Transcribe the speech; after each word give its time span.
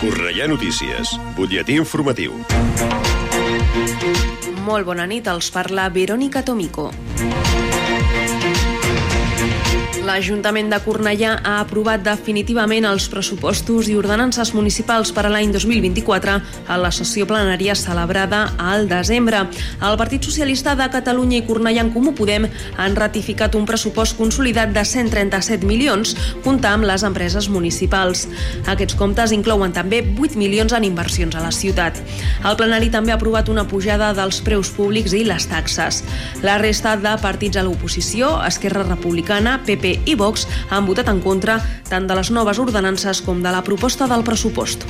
Correia 0.00 0.48
Notícies, 0.48 1.14
butlletí 1.36 1.78
informatiu. 1.78 2.40
Molt 4.64 4.88
bona 4.88 5.06
nit, 5.06 5.28
els 5.28 5.50
parla 5.54 5.88
Verònica 5.92 6.42
Tomico. 6.46 6.90
L'Ajuntament 10.04 10.68
de 10.68 10.76
Cornellà 10.84 11.30
ha 11.40 11.54
aprovat 11.62 12.02
definitivament 12.04 12.84
els 12.84 13.06
pressupostos 13.08 13.86
i 13.88 13.94
ordenances 13.96 14.50
municipals 14.52 15.08
per 15.16 15.22
a 15.24 15.30
l'any 15.32 15.48
2024 15.54 16.34
a 16.68 16.76
la 16.76 16.90
sessió 16.92 17.24
plenària 17.24 17.72
celebrada 17.78 18.42
al 18.60 18.84
desembre. 18.90 19.46
El 19.80 19.96
Partit 19.96 20.26
Socialista 20.28 20.74
de 20.76 20.90
Catalunya 20.92 21.38
i 21.38 21.44
Cornellà 21.46 21.86
en 21.86 21.92
Comú 21.94 22.12
Podem 22.18 22.44
han 22.76 22.96
ratificat 22.98 23.56
un 23.56 23.64
pressupost 23.64 24.18
consolidat 24.18 24.74
de 24.76 24.82
137 24.84 25.64
milions, 25.64 26.12
comptar 26.44 26.74
amb 26.76 26.84
les 26.90 27.06
empreses 27.08 27.48
municipals. 27.48 28.26
Aquests 28.68 29.00
comptes 29.00 29.32
inclouen 29.32 29.72
també 29.72 30.02
8 30.04 30.36
milions 30.36 30.76
en 30.76 30.84
inversions 30.84 31.32
a 31.32 31.46
la 31.46 31.54
ciutat. 31.54 32.02
El 32.44 32.60
plenari 32.60 32.92
també 32.92 33.14
ha 33.14 33.16
aprovat 33.16 33.48
una 33.48 33.64
pujada 33.72 34.12
dels 34.12 34.42
preus 34.44 34.68
públics 34.68 35.16
i 35.16 35.24
les 35.24 35.48
taxes. 35.48 36.04
La 36.44 36.60
resta 36.60 36.98
de 37.00 37.16
partits 37.24 37.56
a 37.56 37.64
l'oposició, 37.64 38.36
Esquerra 38.44 38.84
Republicana, 38.84 39.62
PP 39.64 39.93
i 40.04 40.16
Vox 40.18 40.48
han 40.70 40.86
votat 40.88 41.10
en 41.12 41.20
contra 41.24 41.58
tant 41.90 42.08
de 42.08 42.18
les 42.18 42.30
noves 42.34 42.58
ordenances 42.58 43.22
com 43.24 43.42
de 43.42 43.52
la 43.54 43.64
proposta 43.66 44.08
del 44.10 44.26
pressupost. 44.26 44.88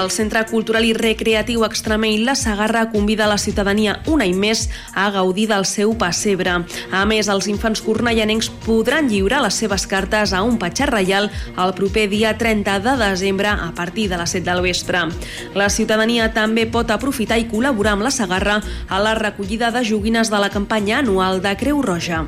El 0.00 0.08
Centre 0.10 0.40
Cultural 0.48 0.86
i 0.88 0.94
Recreatiu 0.96 1.64
Extremeny 1.66 2.22
La 2.24 2.32
Sagarra 2.38 2.86
convida 2.88 3.26
la 3.28 3.36
ciutadania 3.36 3.98
un 4.08 4.22
any 4.24 4.32
més 4.32 4.62
a 4.96 5.10
gaudir 5.12 5.44
del 5.50 5.66
seu 5.68 5.92
pessebre. 6.00 6.54
A 6.88 7.02
més, 7.04 7.28
els 7.28 7.50
infants 7.52 7.82
cornellanencs 7.84 8.48
podran 8.64 9.10
lliurar 9.12 9.42
les 9.44 9.60
seves 9.60 9.84
cartes 9.90 10.32
a 10.32 10.40
un 10.46 10.56
petxar 10.62 10.88
reial 10.94 11.28
el 11.52 11.74
proper 11.76 12.06
dia 12.08 12.32
30 12.38 12.78
de 12.86 12.96
desembre 13.02 13.52
a 13.52 13.70
partir 13.76 14.08
de 14.08 14.16
les 14.16 14.36
7 14.38 14.48
del 14.48 14.64
vespre. 14.64 15.04
La 15.54 15.68
ciutadania 15.68 16.32
també 16.32 16.64
pot 16.64 16.90
aprofitar 16.90 17.36
i 17.36 17.48
col·laborar 17.52 17.98
amb 17.98 18.08
la 18.08 18.14
Sagarra 18.14 18.60
a 18.88 19.04
la 19.04 19.14
recollida 19.20 19.68
de 19.70 19.84
joguines 19.84 20.32
de 20.32 20.40
la 20.40 20.48
campanya 20.48 21.04
anual 21.04 21.44
de 21.44 21.56
Creu 21.60 21.84
Roja. 21.84 22.24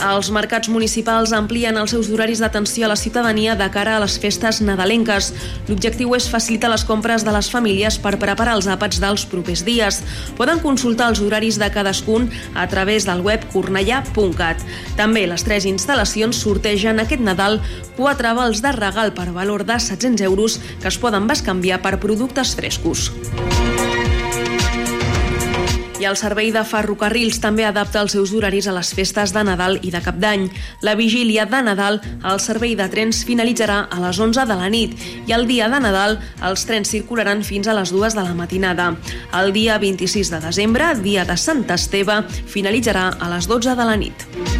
Els 0.00 0.30
mercats 0.32 0.70
municipals 0.72 1.34
amplien 1.36 1.76
els 1.76 1.92
seus 1.92 2.08
horaris 2.08 2.40
d'atenció 2.40 2.86
a 2.86 2.88
la 2.88 2.96
ciutadania 2.96 3.52
de 3.56 3.66
cara 3.68 3.98
a 3.98 4.00
les 4.00 4.14
festes 4.22 4.62
nadalenques. 4.64 5.28
L'objectiu 5.68 6.14
és 6.16 6.28
facilitar 6.32 6.70
les 6.72 6.86
compres 6.88 7.26
de 7.26 7.34
les 7.34 7.50
famílies 7.52 7.98
per 8.00 8.14
preparar 8.22 8.54
els 8.56 8.68
àpats 8.72 9.02
dels 9.02 9.26
propers 9.28 9.60
dies. 9.66 10.00
Poden 10.40 10.62
consultar 10.64 11.10
els 11.12 11.20
horaris 11.20 11.60
de 11.60 11.68
cadascun 11.74 12.30
a 12.54 12.64
través 12.72 13.04
del 13.04 13.20
web 13.20 13.44
cornellà.cat. 13.52 14.64
També 14.96 15.26
les 15.28 15.44
tres 15.44 15.68
instal·lacions 15.68 16.40
sortegen 16.46 17.04
aquest 17.04 17.20
Nadal 17.20 17.60
quatre 17.98 18.32
vals 18.32 18.64
de 18.64 18.72
regal 18.72 19.12
per 19.12 19.28
valor 19.36 19.66
de 19.68 19.76
700 19.76 20.24
euros 20.24 20.60
que 20.80 20.88
es 20.88 20.96
poden 20.96 21.28
bescanviar 21.28 21.82
per 21.84 21.98
productes 22.00 22.56
frescos. 22.56 23.10
I 26.00 26.06
el 26.08 26.16
servei 26.16 26.48
de 26.48 26.62
ferrocarrils 26.64 27.42
també 27.42 27.66
adapta 27.68 28.00
els 28.00 28.14
seus 28.16 28.30
horaris 28.32 28.64
a 28.70 28.72
les 28.72 28.92
festes 28.96 29.34
de 29.36 29.42
Nadal 29.44 29.76
i 29.84 29.90
de 29.92 30.00
Cap 30.00 30.16
d'Any. 30.16 30.46
La 30.80 30.94
vigília 30.96 31.44
de 31.44 31.60
Nadal, 31.66 32.00
el 32.24 32.40
servei 32.40 32.72
de 32.78 32.86
trens 32.88 33.20
finalitzarà 33.28 33.82
a 33.92 34.00
les 34.06 34.16
11 34.16 34.46
de 34.48 34.56
la 34.56 34.70
nit 34.72 34.96
i 35.28 35.36
el 35.36 35.44
dia 35.50 35.68
de 35.68 35.82
Nadal 35.84 36.16
els 36.48 36.64
trens 36.64 36.88
circularan 36.96 37.44
fins 37.44 37.68
a 37.68 37.76
les 37.76 37.92
2 37.92 38.16
de 38.16 38.24
la 38.24 38.32
matinada. 38.34 38.94
El 39.36 39.52
dia 39.52 39.76
26 39.76 40.32
de 40.32 40.40
desembre, 40.48 40.94
dia 41.04 41.28
de 41.28 41.36
Sant 41.36 41.66
Esteve, 41.68 42.22
finalitzarà 42.48 43.10
a 43.20 43.30
les 43.36 43.50
12 43.50 43.76
de 43.76 43.92
la 43.92 44.00
nit. 44.00 44.59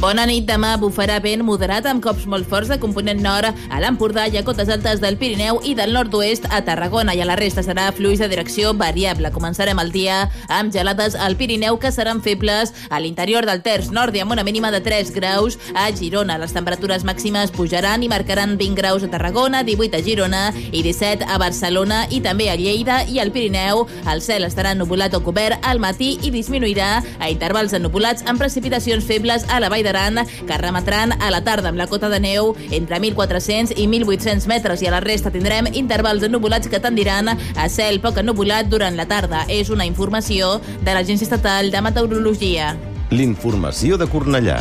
Bona 0.00 0.24
nit. 0.26 0.46
Demà 0.46 0.74
bufarà 0.76 1.18
vent 1.22 1.44
moderat 1.46 1.86
amb 1.86 2.02
cops 2.02 2.24
molt 2.28 2.48
forts 2.50 2.68
de 2.68 2.76
component 2.80 3.20
nord 3.22 3.48
a 3.70 3.78
l'Empordà 3.80 4.24
i 4.28 4.36
a 4.36 4.42
cotes 4.44 4.68
altes 4.72 5.00
del 5.00 5.16
Pirineu 5.16 5.60
i 5.64 5.74
del 5.78 5.92
nord-oest 5.94 6.48
a 6.50 6.60
Tarragona 6.66 7.14
i 7.14 7.22
a 7.22 7.26
la 7.28 7.36
resta 7.38 7.62
serà 7.62 7.86
fluix 7.94 8.18
de 8.20 8.28
direcció 8.28 8.72
variable. 8.74 9.30
Començarem 9.34 9.78
el 9.82 9.92
dia 9.94 10.28
amb 10.48 10.72
gelades 10.74 11.14
al 11.14 11.36
Pirineu 11.38 11.78
que 11.78 11.92
seran 11.94 12.22
febles 12.22 12.72
a 12.90 13.00
l'interior 13.00 13.46
del 13.46 13.62
terç 13.62 13.90
nord 13.94 14.16
i 14.16 14.22
amb 14.24 14.34
una 14.34 14.44
mínima 14.44 14.70
de 14.74 14.80
3 14.82 15.12
graus 15.14 15.58
a 15.74 15.86
Girona. 15.94 16.38
Les 16.42 16.52
temperatures 16.52 17.06
màximes 17.06 17.54
pujaran 17.54 18.02
i 18.02 18.10
marcaran 18.12 18.56
20 18.58 18.78
graus 18.78 19.06
a 19.06 19.10
Tarragona, 19.12 19.62
18 19.62 20.00
a 20.00 20.02
Girona 20.02 20.42
i 20.72 20.82
17 20.82 21.28
a 21.28 21.38
Barcelona 21.38 22.06
i 22.10 22.20
també 22.20 22.50
a 22.50 22.56
Lleida 22.56 23.02
i 23.06 23.20
al 23.22 23.32
Pirineu. 23.32 23.86
El 24.10 24.24
cel 24.24 24.48
estarà 24.48 24.74
nuvolat 24.74 25.14
o 25.14 25.22
cobert 25.22 25.62
al 25.62 25.80
matí 25.82 26.16
i 26.22 26.34
disminuirà 26.34 27.02
a 27.18 27.30
intervals 27.30 27.72
de 27.72 27.82
nuvolats 27.82 28.26
amb 28.26 28.42
precipitacions 28.42 29.06
febles 29.06 29.46
a 29.48 29.60
la 29.62 29.70
vall 29.72 29.81
d'Aran 29.86 30.22
que 30.48 30.58
remetran 30.60 31.14
a 31.18 31.30
la 31.34 31.42
tarda 31.44 31.70
amb 31.72 31.80
la 31.80 31.88
cota 31.90 32.10
de 32.12 32.20
neu 32.22 32.52
entre 32.70 33.00
1.400 33.00 33.76
i 33.76 33.86
1.800 33.88 34.48
metres 34.50 34.82
i 34.82 34.88
a 34.88 34.94
la 34.94 35.02
resta 35.04 35.32
tindrem 35.34 35.68
intervals 35.72 36.22
de 36.22 36.30
nuvolats 36.32 36.70
que 36.70 36.80
tendiran 36.82 37.32
a 37.32 37.68
cel 37.68 38.00
poc 38.00 38.22
ennuvolat 38.22 38.70
durant 38.72 38.96
la 38.96 39.08
tarda. 39.08 39.44
És 39.48 39.70
una 39.70 39.86
informació 39.88 40.58
de 40.82 40.94
l'Agència 40.94 41.28
Estatal 41.28 41.70
de 41.70 41.82
Meteorologia. 41.84 42.74
L'informació 43.12 43.98
de 44.00 44.08
Cornellà. 44.08 44.60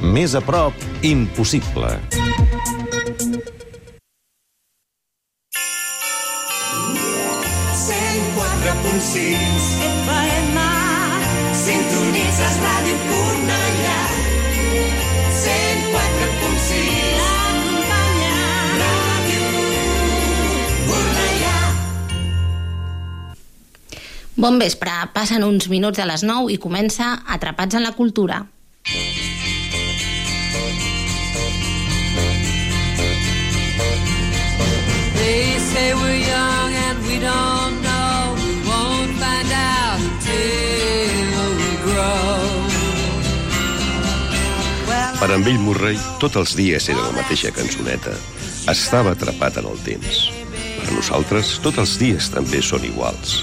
Més 0.00 0.34
a 0.34 0.40
prop, 0.40 0.74
impossible. 1.02 1.98
FM 9.00 9.49
Bon 24.40 24.56
vespre, 24.56 24.88
passen 25.12 25.42
uns 25.44 25.66
minuts 25.68 25.98
de 26.00 26.04
les 26.08 26.22
9 26.24 26.48
i 26.54 26.56
comença 26.56 27.10
Atrapats 27.28 27.76
en 27.76 27.82
la 27.84 27.90
Cultura. 27.92 28.38
They 35.18 35.58
say 35.60 35.92
we're 35.92 36.24
young 36.24 36.72
and 36.72 37.04
we 37.04 37.20
don't 37.20 37.84
know 37.84 38.32
Won't 38.64 39.12
find 39.20 39.52
out 39.52 40.00
until 40.08 41.52
we 41.60 41.70
grow 41.84 42.64
Per 45.20 45.30
en 45.36 45.44
Bill 45.44 45.60
Murray, 45.60 46.00
tots 46.16 46.40
els 46.40 46.56
dies 46.56 46.88
era 46.88 47.04
la 47.10 47.12
mateixa 47.20 47.52
cançoneta. 47.52 48.16
Estava 48.72 49.12
atrapat 49.12 49.60
en 49.60 49.68
el 49.68 49.84
temps. 49.84 50.30
Per 50.80 50.92
nosaltres, 50.96 51.58
tots 51.60 51.76
els 51.76 51.98
dies 52.00 52.32
també 52.32 52.64
són 52.64 52.88
iguals. 52.88 53.42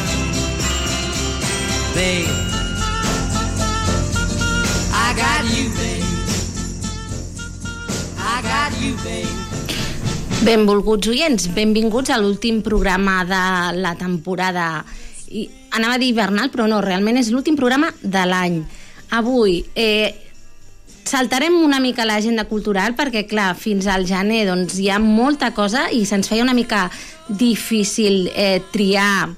Babe 1.93 2.31
I 4.95 5.13
got 5.13 5.43
you, 5.51 5.67
babe 5.75 6.07
I 8.17 8.41
got 8.41 8.71
you, 8.79 8.95
babe 9.03 9.41
Benvolguts 10.45 11.11
oients, 11.11 11.49
benvinguts 11.51 12.09
a 12.09 12.17
l'últim 12.17 12.61
programa 12.63 13.19
de 13.27 13.41
la 13.77 13.91
temporada. 13.99 14.85
I 15.29 15.43
anava 15.75 15.99
a 15.99 16.01
dir 16.01 16.13
hivernal, 16.13 16.49
però 16.49 16.65
no, 16.65 16.79
realment 16.81 17.19
és 17.19 17.29
l'últim 17.29 17.59
programa 17.59 17.91
de 18.01 18.23
l'any. 18.25 18.55
Avui, 19.13 19.59
eh, 19.75 20.15
saltarem 21.03 21.59
una 21.59 21.77
mica 21.83 22.07
l'agenda 22.07 22.47
cultural 22.49 22.95
perquè, 22.97 23.27
clar, 23.27 23.51
fins 23.59 23.85
al 23.85 24.07
gener 24.09 24.47
doncs, 24.47 24.79
hi 24.79 24.89
ha 24.89 24.97
molta 24.97 25.51
cosa 25.53 25.89
i 25.91 26.05
se'ns 26.09 26.31
feia 26.31 26.47
una 26.47 26.57
mica 26.57 26.87
difícil 27.27 28.31
eh, 28.33 28.63
triar 28.71 29.29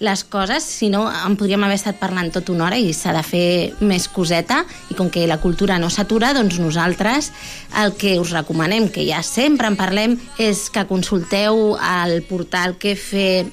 les 0.00 0.24
coses, 0.24 0.64
si 0.64 0.88
no 0.88 1.04
en 1.12 1.36
podríem 1.36 1.62
haver 1.66 1.76
estat 1.76 1.98
parlant 2.00 2.32
tot 2.32 2.48
una 2.48 2.66
hora 2.66 2.78
i 2.80 2.94
s'ha 2.96 3.12
de 3.12 3.22
fer 3.22 3.44
més 3.84 4.08
coseta 4.08 4.62
i 4.88 4.96
com 4.96 5.10
que 5.12 5.26
la 5.28 5.38
cultura 5.42 5.76
no 5.78 5.92
s'atura, 5.92 6.32
doncs 6.32 6.56
nosaltres 6.58 7.30
el 7.82 7.92
que 8.00 8.16
us 8.18 8.32
recomanem, 8.32 8.88
que 8.88 9.04
ja 9.04 9.20
sempre 9.22 9.68
en 9.68 9.76
parlem, 9.76 10.16
és 10.40 10.70
que 10.72 10.88
consulteu 10.88 11.76
el 11.76 12.22
portal 12.24 12.78
que 12.80 12.96
fer 12.96 13.44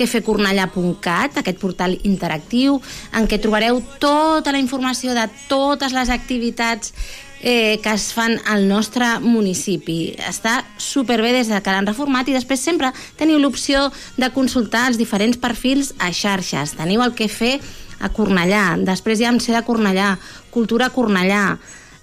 quefecornellà.cat, 0.00 1.40
aquest 1.40 1.60
portal 1.60 1.98
interactiu, 2.08 2.80
en 3.12 3.28
què 3.28 3.38
trobareu 3.40 3.82
tota 4.00 4.56
la 4.56 4.60
informació 4.60 5.12
de 5.14 5.28
totes 5.52 5.92
les 5.92 6.08
activitats 6.08 6.94
eh, 7.42 7.80
que 7.82 7.92
es 7.92 8.12
fan 8.12 8.38
al 8.46 8.68
nostre 8.68 9.18
municipi. 9.20 10.14
Està 10.28 10.60
superbé 10.78 11.32
des 11.32 11.50
de 11.50 11.60
que 11.60 11.72
l'han 11.72 11.88
reformat 11.88 12.28
i 12.28 12.36
després 12.36 12.62
sempre 12.62 12.92
teniu 13.18 13.40
l'opció 13.40 13.88
de 14.20 14.30
consultar 14.34 14.86
els 14.90 15.00
diferents 15.00 15.40
perfils 15.40 15.94
a 15.98 16.12
xarxes. 16.12 16.76
Teniu 16.78 17.02
el 17.04 17.16
que 17.16 17.28
fer 17.28 17.58
a 18.00 18.08
Cornellà, 18.12 18.78
després 18.84 19.20
hi 19.20 19.28
ha 19.28 19.32
MC 19.34 19.52
de 19.52 19.64
Cornellà, 19.66 20.14
Cultura 20.50 20.88
Cornellà, 20.92 21.58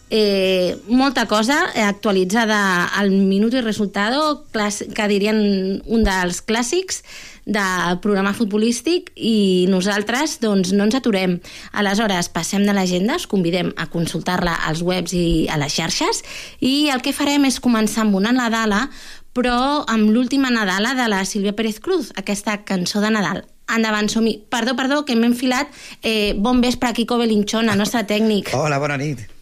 eh, 0.10 0.78
molta 0.88 1.26
cosa 1.28 1.72
eh, 1.74 1.82
actualitzada 1.82 2.88
al 2.98 3.12
minut 3.12 3.54
i 3.54 3.62
resultado, 3.62 4.46
que 4.52 5.08
dirien 5.08 5.82
un 5.86 6.06
dels 6.08 6.44
clàssics, 6.46 7.04
de 7.48 7.96
programa 8.04 8.34
futbolístic 8.36 9.14
i 9.16 9.66
nosaltres 9.72 10.38
doncs, 10.44 10.74
no 10.76 10.84
ens 10.86 10.98
aturem. 11.00 11.38
Aleshores, 11.72 12.28
passem 12.30 12.66
de 12.68 12.76
l'agenda, 12.76 13.16
us 13.16 13.28
convidem 13.32 13.72
a 13.80 13.88
consultar-la 13.88 14.58
als 14.68 14.84
webs 14.84 15.16
i 15.16 15.48
a 15.50 15.58
les 15.62 15.74
xarxes 15.80 16.24
i 16.60 16.90
el 16.94 17.02
que 17.02 17.16
farem 17.16 17.48
és 17.48 17.62
començar 17.64 18.04
amb 18.04 18.20
una 18.20 18.36
Nadala, 18.36 18.90
però 19.32 19.86
amb 19.88 20.12
l'última 20.12 20.52
Nadala 20.52 20.94
de 20.98 21.08
la 21.08 21.24
Sílvia 21.26 21.56
Pérez 21.56 21.80
Cruz, 21.80 22.12
aquesta 22.20 22.60
cançó 22.68 23.02
de 23.02 23.14
Nadal. 23.16 23.46
Endavant, 23.68 24.08
som 24.10 24.24
-hi. 24.24 24.40
Perdó, 24.50 24.76
perdó, 24.76 25.04
que 25.06 25.16
m'he 25.16 25.28
enfilat. 25.28 25.68
Eh, 26.02 26.34
bon 26.38 26.62
vespre, 26.62 26.94
Kiko 26.94 27.18
Belinchón, 27.18 27.70
el 27.70 27.78
nostre 27.78 28.04
tècnic. 28.04 28.54
Hola, 28.54 28.78
bona 28.80 28.98
nit. 28.98 29.37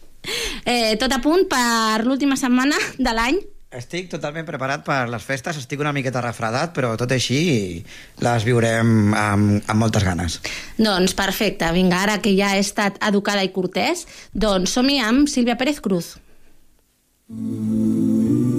Eh, 0.66 0.96
tot 1.00 1.12
a 1.12 1.20
punt 1.22 1.46
per 1.50 2.04
l'última 2.06 2.38
setmana 2.38 2.78
de 2.98 3.12
l'any? 3.14 3.38
Estic 3.76 4.06
totalment 4.08 4.46
preparat 4.46 4.84
per 4.86 5.08
les 5.10 5.24
festes, 5.26 5.58
estic 5.58 5.80
una 5.82 5.92
miqueta 5.92 6.22
refredat, 6.24 6.72
però 6.76 6.94
tot 6.96 7.10
així 7.12 7.38
les 8.24 8.46
viurem 8.46 9.12
amb, 9.12 9.58
amb 9.66 9.80
moltes 9.82 10.06
ganes. 10.06 10.38
Doncs 10.78 11.16
perfecte, 11.18 11.68
vinga, 11.74 12.00
ara 12.06 12.20
que 12.22 12.32
ja 12.38 12.54
he 12.54 12.62
estat 12.62 13.00
educada 13.10 13.44
i 13.44 13.52
cortès, 13.52 14.06
doncs 14.32 14.76
som-hi 14.78 15.00
amb 15.02 15.28
Sílvia 15.28 15.58
Pérez 15.60 15.82
Cruz. 15.84 16.14
Mm. 17.28 18.55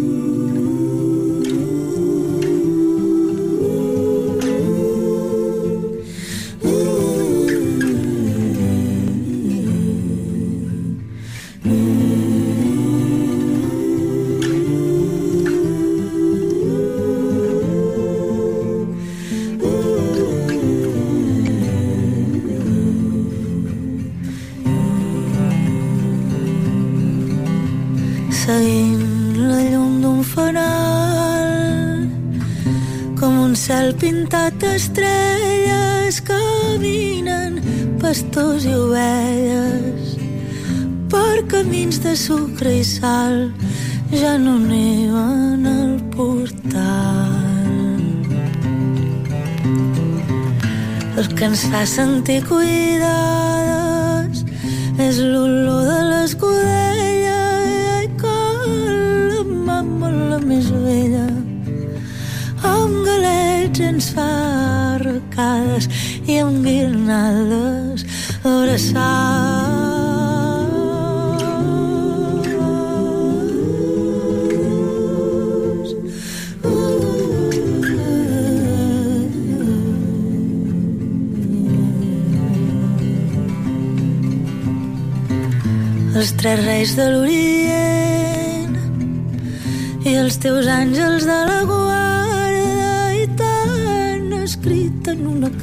Cel 33.68 33.90
pintat 34.00 34.54
d'estrelles 34.62 36.16
caminen 36.30 37.54
pastors 38.00 38.64
i 38.70 38.74
ovelles 38.78 40.14
per 41.12 41.36
camins 41.52 41.98
de 42.06 42.14
sucre 42.16 42.72
i 42.80 42.84
sal 42.88 43.36
ja 44.22 44.34
no 44.38 44.56
neven 44.62 45.66
al 45.68 45.96
portal. 46.16 47.36
El 51.20 51.28
que 51.36 51.44
ens 51.50 51.62
fa 51.72 51.82
sentir 51.98 52.42
cuidades 52.52 54.38
és 55.10 55.16
l'olor 55.32 55.82
de 55.92 56.02
l'escudella 56.12 56.97
fa 64.16 64.28
arcades 64.96 65.90
i 66.28 66.40
amb 66.40 66.64
guirnaldes 66.64 68.06
abraçades. 68.44 69.68
els 86.18 86.32
tres 86.34 86.60
reis 86.66 86.96
de 86.98 87.06
l'Orient 87.12 88.74
i 90.08 90.16
els 90.18 90.40
teus 90.42 90.66
àngels 90.80 91.28
de 91.30 91.40
la 91.52 91.62
en 91.68 92.07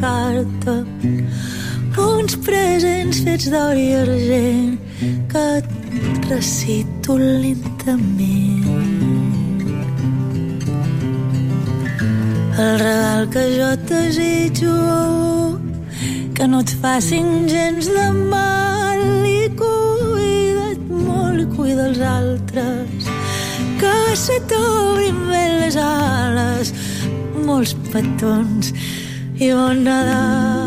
carta 0.05 0.75
uns 1.97 2.35
presents 2.45 3.19
fets 3.25 3.47
d'or 3.53 3.77
i 3.79 3.87
argent 3.97 4.75
que 5.31 5.45
et 5.59 6.27
recito 6.29 7.17
lentament. 7.17 8.67
El 12.65 12.75
regal 12.83 13.23
que 13.35 13.45
jo 13.55 13.71
desitjo 13.93 14.77
que 16.37 16.49
no 16.53 16.61
et 16.65 16.73
facin 16.83 17.49
gens 17.55 17.89
de 17.97 18.07
mal 18.35 19.05
i 19.31 19.49
cuida't 19.61 20.85
molt 21.09 21.49
cuida 21.57 21.89
els 21.89 22.03
altres 22.19 23.09
que 23.81 23.97
se 24.25 24.37
t'obrin 24.53 25.25
bé 25.31 25.45
les 25.63 25.81
ales 25.87 26.75
molts 27.49 27.73
petons 27.93 28.75
y 29.37 29.51
nada 29.83 30.64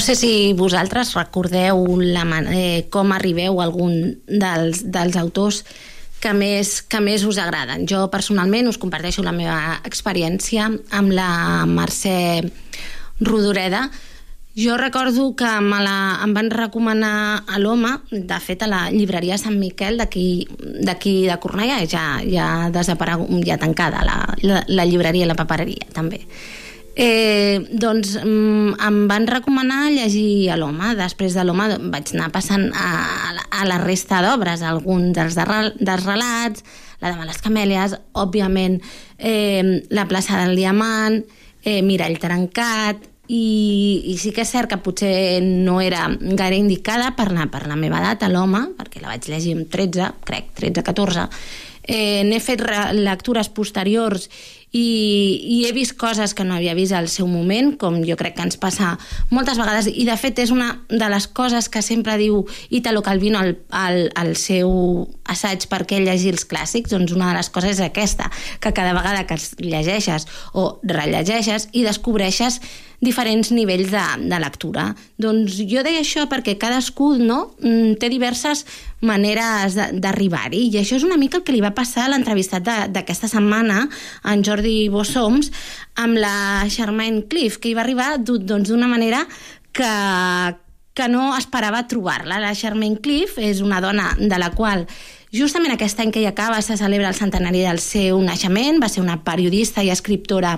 No 0.00 0.06
sé 0.06 0.14
si 0.16 0.54
vosaltres 0.56 1.12
recordeu 1.12 1.82
la, 2.00 2.22
eh, 2.56 2.86
com 2.88 3.10
arribeu 3.12 3.58
a 3.60 3.66
algun 3.66 4.14
dels, 4.24 4.78
dels 4.88 5.18
autors 5.20 5.58
que 6.24 6.32
més, 6.32 6.70
que 6.80 7.02
més 7.04 7.26
us 7.28 7.36
agraden. 7.36 7.84
Jo 7.84 8.06
personalment 8.08 8.70
us 8.70 8.78
comparteixo 8.80 9.20
la 9.20 9.34
meva 9.36 9.74
experiència 9.84 10.70
amb 10.96 11.12
la 11.12 11.66
Mercè 11.68 12.40
Rodoreda. 13.20 13.90
Jo 14.56 14.78
recordo 14.80 15.34
que 15.36 15.52
me 15.60 15.82
la, 15.84 15.98
em 16.24 16.32
van 16.32 16.48
recomanar 16.48 17.44
a 17.44 17.60
l'Home, 17.60 17.92
de 18.08 18.40
fet 18.40 18.64
a 18.64 18.72
la 18.72 18.80
llibreria 18.88 19.36
Sant 19.36 19.60
Miquel 19.60 20.00
d'aquí 20.00 20.48
de 21.28 21.38
Cornellà, 21.44 21.84
ja, 21.84 22.06
ja 22.24 22.48
desaparegut, 22.72 23.36
ja 23.44 23.60
tancada 23.60 24.00
la, 24.08 24.18
la, 24.48 24.64
la 24.64 24.88
llibreria 24.88 25.28
i 25.28 25.32
la 25.34 25.36
papereria 25.36 25.92
també. 25.92 26.24
Eh, 27.00 27.64
doncs 27.80 28.18
mm, 28.20 28.74
em 28.84 28.96
van 29.08 29.24
recomanar 29.26 29.88
llegir 29.88 30.50
a 30.52 30.58
l'home. 30.60 30.92
Després 30.98 31.32
de 31.32 31.46
l'home 31.48 31.70
vaig 31.88 32.12
anar 32.12 32.28
passant 32.34 32.66
a, 32.76 32.90
a 33.56 33.64
la 33.64 33.78
resta 33.80 34.18
d'obres, 34.20 34.60
alguns 34.60 35.14
dels, 35.16 35.38
de, 35.38 35.46
dels 35.80 36.04
relats, 36.04 36.66
la 37.00 37.14
de 37.14 37.24
les 37.24 37.40
camèlies, 37.40 37.94
òbviament 38.20 38.82
eh, 39.16 39.80
la 39.88 40.04
plaça 40.10 40.42
del 40.42 40.60
Diamant, 40.60 41.22
eh, 41.64 41.80
Mirall 41.80 42.20
trencat, 42.20 43.08
i, 43.30 44.10
i 44.10 44.18
sí 44.20 44.34
que 44.36 44.44
és 44.44 44.52
cert 44.52 44.68
que 44.68 44.80
potser 44.82 45.40
no 45.40 45.78
era 45.80 46.04
gaire 46.20 46.58
indicada 46.58 47.14
per 47.16 47.30
la, 47.32 47.48
per 47.48 47.64
la 47.70 47.80
meva 47.80 48.02
edat, 48.02 48.26
a 48.26 48.32
l'home, 48.32 48.74
perquè 48.76 49.00
la 49.00 49.14
vaig 49.14 49.28
llegir 49.30 49.56
amb 49.56 49.72
13, 49.72 50.12
crec, 50.28 50.52
13-14, 50.58 51.28
eh, 51.86 52.22
n'he 52.28 52.40
fet 52.42 52.60
re- 52.66 52.90
lectures 52.98 53.48
posteriors 53.48 54.28
i, 54.72 55.40
i 55.50 55.56
he 55.66 55.72
vist 55.74 55.96
coses 55.98 56.34
que 56.34 56.44
no 56.46 56.54
havia 56.54 56.76
vist 56.78 56.94
al 56.94 57.08
seu 57.10 57.26
moment, 57.26 57.72
com 57.78 57.98
jo 58.06 58.16
crec 58.18 58.36
que 58.36 58.44
ens 58.46 58.58
passa 58.60 58.92
moltes 59.30 59.58
vegades, 59.58 59.88
i 59.90 60.06
de 60.06 60.16
fet 60.20 60.38
és 60.44 60.52
una 60.54 60.72
de 60.88 61.08
les 61.10 61.26
coses 61.26 61.68
que 61.68 61.82
sempre 61.82 62.16
diu 62.20 62.44
Italo 62.70 63.02
Calvino 63.02 63.40
al, 63.40 63.56
al, 63.70 64.04
al 64.14 64.36
seu 64.38 65.08
assaig 65.30 65.66
per 65.70 65.82
què 65.90 65.98
llegir 66.02 66.34
els 66.34 66.46
clàssics, 66.46 66.92
doncs 66.94 67.14
una 67.16 67.32
de 67.32 67.40
les 67.40 67.50
coses 67.50 67.78
és 67.78 67.82
aquesta, 67.84 68.30
que 68.60 68.74
cada 68.76 68.94
vegada 68.94 69.26
que 69.26 69.38
els 69.38 69.52
llegeixes 69.58 70.28
o 70.54 70.70
rellegeixes 70.86 71.70
i 71.72 71.84
descobreixes 71.86 72.60
diferents 73.00 73.50
nivells 73.50 73.90
de, 73.90 74.02
de 74.28 74.38
lectura. 74.40 74.90
Doncs 75.20 75.56
jo 75.68 75.82
deia 75.84 76.02
això 76.04 76.26
perquè 76.28 76.58
cadascú 76.60 77.14
no, 77.18 77.54
mm, 77.58 77.96
té 78.00 78.10
diverses 78.12 78.66
maneres 79.00 79.78
d'arribar-hi 79.96 80.66
i 80.68 80.76
això 80.76 80.98
és 80.98 81.06
una 81.06 81.16
mica 81.16 81.38
el 81.38 81.44
que 81.46 81.54
li 81.54 81.62
va 81.64 81.72
passar 81.72 82.04
a 82.04 82.10
l'entrevistat 82.12 82.66
d'aquesta 82.92 83.30
setmana 83.32 83.86
en 84.28 84.44
Jordi 84.44 84.59
Bossoms 84.90 85.50
amb 85.96 86.18
la 86.20 86.66
Charmaine 86.68 87.26
Cliff, 87.28 87.58
que 87.58 87.70
hi 87.70 87.76
va 87.78 87.84
arribar 87.84 88.16
doncs, 88.18 88.68
d'una 88.68 88.88
manera 88.90 89.24
que, 89.72 89.92
que 90.94 91.08
no 91.08 91.30
esperava 91.36 91.86
trobar-la. 91.88 92.40
La 92.42 92.54
Charmaine 92.54 93.00
Cliff 93.00 93.38
és 93.38 93.62
una 93.64 93.80
dona 93.80 94.14
de 94.18 94.38
la 94.38 94.52
qual 94.52 94.86
Justament 95.30 95.70
aquest 95.70 96.00
any 96.02 96.10
que 96.10 96.24
hi 96.24 96.26
acaba 96.26 96.58
se 96.58 96.74
celebra 96.74 97.06
el 97.06 97.14
centenari 97.14 97.60
del 97.62 97.78
seu 97.78 98.18
naixement, 98.18 98.80
va 98.82 98.88
ser 98.90 98.98
una 99.04 99.20
periodista 99.22 99.84
i 99.86 99.90
escriptora 99.94 100.56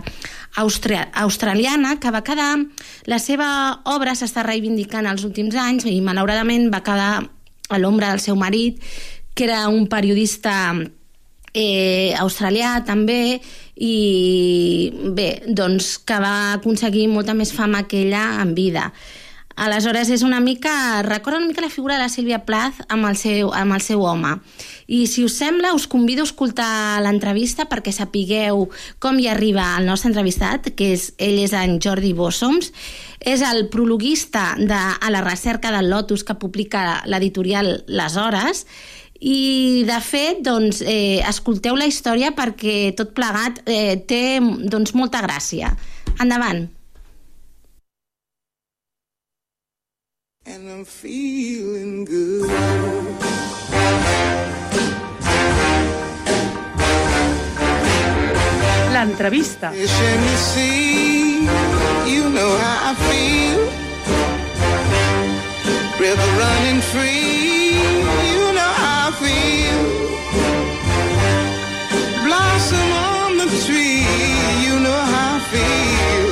austra 0.56 1.10
australiana 1.24 1.98
que 2.00 2.10
va 2.10 2.24
quedar... 2.24 2.56
La 3.04 3.18
seva 3.20 3.82
obra 3.92 4.14
s'està 4.16 4.44
reivindicant 4.46 5.08
els 5.10 5.26
últims 5.28 5.58
anys 5.60 5.84
i 5.90 5.98
malauradament 6.00 6.70
va 6.72 6.80
quedar 6.86 7.12
a 7.68 7.80
l'ombra 7.82 8.14
del 8.14 8.22
seu 8.24 8.36
marit, 8.38 8.80
que 9.34 9.44
era 9.44 9.66
un 9.68 9.88
periodista 9.92 10.72
eh, 11.52 12.14
australià 12.16 12.78
també 12.86 13.42
i 13.82 14.92
bé, 15.16 15.42
doncs 15.48 15.96
que 16.06 16.20
va 16.22 16.54
aconseguir 16.54 17.08
molta 17.10 17.34
més 17.34 17.50
fama 17.54 17.82
que 17.90 18.04
ella 18.06 18.22
en 18.42 18.54
vida. 18.54 18.92
Aleshores 19.52 20.08
és 20.08 20.22
una 20.24 20.38
mica, 20.40 21.02
recorda 21.04 21.36
una 21.36 21.48
mica 21.50 21.60
la 21.60 21.68
figura 21.68 21.94
de 21.98 22.00
la 22.00 22.08
Sílvia 22.08 22.38
Plath 22.46 22.80
amb 22.88 23.04
el 23.10 23.18
seu, 23.20 23.50
amb 23.52 23.74
el 23.76 23.82
seu 23.84 24.00
home. 24.06 24.38
I 24.86 25.04
si 25.10 25.26
us 25.26 25.34
sembla, 25.36 25.74
us 25.76 25.86
convido 25.90 26.24
a 26.24 26.28
escoltar 26.30 27.02
l'entrevista 27.04 27.66
perquè 27.68 27.92
sapigueu 27.92 28.68
com 29.02 29.20
hi 29.20 29.28
arriba 29.28 29.66
el 29.78 29.90
nostre 29.90 30.12
entrevistat, 30.12 30.72
que 30.78 30.92
és, 30.94 31.10
ell 31.18 31.42
és 31.42 31.52
en 31.52 31.76
Jordi 31.84 32.14
Bossoms, 32.16 32.72
és 33.20 33.44
el 33.44 33.68
prologuista 33.68 34.54
de 34.58 34.78
A 34.78 35.10
la 35.12 35.20
recerca 35.20 35.70
del 35.74 35.90
Lotus 35.90 36.24
que 36.24 36.38
publica 36.40 37.02
l'editorial 37.06 37.82
Les 37.86 38.16
Hores, 38.16 38.64
i 39.22 39.84
de 39.86 39.98
fet, 40.02 40.42
doncs, 40.42 40.82
eh, 40.82 41.22
escolteu 41.28 41.78
la 41.78 41.86
història 41.86 42.32
perquè 42.34 42.92
tot 42.98 43.14
plegat 43.14 43.62
eh, 43.70 43.96
té 44.02 44.38
doncs, 44.42 44.94
molta 44.98 45.22
gràcia. 45.22 45.74
Endavant. 46.20 46.68
and 50.44 50.68
I'm 50.68 50.84
feeling 50.84 52.04
good. 52.04 52.50
L'entrevista. 58.92 59.72
You 62.06 62.28
know 62.30 62.56
how 62.58 62.90
I 62.90 62.94
feel. 63.06 63.60
River 65.98 66.30
running 66.38 66.80
free. 66.80 68.31
Feel. 69.20 69.82
Blossom 72.26 72.90
on 73.10 73.30
the 73.42 73.48
tree. 73.64 74.04
You 74.64 74.74
know 74.84 75.00
how 75.12 75.36
I 75.36 75.40
feel. 75.52 76.30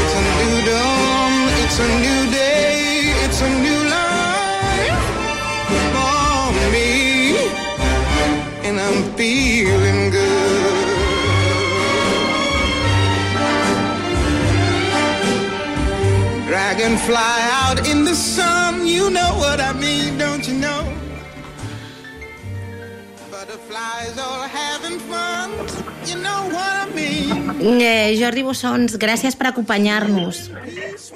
It's 0.00 0.14
a 0.20 0.22
new 0.40 0.56
dawn. 0.70 1.34
It's 1.62 1.78
a 1.86 1.88
new 2.04 2.20
day. 2.30 2.72
It's 3.24 3.40
a 3.48 3.50
new 3.66 3.80
life 3.98 5.04
for 5.94 6.52
me. 6.74 6.90
And 8.66 8.76
I'm 8.86 9.00
feeling 9.18 10.00
good. 10.10 10.84
Dragonfly 16.48 17.36
out 17.62 17.78
in 17.90 18.04
the 18.04 18.14
sun, 18.14 18.53
Eh, 27.66 28.16
Jordi 28.20 28.42
Bossons, 28.44 28.96
gràcies 29.00 29.36
per 29.38 29.48
acompanyar-nos. 29.50 30.50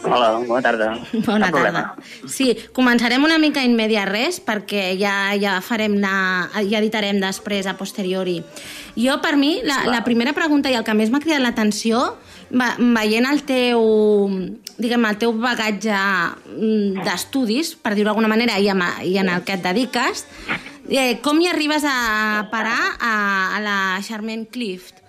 Hola, 0.04 0.30
bona 0.46 0.62
tarda. 0.64 0.88
Bona 1.26 1.48
Cap 1.48 1.54
problema. 1.54 1.82
tarda. 1.98 2.28
Sí, 2.30 2.46
començarem 2.76 3.25
una 3.26 3.37
mica 3.42 3.62
in 3.66 3.75
media 3.76 4.04
res 4.08 4.38
perquè 4.44 4.94
ja, 5.00 5.34
ja 5.40 5.58
farem 5.64 5.98
anar, 5.98 6.62
ja 6.70 6.80
editarem 6.80 7.20
després 7.20 7.66
a 7.68 7.75
posteriori. 7.78 8.38
Jo, 8.98 9.18
per 9.25 9.37
mi, 9.37 9.58
la, 9.66 9.82
la 9.90 10.00
primera 10.06 10.32
pregunta 10.37 10.70
i 10.72 10.78
el 10.78 10.87
que 10.87 10.96
més 10.96 11.12
m'ha 11.12 11.20
cridat 11.22 11.42
l'atenció 11.44 12.00
va- 12.54 12.76
veient 12.78 13.28
el 13.28 13.42
teu, 13.48 13.82
diguem, 14.78 15.04
el 15.10 15.18
teu 15.20 15.34
bagatge 15.37 15.92
mm, 15.98 17.04
d'estudis, 17.04 17.75
per 17.82 17.92
dir-ho 17.98 18.08
d'alguna 18.12 18.30
manera, 18.32 18.56
i, 18.62 18.70
amb, 18.72 18.87
i 19.04 19.18
en 19.20 19.28
el 19.34 19.44
que 19.44 19.58
et 19.58 19.62
dediques, 19.66 20.25
eh, 20.88 21.18
com 21.23 21.40
hi 21.40 21.49
arribes 21.50 21.85
a 21.85 22.49
parar 22.50 22.97
a, 23.00 23.12
a 23.57 23.61
la 23.61 23.78
Charmaine 24.02 24.47
Clift? 24.47 25.02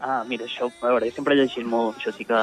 Ah, 0.00 0.22
mira, 0.28 0.44
això, 0.44 0.68
a 0.68 0.90
veure, 0.90 1.08
jo 1.08 1.16
sempre 1.16 1.34
he 1.34 1.40
llegit 1.40 1.64
molt, 1.64 1.96
això 1.96 2.12
sí 2.12 2.26
que 2.28 2.40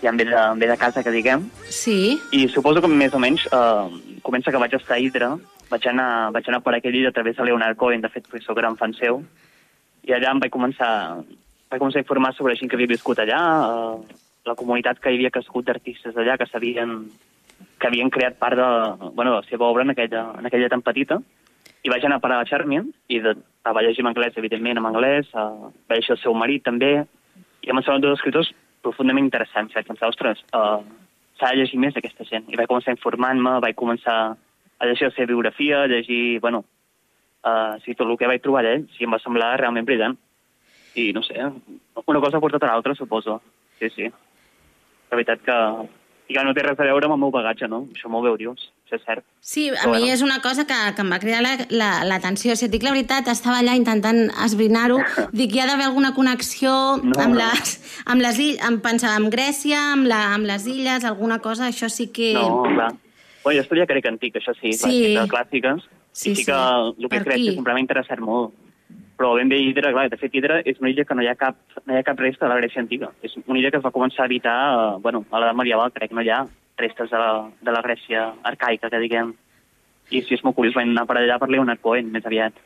ja 0.00 0.12
em 0.12 0.16
ve 0.16 0.24
de, 0.28 0.36
em 0.36 0.60
ve 0.60 0.68
de 0.70 0.76
casa, 0.80 1.02
que 1.04 1.12
diguem, 1.12 1.44
Sí, 1.68 2.16
i 2.32 2.46
suposo 2.48 2.80
que 2.80 2.88
més 2.88 3.14
o 3.14 3.20
menys 3.20 3.46
eh, 3.50 4.18
comença 4.24 4.52
que 4.52 4.62
vaig 4.62 4.76
estar 4.78 4.96
a 4.96 5.00
Hydra, 5.00 5.34
vaig 5.70 5.88
anar, 5.92 6.10
vaig 6.32 6.48
anar 6.48 6.62
per 6.64 6.76
aquell 6.76 6.94
llibre 6.96 7.12
a 7.12 7.16
través 7.16 7.36
de 7.36 7.44
Leonard 7.44 7.76
Cohen, 7.76 8.04
de 8.04 8.12
fet, 8.12 8.28
sóc 8.44 8.56
gran 8.56 8.78
fan 8.80 8.96
seu, 8.96 9.22
i 10.06 10.14
allà 10.16 10.32
em 10.32 10.40
vaig 10.40 10.52
començar, 10.54 10.90
vaig 11.68 11.82
començar 11.82 12.00
a 12.00 12.06
informar 12.06 12.32
sobre 12.36 12.56
gent 12.56 12.70
que 12.70 12.78
havia 12.78 12.94
viscut 12.94 13.20
allà, 13.20 13.42
eh, 13.68 14.20
la 14.46 14.54
comunitat 14.54 15.00
que 15.02 15.10
hi 15.10 15.18
havia 15.18 15.34
crescut 15.34 15.66
d'artistes 15.66 16.14
d'allà, 16.14 16.38
que 16.38 16.48
sabien 16.48 17.00
que 17.80 17.88
havien 17.88 18.10
creat 18.12 18.36
part 18.40 18.56
de, 18.56 18.68
bueno, 19.12 19.32
de 19.32 19.40
la 19.40 19.48
seva 19.48 19.66
obra 19.68 19.84
en 19.84 19.92
aquella, 19.92 20.30
en 20.38 20.46
aquella 20.48 20.68
tan 20.72 20.82
petita, 20.84 21.20
i 21.86 21.90
vaig 21.90 22.04
anar 22.04 22.18
a 22.18 22.22
parar 22.24 22.40
a 22.42 22.46
Charmian, 22.48 22.88
i 23.06 23.20
de, 23.22 23.36
la 23.64 23.72
vaig 23.76 23.86
llegir 23.86 24.02
en 24.02 24.10
anglès, 24.10 24.34
evidentment, 24.40 24.80
en 24.80 24.88
anglès, 24.88 25.28
uh, 25.38 25.70
vaig 25.86 26.00
llegir 26.00 26.16
el 26.16 26.22
seu 26.22 26.34
marit 26.34 26.64
també, 26.66 26.92
i 27.62 27.70
em 27.70 27.78
semblen 27.78 28.02
dos 28.02 28.16
escriptors 28.18 28.50
profundament 28.82 29.28
interessants. 29.28 29.74
Vaig 29.74 29.86
pensar, 29.86 30.10
ostres, 30.10 30.42
uh, 30.58 30.80
s'ha 31.38 31.52
de 31.52 31.60
llegir 31.60 31.78
més 31.82 31.94
d'aquesta 31.94 32.26
gent. 32.26 32.48
I 32.50 32.58
vaig 32.58 32.70
començar 32.70 32.90
a 32.90 32.96
informar-me, 32.96 33.52
vaig 33.62 33.78
començar 33.78 34.16
a 34.34 34.88
llegir 34.88 35.06
la 35.06 35.14
seva 35.14 35.30
biografia, 35.30 35.84
a 35.84 35.90
llegir, 35.92 36.40
bueno, 36.42 36.64
uh, 37.46 37.78
sí, 37.84 37.94
tot 37.94 38.08
el 38.08 38.18
que 38.18 38.30
vaig 38.32 38.42
trobar 38.42 38.64
allà, 38.64 38.80
sí, 38.96 39.06
em 39.06 39.14
va 39.14 39.22
semblar 39.22 39.54
realment 39.60 39.86
brillant. 39.86 40.18
I 40.98 41.12
no 41.14 41.22
sé, 41.22 41.38
una 41.38 42.22
cosa 42.24 42.40
ha 42.40 42.42
portat 42.42 42.66
a 42.66 42.72
l'altra, 42.72 42.96
suposo. 42.98 43.38
Sí, 43.78 43.92
sí. 43.94 44.10
La 45.10 45.18
veritat 45.20 45.42
que 45.46 45.56
ja 46.32 46.42
no 46.42 46.52
té 46.54 46.62
res 46.64 46.78
a 46.78 46.84
veure 46.88 47.06
amb 47.06 47.14
el 47.14 47.20
meu 47.22 47.30
bagatge, 47.30 47.68
no? 47.70 47.84
Això 47.94 48.08
m'ho 48.10 48.20
veu, 48.24 48.36
dius, 48.36 48.64
això 48.86 48.96
és 48.98 49.04
cert. 49.06 49.24
Sí, 49.40 49.68
a 49.70 49.74
Però 49.84 49.92
mi 49.94 50.00
bueno. 50.00 50.12
és 50.14 50.22
una 50.22 50.40
cosa 50.42 50.64
que, 50.66 50.74
que 50.96 51.02
em 51.04 51.12
va 51.12 51.18
cridar 51.22 51.40
l'atenció. 51.42 52.50
La, 52.50 52.54
la, 52.54 52.56
si 52.58 52.66
et 52.66 52.72
dic 52.72 52.82
la 52.82 52.90
veritat, 52.94 53.28
estava 53.28 53.60
allà 53.62 53.76
intentant 53.78 54.24
esbrinar-ho. 54.44 54.98
Dic, 55.32 55.54
hi 55.54 55.60
ha 55.62 55.66
d'haver 55.70 55.86
alguna 55.86 56.12
connexió 56.14 56.72
No, 57.02 57.14
amb, 57.22 57.34
no. 57.34 57.40
les, 57.40 57.76
amb 58.06 58.20
les 58.26 58.38
illes, 58.42 58.60
amb, 58.66 58.82
pensava, 58.82 59.14
amb 59.20 59.30
Grècia, 59.32 59.80
amb, 59.94 60.06
la, 60.10 60.22
amb 60.34 60.46
les 60.50 60.66
illes, 60.66 61.04
alguna 61.04 61.38
cosa, 61.38 61.68
això 61.70 61.88
sí 61.92 62.08
que... 62.08 62.32
No, 62.34 62.62
clar. 62.74 62.92
Bueno, 63.44 63.60
jo 63.60 63.62
estudia 63.62 63.86
grec 63.86 64.06
antic, 64.10 64.34
això 64.40 64.54
sí, 64.58 64.72
Sí. 64.72 64.82
sí. 64.82 65.14
de 65.14 65.26
clàssiques, 65.30 65.84
Sí, 66.16 66.30
i 66.32 66.34
sí, 66.34 66.42
sí. 66.42 66.46
que 66.50 66.52
el 66.56 66.94
que 66.98 67.08
Per 67.12 67.24
Grècia 67.26 67.42
aquí. 67.50 67.54
sempre 67.60 67.74
m'ha 67.76 67.80
interessat 67.84 68.18
molt. 68.24 68.54
Però 69.16 69.32
ben 69.34 69.48
bé 69.48 69.56
Hidra, 69.62 69.92
clar, 69.94 70.10
de 70.12 70.18
fet 70.20 70.34
Hidra 70.36 70.60
és 70.68 70.78
una 70.82 70.90
illa 70.92 71.06
que 71.08 71.16
no 71.16 71.24
hi 71.24 71.30
ha 71.30 71.38
cap, 71.40 71.56
no 71.86 71.94
hi 71.94 71.98
ha 71.98 72.04
cap 72.04 72.18
resta 72.20 72.44
de 72.44 72.52
la 72.52 72.60
Grècia 72.60 72.82
antiga. 72.82 73.10
És 73.24 73.36
una 73.46 73.58
illa 73.58 73.70
que 73.72 73.80
es 73.80 73.84
va 73.86 73.94
començar 73.94 74.24
a 74.24 74.28
habitar, 74.28 74.56
eh, 74.74 75.00
bueno, 75.00 75.24
a 75.30 75.40
l'edat 75.40 75.56
medieval, 75.56 75.92
crec 75.94 76.12
que 76.12 76.18
no 76.18 76.24
hi 76.26 76.30
ha 76.30 76.44
restes 76.76 77.10
de 77.10 77.18
la, 77.22 77.30
de 77.62 77.72
la 77.72 77.82
Grècia 77.86 78.26
arcaica, 78.44 78.90
que 78.92 79.00
diguem. 79.00 79.32
I 80.12 80.20
sí, 80.22 80.36
és 80.36 80.44
molt 80.44 80.58
curiós, 80.58 80.76
vam 80.76 80.92
anar 80.92 81.06
per 81.08 81.16
allà 81.18 81.38
per 81.40 81.48
Leonard 81.50 81.80
Cohen, 81.80 82.12
més 82.12 82.28
aviat. 82.28 82.60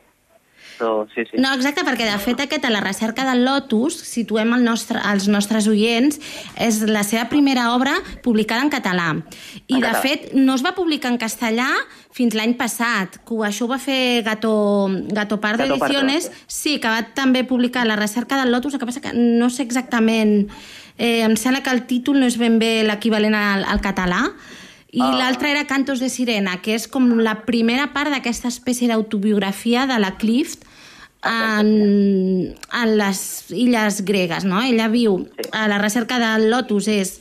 Però 0.81 1.05
sí, 1.13 1.21
sí. 1.29 1.37
No, 1.37 1.51
exacte, 1.53 1.83
perquè 1.85 2.07
de 2.09 2.17
fet 2.17 2.39
aquest, 2.41 2.65
a 2.65 2.71
la 2.73 2.81
recerca 2.81 3.21
del 3.27 3.43
Lotus, 3.45 3.99
situem 4.01 4.55
el 4.57 4.63
nostre, 4.65 4.97
els 5.11 5.27
nostres 5.29 5.67
oients, 5.69 6.17
és 6.57 6.81
la 6.89 7.03
seva 7.05 7.27
primera 7.29 7.67
obra 7.75 7.93
publicada 8.25 8.65
en 8.65 8.71
català. 8.73 9.11
I 9.67 9.75
En 9.77 9.79
de 9.79 9.85
català. 9.85 10.01
fet 10.01 10.31
no 10.33 10.55
es 10.57 10.65
va 10.65 10.73
publicar 10.73 11.11
en 11.13 11.19
castellà 11.21 11.69
fins 12.11 12.33
l'any 12.33 12.55
passat, 12.57 13.19
que 13.23 13.37
això 13.45 13.67
ho 13.67 13.71
va 13.71 13.77
fer 13.79 14.23
Gato, 14.25 14.89
Gato 15.13 15.37
Pardo 15.39 15.63
Gato 15.67 15.77
Pardo. 15.77 15.93
Ediciones, 16.01 16.31
sí, 16.47 16.79
que 16.79 16.87
va 16.89 17.03
també 17.13 17.43
publicar 17.45 17.85
la 17.85 17.95
recerca 17.95 18.41
del 18.41 18.51
Lotus, 18.51 18.73
el 18.73 18.79
que 18.79 18.89
passa 18.89 19.01
que 19.01 19.13
no 19.13 19.49
sé 19.49 19.63
exactament 19.63 20.49
Eh, 20.97 21.21
em 21.23 21.33
sembla 21.39 21.63
que 21.63 21.71
el 21.71 21.85
títol 21.87 22.19
no 22.19 22.27
és 22.27 22.35
ben 22.37 22.59
bé 22.59 22.83
l'equivalent 22.83 23.33
al, 23.33 23.63
al 23.63 23.79
català, 23.81 24.19
i 24.91 24.99
Ah. 25.01 25.15
l'altre 25.17 25.49
era 25.49 25.65
Cantos 25.65 25.99
de 26.03 26.09
Sirena, 26.09 26.57
que 26.61 26.75
és 26.75 26.87
com 26.87 27.07
la 27.23 27.45
primera 27.47 27.87
part 27.93 28.11
d'aquesta 28.11 28.49
espècie 28.51 28.87
d'autobiografia 28.91 29.87
de 29.87 29.97
la 29.97 30.17
Clift 30.17 30.65
en, 31.23 32.55
en 32.55 32.95
les 32.97 33.19
illes 33.53 34.01
gregues, 34.05 34.45
no? 34.45 34.61
Ella 34.61 34.87
viu 34.89 35.19
a 35.51 35.67
la 35.71 35.77
recerca 35.81 36.19
del 36.21 36.49
Lotus, 36.49 36.87
és... 36.91 37.19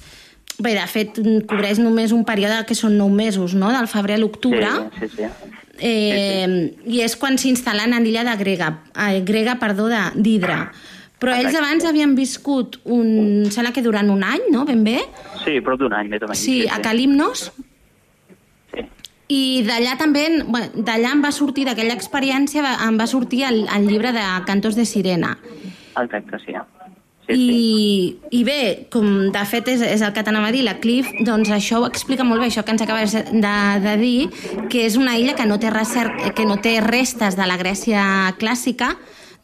Bé, 0.61 0.75
de 0.77 0.85
fet, 0.85 1.17
cobreix 1.49 1.79
només 1.81 2.13
un 2.13 2.21
període 2.29 2.59
que 2.69 2.75
són 2.77 2.99
nou 3.01 3.09
mesos, 3.09 3.55
no?, 3.57 3.71
del 3.73 3.87
febrer 3.89 4.19
a 4.19 4.21
l'octubre. 4.21 4.69
Sí, 4.99 5.07
sí, 5.09 5.23
sí. 5.23 5.55
Eh, 5.81 6.77
I 6.85 7.01
és 7.01 7.15
quan 7.17 7.39
s'instal·len 7.41 7.95
en 7.97 8.05
l'illa 8.05 8.27
de 8.27 8.35
Grega, 8.37 8.69
eh, 8.93 9.23
Grega, 9.25 9.55
perdó, 9.63 9.87
d'Hidra. 9.89 10.67
Però 11.21 11.33
ells 11.33 11.57
abans 11.57 11.87
havien 11.89 12.13
viscut 12.17 12.77
un... 12.85 13.09
em 13.47 13.51
Sembla 13.53 13.73
que 13.73 13.81
durant 13.85 14.13
un 14.13 14.21
any, 14.25 14.51
no?, 14.53 14.67
ben 14.69 14.85
bé? 14.85 14.99
Sí, 15.47 15.59
prop 15.65 15.81
d'un 15.81 15.97
any, 15.97 16.13
més 16.13 16.21
o 16.21 16.29
menys. 16.29 16.45
Sí, 16.45 16.67
a 16.69 16.83
Calimnos. 16.85 17.51
I 19.31 19.63
d'allà 19.63 19.95
també, 20.01 20.27
d'allà 20.75 21.15
em 21.15 21.23
va 21.23 21.31
sortir, 21.31 21.69
d'aquella 21.69 21.95
experiència, 21.95 22.65
em 22.89 22.99
va 22.99 23.07
sortir 23.07 23.45
el, 23.47 23.63
el 23.71 23.87
llibre 23.87 24.11
de 24.17 24.27
Cantos 24.49 24.75
de 24.75 24.85
Sirena. 24.89 25.37
Exacte, 26.01 26.41
sí. 26.45 26.59
I, 27.31 28.17
I 28.35 28.41
bé, 28.43 28.89
com 28.91 29.07
de 29.31 29.43
fet 29.47 29.69
és, 29.71 29.85
és 29.87 30.03
el 30.03 30.11
que 30.17 30.25
t'anava 30.27 30.49
a 30.51 30.55
dir, 30.55 30.65
la 30.67 30.81
Cliff, 30.83 31.13
doncs 31.27 31.53
això 31.55 31.79
ho 31.79 31.87
explica 31.87 32.27
molt 32.27 32.43
bé, 32.43 32.49
això 32.51 32.65
que 32.67 32.75
ens 32.75 32.83
acabes 32.83 33.15
de, 33.15 33.55
de 33.85 33.95
dir, 34.01 34.17
que 34.73 34.83
és 34.89 34.99
una 34.99 35.15
illa 35.19 35.37
que 35.39 35.47
no 35.47 35.61
té, 35.63 35.71
recer, 35.71 36.09
que 36.35 36.49
no 36.49 36.59
té 36.59 36.81
restes 36.83 37.39
de 37.39 37.47
la 37.47 37.59
Grècia 37.61 38.03
clàssica, 38.41 38.97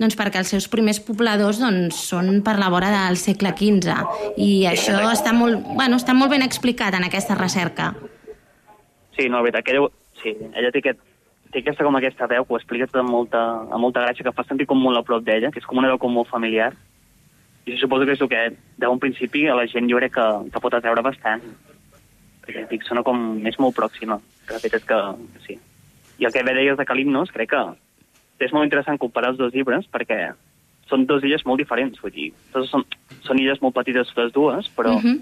doncs 0.02 0.18
perquè 0.18 0.42
els 0.42 0.50
seus 0.52 0.66
primers 0.72 0.98
pobladors 1.00 1.62
doncs, 1.62 2.02
són 2.10 2.42
per 2.44 2.58
la 2.58 2.72
vora 2.74 2.90
del 2.90 3.20
segle 3.20 3.54
XV. 3.54 3.94
I 4.34 4.66
això 4.72 4.98
està 5.12 5.32
molt, 5.36 5.62
bueno, 5.78 6.02
està 6.02 6.16
molt 6.16 6.34
ben 6.34 6.44
explicat 6.44 6.98
en 6.98 7.06
aquesta 7.06 7.38
recerca. 7.38 7.94
Sí, 9.16 9.28
no, 9.28 9.38
la 9.38 9.42
veritat, 9.46 9.64
que 9.64 9.72
ella, 9.76 9.88
sí, 10.22 10.34
ella 10.54 10.70
té, 10.72 10.82
aquest, 10.82 11.00
té 11.52 11.62
aquesta, 11.62 11.84
com 11.86 11.96
aquesta 11.96 12.26
veu 12.28 12.44
que 12.44 12.52
ho 12.54 12.58
explica 12.58 12.86
tot 12.90 13.00
amb 13.00 13.10
molta, 13.10 13.40
amb 13.64 13.80
molta 13.80 14.02
gràcia, 14.04 14.26
que 14.26 14.32
fa 14.36 14.44
sentir 14.44 14.66
com 14.68 14.78
molt 14.82 14.98
a 15.00 15.02
prop 15.06 15.24
d'ella, 15.24 15.50
que 15.50 15.62
és 15.62 15.66
com 15.66 15.78
una 15.80 15.88
veu 15.88 15.98
com 15.98 16.12
molt 16.12 16.28
familiar. 16.28 16.74
I 17.66 17.76
suposo 17.80 18.04
que 18.06 18.12
és 18.14 18.20
el 18.22 18.28
que, 18.30 18.42
d'un 18.78 19.00
principi, 19.02 19.46
a 19.48 19.56
la 19.58 19.66
gent 19.66 19.88
jo 19.90 19.96
crec 19.98 20.12
que, 20.14 20.26
que 20.52 20.60
pot 20.62 20.74
atreure 20.76 21.02
bastant. 21.02 21.42
Perquè, 22.44 22.66
dic, 22.70 22.84
sona 22.86 23.02
com... 23.02 23.40
és 23.48 23.56
molt 23.58 23.74
pròxima. 23.74 24.20
Que 24.46 24.54
la 24.54 24.60
veritat 24.62 24.82
és 24.84 24.86
que, 24.86 25.00
sí. 25.48 25.56
I 26.20 26.28
el 26.28 26.32
que 26.32 26.44
bé 26.46 26.54
deies 26.54 26.78
de 26.78 26.86
Calimnos, 26.86 27.32
crec 27.34 27.50
que 27.50 27.64
és 28.46 28.52
molt 28.52 28.68
interessant 28.68 29.00
comparar 29.00 29.32
els 29.32 29.40
dos 29.40 29.52
llibres, 29.54 29.88
perquè 29.90 30.28
són 30.86 31.06
dues 31.08 31.24
illes 31.26 31.42
molt 31.48 31.58
diferents, 31.58 31.98
vull 31.98 32.12
dir, 32.14 32.28
són, 32.70 32.84
són 33.26 33.40
illes 33.42 33.58
molt 33.64 33.74
petites 33.74 34.12
les 34.16 34.30
dues, 34.32 34.68
però 34.76 34.92
Mhm. 35.00 35.16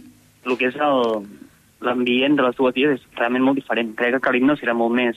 el 0.45 0.59
que 0.59 0.67
és 0.69 0.77
el- 0.77 1.25
l'ambient 1.85 2.37
de 2.37 2.43
les 2.43 2.57
dues 2.57 2.77
illes 2.77 3.01
és 3.01 3.07
realment 3.19 3.45
molt 3.45 3.57
diferent. 3.61 3.95
Crec 3.97 4.15
que 4.17 4.21
Calimnos 4.21 4.63
era 4.63 4.75
molt 4.75 4.95
més, 4.95 5.17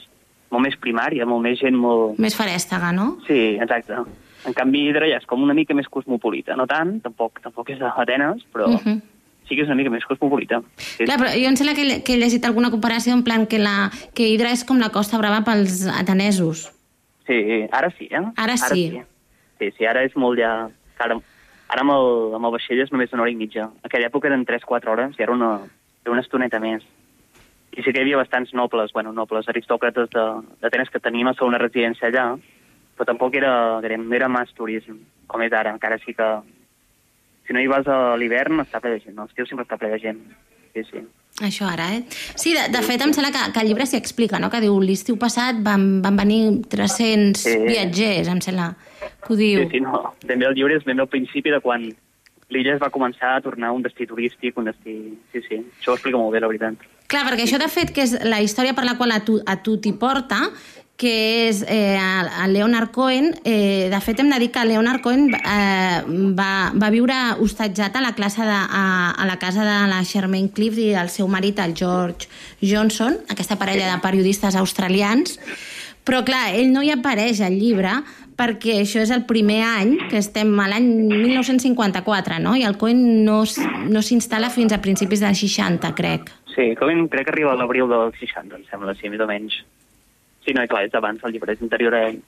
molt 0.50 0.64
més 0.64 0.76
primària, 0.80 1.26
molt 1.26 1.42
més 1.42 1.58
gent 1.60 1.76
molt... 1.76 2.18
Més 2.18 2.36
farèstega, 2.36 2.92
no? 2.92 3.18
Sí, 3.26 3.56
exacte. 3.60 3.98
En 4.46 4.54
canvi, 4.54 4.86
Hidra 4.88 5.08
ja 5.10 5.18
és 5.18 5.26
com 5.26 5.42
una 5.42 5.54
mica 5.54 5.74
més 5.74 5.88
cosmopolita. 5.90 6.54
No 6.56 6.66
tant, 6.70 7.00
tampoc, 7.02 7.40
tampoc 7.42 7.70
és 7.74 7.78
d'Atenes, 7.82 8.44
però 8.54 8.68
Mhm. 8.70 9.00
sí 9.48 9.56
que 9.56 9.62
és 9.62 9.66
una 9.68 9.74
mica 9.74 9.90
més 9.90 10.04
cosmopolita. 10.06 10.60
Sí, 10.76 11.04
Clar, 11.04 11.18
però 11.18 11.32
jo 11.34 11.48
em 11.48 11.56
sembla 11.56 11.74
que, 11.74 11.82
he- 11.82 12.02
que 12.04 12.14
he 12.14 12.18
llegit 12.18 12.44
alguna 12.44 12.70
comparació 12.70 13.12
en 13.14 13.24
plan 13.24 13.46
que, 13.46 13.58
la, 13.58 13.90
que 14.14 14.28
Hidra 14.28 14.52
és 14.52 14.64
com 14.64 14.78
la 14.78 14.90
Costa 14.90 15.18
Brava 15.18 15.42
pels 15.44 15.86
atenesos. 15.86 16.72
sí, 17.26 17.66
ara 17.72 17.90
sí, 17.98 18.08
eh? 18.10 18.22
Ara 18.36 18.56
sí. 18.56 18.90
sí. 18.90 19.02
Sí, 19.58 19.70
sí, 19.76 19.84
ara 19.84 20.04
és 20.04 20.14
molt 20.16 20.38
ja... 20.38 20.68
Ara, 20.98 21.16
ara 21.68 21.82
amb, 21.82 21.90
el, 21.92 22.34
amb 22.36 22.46
el 22.46 22.52
vaixell 22.52 22.80
és 22.80 22.90
només 22.92 23.12
una 23.12 23.22
hora 23.22 23.30
i 23.30 23.34
mitja. 23.36 23.68
Aquella 23.82 24.06
època 24.08 24.28
eren 24.30 24.46
3-4 24.46 24.88
hores 24.88 25.18
i 25.18 25.22
ara 25.22 25.32
una, 25.34 25.50
era 26.04 26.12
una 26.12 26.22
estoneta 26.24 26.60
més. 26.60 26.82
I 27.76 27.82
sí 27.82 27.92
que 27.92 27.98
hi 28.00 28.02
havia 28.06 28.16
bastants 28.16 28.54
nobles, 28.54 28.92
bueno, 28.92 29.12
nobles 29.12 29.48
aristòcrates 29.48 30.08
de- 30.10 30.42
d'Atenes 30.62 30.90
que 30.90 31.00
tenien 31.00 31.26
la 31.26 31.34
segona 31.34 31.58
residència 31.58 32.08
allà, 32.08 32.26
però 32.96 33.06
tampoc 33.06 33.34
era, 33.38 33.78
era, 33.84 33.98
era 34.16 34.28
mas 34.28 34.52
turisme, 34.54 34.96
com 35.26 35.42
és 35.42 35.52
ara. 35.52 35.70
Encara 35.74 35.98
sí 36.04 36.14
que... 36.14 36.28
Si 37.46 37.54
no 37.54 37.60
hi 37.60 37.66
vas 37.70 37.86
a 37.88 38.16
l'hivern, 38.20 38.60
està 38.60 38.80
ple 38.80 38.90
de 38.96 39.00
gent. 39.00 39.14
No? 39.16 39.24
L'estiu 39.24 39.46
sempre 39.48 39.64
està 39.64 39.78
ple 39.80 39.88
de 39.88 39.98
gent. 40.02 40.18
Sí, 40.74 40.82
sí. 40.90 41.00
Això 41.46 41.68
ara, 41.70 41.86
eh? 41.94 42.02
Sí, 42.36 42.52
de, 42.52 42.66
de 42.74 42.82
fet 42.84 43.00
em 43.00 43.12
sembla 43.16 43.30
que, 43.32 43.52
que 43.54 43.60
el 43.62 43.68
llibre 43.70 43.86
s'hi 43.88 43.96
explica, 43.96 44.38
no? 44.42 44.50
Que 44.52 44.60
diu, 44.60 44.74
l'estiu 44.84 45.16
passat 45.16 45.62
van, 45.64 46.02
van 46.04 46.16
venir 46.18 46.42
300 46.68 47.40
Sí. 47.40 47.54
viatgers, 47.64 48.28
em 48.28 48.40
sembla 48.44 48.74
que 49.24 49.32
ho 49.32 49.36
diu. 49.38 49.62
Sí, 49.62 49.78
sí, 49.78 49.80
no. 49.80 50.12
Ben 50.26 50.38
bé 50.42 50.46
el 50.50 50.54
llibre 50.58 50.76
és 50.76 50.84
ben 50.84 51.00
al 51.00 51.08
principi 51.08 51.50
de 51.54 51.60
quan 51.64 51.86
l'illa 52.54 52.74
es 52.76 52.80
va 52.82 52.92
començar 52.92 53.36
a 53.36 53.42
tornar 53.44 53.72
un 53.76 53.84
destí 53.84 54.06
turístic, 54.08 54.56
un 54.58 54.70
destí... 54.70 54.96
Sí, 55.32 55.44
sí, 55.44 55.60
això 55.80 55.92
ho 55.92 55.98
explica 55.98 56.20
molt 56.20 56.32
bé, 56.34 56.42
la 56.42 56.50
veritat. 56.50 56.86
Clar, 57.08 57.24
perquè 57.28 57.46
això 57.46 57.60
de 57.60 57.68
fet 57.72 57.92
que 57.96 58.04
és 58.04 58.16
la 58.28 58.42
història 58.44 58.74
per 58.76 58.84
la 58.88 58.96
qual 58.98 59.12
a 59.14 59.22
tu, 59.24 59.38
a 59.44 59.56
tu 59.64 59.78
t'hi 59.80 59.94
porta, 60.00 60.42
que 60.98 61.12
és 61.46 61.60
eh, 61.70 61.94
el 61.94 62.52
Leonard 62.56 62.90
Cohen, 62.90 63.30
eh, 63.46 63.86
de 63.92 64.00
fet 64.02 64.18
hem 64.18 64.32
de 64.32 64.38
dir 64.42 64.48
que 64.50 64.64
Leonard 64.66 65.00
Cohen 65.04 65.28
eh, 65.30 66.00
va, 66.34 66.72
va 66.74 66.90
viure 66.90 67.14
hostatjat 67.38 67.94
a 67.94 68.02
la 68.02 68.16
classe 68.18 68.42
de, 68.42 68.56
a, 68.58 69.14
a 69.14 69.28
la 69.28 69.38
casa 69.38 69.62
de 69.62 69.76
la 69.92 70.02
Charmaine 70.02 70.50
Cliff 70.50 70.80
i 70.82 70.90
el 70.98 71.12
seu 71.14 71.30
marit, 71.30 71.62
el 71.62 71.76
George 71.78 72.26
Johnson, 72.58 73.14
aquesta 73.30 73.60
parella 73.60 73.92
de 73.92 74.02
periodistes 74.02 74.58
australians, 74.58 75.38
però 76.02 76.24
clar, 76.26 76.48
ell 76.58 76.74
no 76.74 76.82
hi 76.82 76.90
apareix 76.90 77.44
al 77.46 77.54
llibre 77.60 77.94
perquè 78.38 78.78
això 78.84 79.02
és 79.02 79.10
el 79.10 79.24
primer 79.26 79.62
any, 79.66 79.96
que 80.10 80.20
estem 80.20 80.52
a 80.62 80.68
l'any 80.70 80.86
1954, 81.10 82.38
no? 82.44 82.54
I 82.56 82.62
el 82.68 82.76
Cohen 82.78 83.24
no, 83.26 83.40
no 83.90 84.02
s'instal·la 84.04 84.52
fins 84.54 84.72
a 84.72 84.78
principis 84.84 85.24
dels 85.24 85.42
60, 85.42 85.90
crec. 85.98 86.30
Sí, 86.54 86.70
com 86.78 87.08
crec 87.10 87.28
que 87.28 87.34
arriba 87.34 87.52
a 87.52 87.58
l'abril 87.58 87.90
del 87.90 88.14
60, 88.18 88.56
em 88.56 88.64
sembla, 88.70 88.94
sí, 88.98 89.10
més 89.10 89.20
o 89.22 89.28
menys. 89.30 89.58
Sí, 90.46 90.54
no, 90.56 90.62
i 90.64 90.70
clar, 90.70 90.86
és 90.86 90.94
abans, 90.96 91.20
el 91.26 91.34
llibre 91.34 91.52
és 91.52 91.60
interior 91.60 91.94
a 91.94 92.06
ell. 92.08 92.22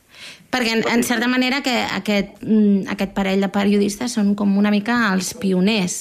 Perquè, 0.53 0.75
en, 0.77 0.83
en 0.92 1.03
certa 1.07 1.27
manera, 1.31 1.62
que 1.64 1.73
aquest, 1.96 2.42
mm, 2.44 2.90
aquest 2.92 3.14
parell 3.16 3.40
de 3.46 3.49
periodistes 3.55 4.18
són 4.18 4.35
com 4.37 4.59
una 4.61 4.73
mica 4.75 4.99
els 5.14 5.33
pioners. 5.40 6.01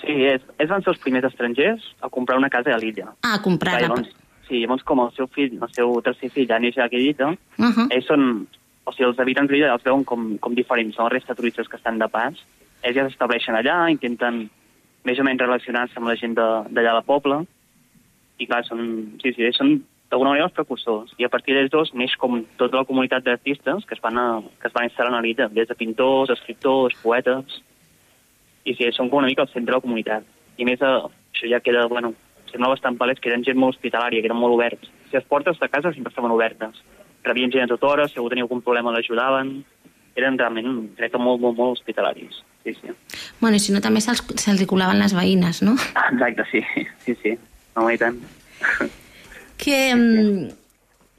Sí, 0.00 0.14
és, 0.30 0.42
és 0.62 0.70
van 0.70 0.82
ser 0.84 0.94
els 0.94 1.02
primers 1.02 1.26
estrangers 1.28 1.84
a 2.00 2.08
comprar 2.12 2.38
una 2.40 2.50
casa 2.52 2.72
a 2.72 2.78
l'illa. 2.80 3.10
Ah, 3.20 3.36
a 3.36 3.42
comprar 3.44 3.76
Clar, 3.76 3.82
la... 3.82 3.88
llavors, 3.90 4.14
sí, 4.48 4.62
llavors 4.62 4.86
com 4.88 5.04
el 5.04 5.12
seu 5.18 5.28
fill, 5.36 5.58
el 5.60 5.72
seu 5.76 5.94
tercer 6.06 6.30
fill 6.32 6.48
ja 6.48 6.58
neix 6.62 6.78
a 6.78 6.86
aquella 6.88 7.10
illa, 7.12 7.32
Uh 7.58 7.70
-huh. 7.70 7.88
ells 7.90 8.06
són... 8.06 8.46
O 8.84 8.92
sigui, 8.92 9.08
els 9.08 9.20
habitants 9.22 9.48
de 9.48 9.56
l'illa 9.56 9.72
els 9.72 9.84
veuen 9.84 10.04
com, 10.04 10.34
com 10.42 10.54
diferents, 10.56 10.98
no? 10.98 11.08
La 11.08 11.14
resta 11.14 11.32
de 11.32 11.40
turistes 11.40 11.70
que 11.70 11.80
estan 11.80 11.98
de 11.98 12.08
pas. 12.12 12.36
Ells 12.84 12.98
ja 12.98 13.06
s'estableixen 13.08 13.56
allà, 13.56 13.78
intenten 13.92 14.44
més 15.04 15.20
o 15.20 15.24
menys 15.24 15.42
relacionar-se 15.44 16.00
amb 16.00 16.10
la 16.10 16.16
gent 16.20 16.36
d'allà 16.36 16.92
del 16.92 17.06
poble. 17.08 17.42
I 18.40 18.48
clar, 18.50 18.62
són, 18.66 18.82
sí, 19.22 19.32
sí, 19.36 19.48
són 19.56 19.76
d'alguna 20.10 20.34
manera 20.34 20.48
els 20.48 20.56
precursors. 20.56 21.14
I 21.18 21.26
a 21.26 21.32
partir 21.32 21.56
d'ells 21.56 21.72
dos 21.72 21.92
neix 21.96 22.16
com 22.20 22.42
tota 22.60 22.80
la 22.80 22.88
comunitat 22.88 23.24
d'artistes 23.24 23.86
que 23.88 23.96
es 23.96 24.02
van, 24.04 24.18
a, 24.20 24.26
que 24.60 24.68
es 24.68 24.74
van 24.76 24.88
instal·lar 24.88 25.18
a 25.18 25.22
l'illa, 25.24 25.48
des 25.52 25.70
de 25.70 25.78
pintors, 25.78 26.34
escriptors, 26.38 26.98
poetes... 27.02 27.62
I 28.64 28.72
sí, 28.72 28.86
són 28.96 29.10
com 29.12 29.18
una 29.20 29.28
mica 29.28 29.42
el 29.44 29.50
centre 29.50 29.74
de 29.74 29.76
la 29.76 29.84
comunitat. 29.84 30.24
I 30.56 30.64
a 30.64 30.66
més, 30.70 30.80
eh, 30.80 31.08
això 31.34 31.48
ja 31.50 31.58
queda, 31.60 31.82
bueno, 31.84 32.14
sembla 32.48 32.70
bastant 32.72 32.96
palès 32.96 33.18
que 33.20 33.28
eren 33.28 33.44
gent 33.44 33.58
molt 33.60 33.74
hospitalària, 33.74 34.22
que 34.22 34.30
eren 34.30 34.38
molt 34.40 34.54
oberts. 34.56 34.88
Si 35.10 35.18
les 35.18 35.26
portes 35.28 35.58
de 35.60 35.68
casa 35.68 35.92
sempre 35.92 36.08
estaven 36.08 36.32
obertes. 36.32 36.78
Rebien 37.24 37.50
gent 37.52 37.64
a 37.64 37.74
tota 37.74 37.86
hora, 37.86 38.08
si 38.08 38.18
algú 38.18 38.28
tenia 38.32 38.44
algun 38.44 38.60
problema 38.62 38.92
l'ajudaven. 38.92 39.54
Eren 40.14 40.36
realment, 40.38 40.90
crec 40.98 41.10
que 41.14 41.18
molt, 41.18 41.40
molt, 41.42 41.56
molt 41.58 41.78
hospitalaris. 41.78 42.42
Sí, 42.64 42.74
sí. 42.80 42.92
Bueno, 43.40 43.56
i 43.56 43.60
si 43.60 43.72
no, 43.74 43.80
també 43.84 44.00
se'ls 44.00 44.22
se 44.40 44.66
colaven 44.70 45.00
les 45.02 45.12
veïnes, 45.16 45.62
no? 45.66 45.74
Exacte, 46.12 46.44
sí, 46.52 46.60
sí, 47.04 47.16
sí. 47.22 47.34
No, 47.76 47.88
i 47.90 47.98
tant. 47.98 48.20
Que, 49.58 49.94
mm, 49.94 50.48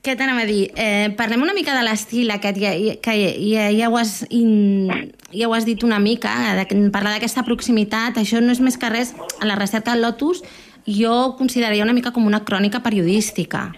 què 0.05 0.15
t'anava 0.17 0.45
a 0.45 0.49
dir? 0.49 0.69
Eh, 0.77 1.09
parlem 1.17 1.41
una 1.43 1.53
mica 1.57 1.75
de 1.75 1.83
l'estil 1.83 2.31
aquest, 2.31 2.57
ja, 2.61 2.71
ja- 2.77 2.95
que 3.01 3.15
ja, 3.49 3.69
ja, 3.73 3.89
ho 3.89 3.97
has, 3.97 4.25
in, 4.29 5.13
ja 5.33 5.47
ho 5.49 5.53
has 5.53 5.65
dit 5.65 5.83
una 5.83 5.99
mica, 5.99 6.31
de, 6.55 6.65
parlar 6.93 7.15
d'aquesta 7.15 7.43
proximitat, 7.43 8.17
això 8.21 8.41
no 8.41 8.51
és 8.53 8.61
més 8.61 8.77
que 8.77 8.89
res, 8.89 9.15
a 9.41 9.45
la 9.45 9.55
recerca 9.55 9.91
del 9.93 10.01
Lotus, 10.05 10.43
jo 10.85 11.11
ho 11.11 11.35
consideraria 11.37 11.83
una 11.83 11.93
mica 11.93 12.11
com 12.13 12.25
una 12.25 12.43
crònica 12.45 12.81
periodística. 12.83 13.71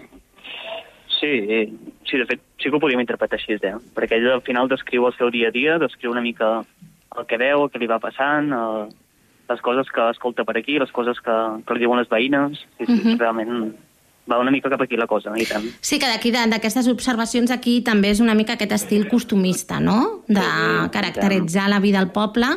Sí, 1.20 1.30
sí, 2.06 2.18
de 2.18 2.26
fet, 2.30 2.42
sí 2.62 2.70
que 2.70 2.76
ho 2.76 2.80
podíem 2.80 3.02
interpretar 3.02 3.40
així, 3.40 3.58
eh? 3.58 3.74
perquè 3.96 4.20
ell 4.20 4.30
al 4.36 4.44
final 4.46 4.70
descriu 4.70 5.08
el 5.08 5.16
seu 5.18 5.32
dia 5.34 5.50
a 5.50 5.52
dia, 5.56 5.80
descriu 5.82 6.12
una 6.12 6.22
mica 6.22 6.62
el 7.18 7.26
que 7.26 7.38
veu, 7.42 7.64
el 7.66 7.72
que 7.74 7.80
li 7.82 7.88
va 7.90 7.98
passant, 8.00 8.52
eh, 8.54 8.86
les 9.50 9.62
coses 9.66 9.90
que 9.90 10.10
escolta 10.12 10.44
per 10.46 10.58
aquí, 10.60 10.78
les 10.78 10.92
coses 10.92 11.18
que, 11.24 11.36
que 11.66 11.74
li 11.74 11.80
diuen 11.86 11.98
les 12.02 12.10
veïnes. 12.12 12.60
Sí, 12.78 12.86
sí, 12.86 12.94
Mhm. 13.02 13.18
realment 13.18 13.76
va 14.30 14.40
una 14.40 14.52
mica 14.52 14.70
cap 14.70 14.82
aquí 14.82 14.98
la 14.98 15.08
cosa, 15.08 15.32
i 15.40 15.46
tant. 15.48 15.64
Sí, 15.80 15.98
que 16.00 16.06
d'aquí, 16.06 16.32
d'aquestes 16.32 16.90
observacions 16.92 17.50
aquí 17.50 17.82
també 17.82 18.10
és 18.12 18.20
una 18.20 18.36
mica 18.36 18.54
aquest 18.54 18.74
estil 18.74 19.08
costumista, 19.08 19.80
no? 19.80 20.24
De 20.28 20.44
caracteritzar 20.92 21.70
la 21.70 21.80
vida 21.80 22.00
al 22.00 22.12
poble 22.12 22.48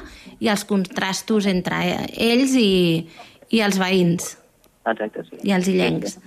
i 0.41 0.49
els 0.49 0.65
contrastos 0.65 1.47
entre 1.47 1.77
ells 2.19 2.57
i, 2.59 3.07
i 3.51 3.61
els 3.61 3.79
veïns 3.79 4.37
Exacte, 4.85 5.23
sí. 5.31 5.37
i 5.45 5.53
els 5.53 5.69
illencs. 5.69 6.19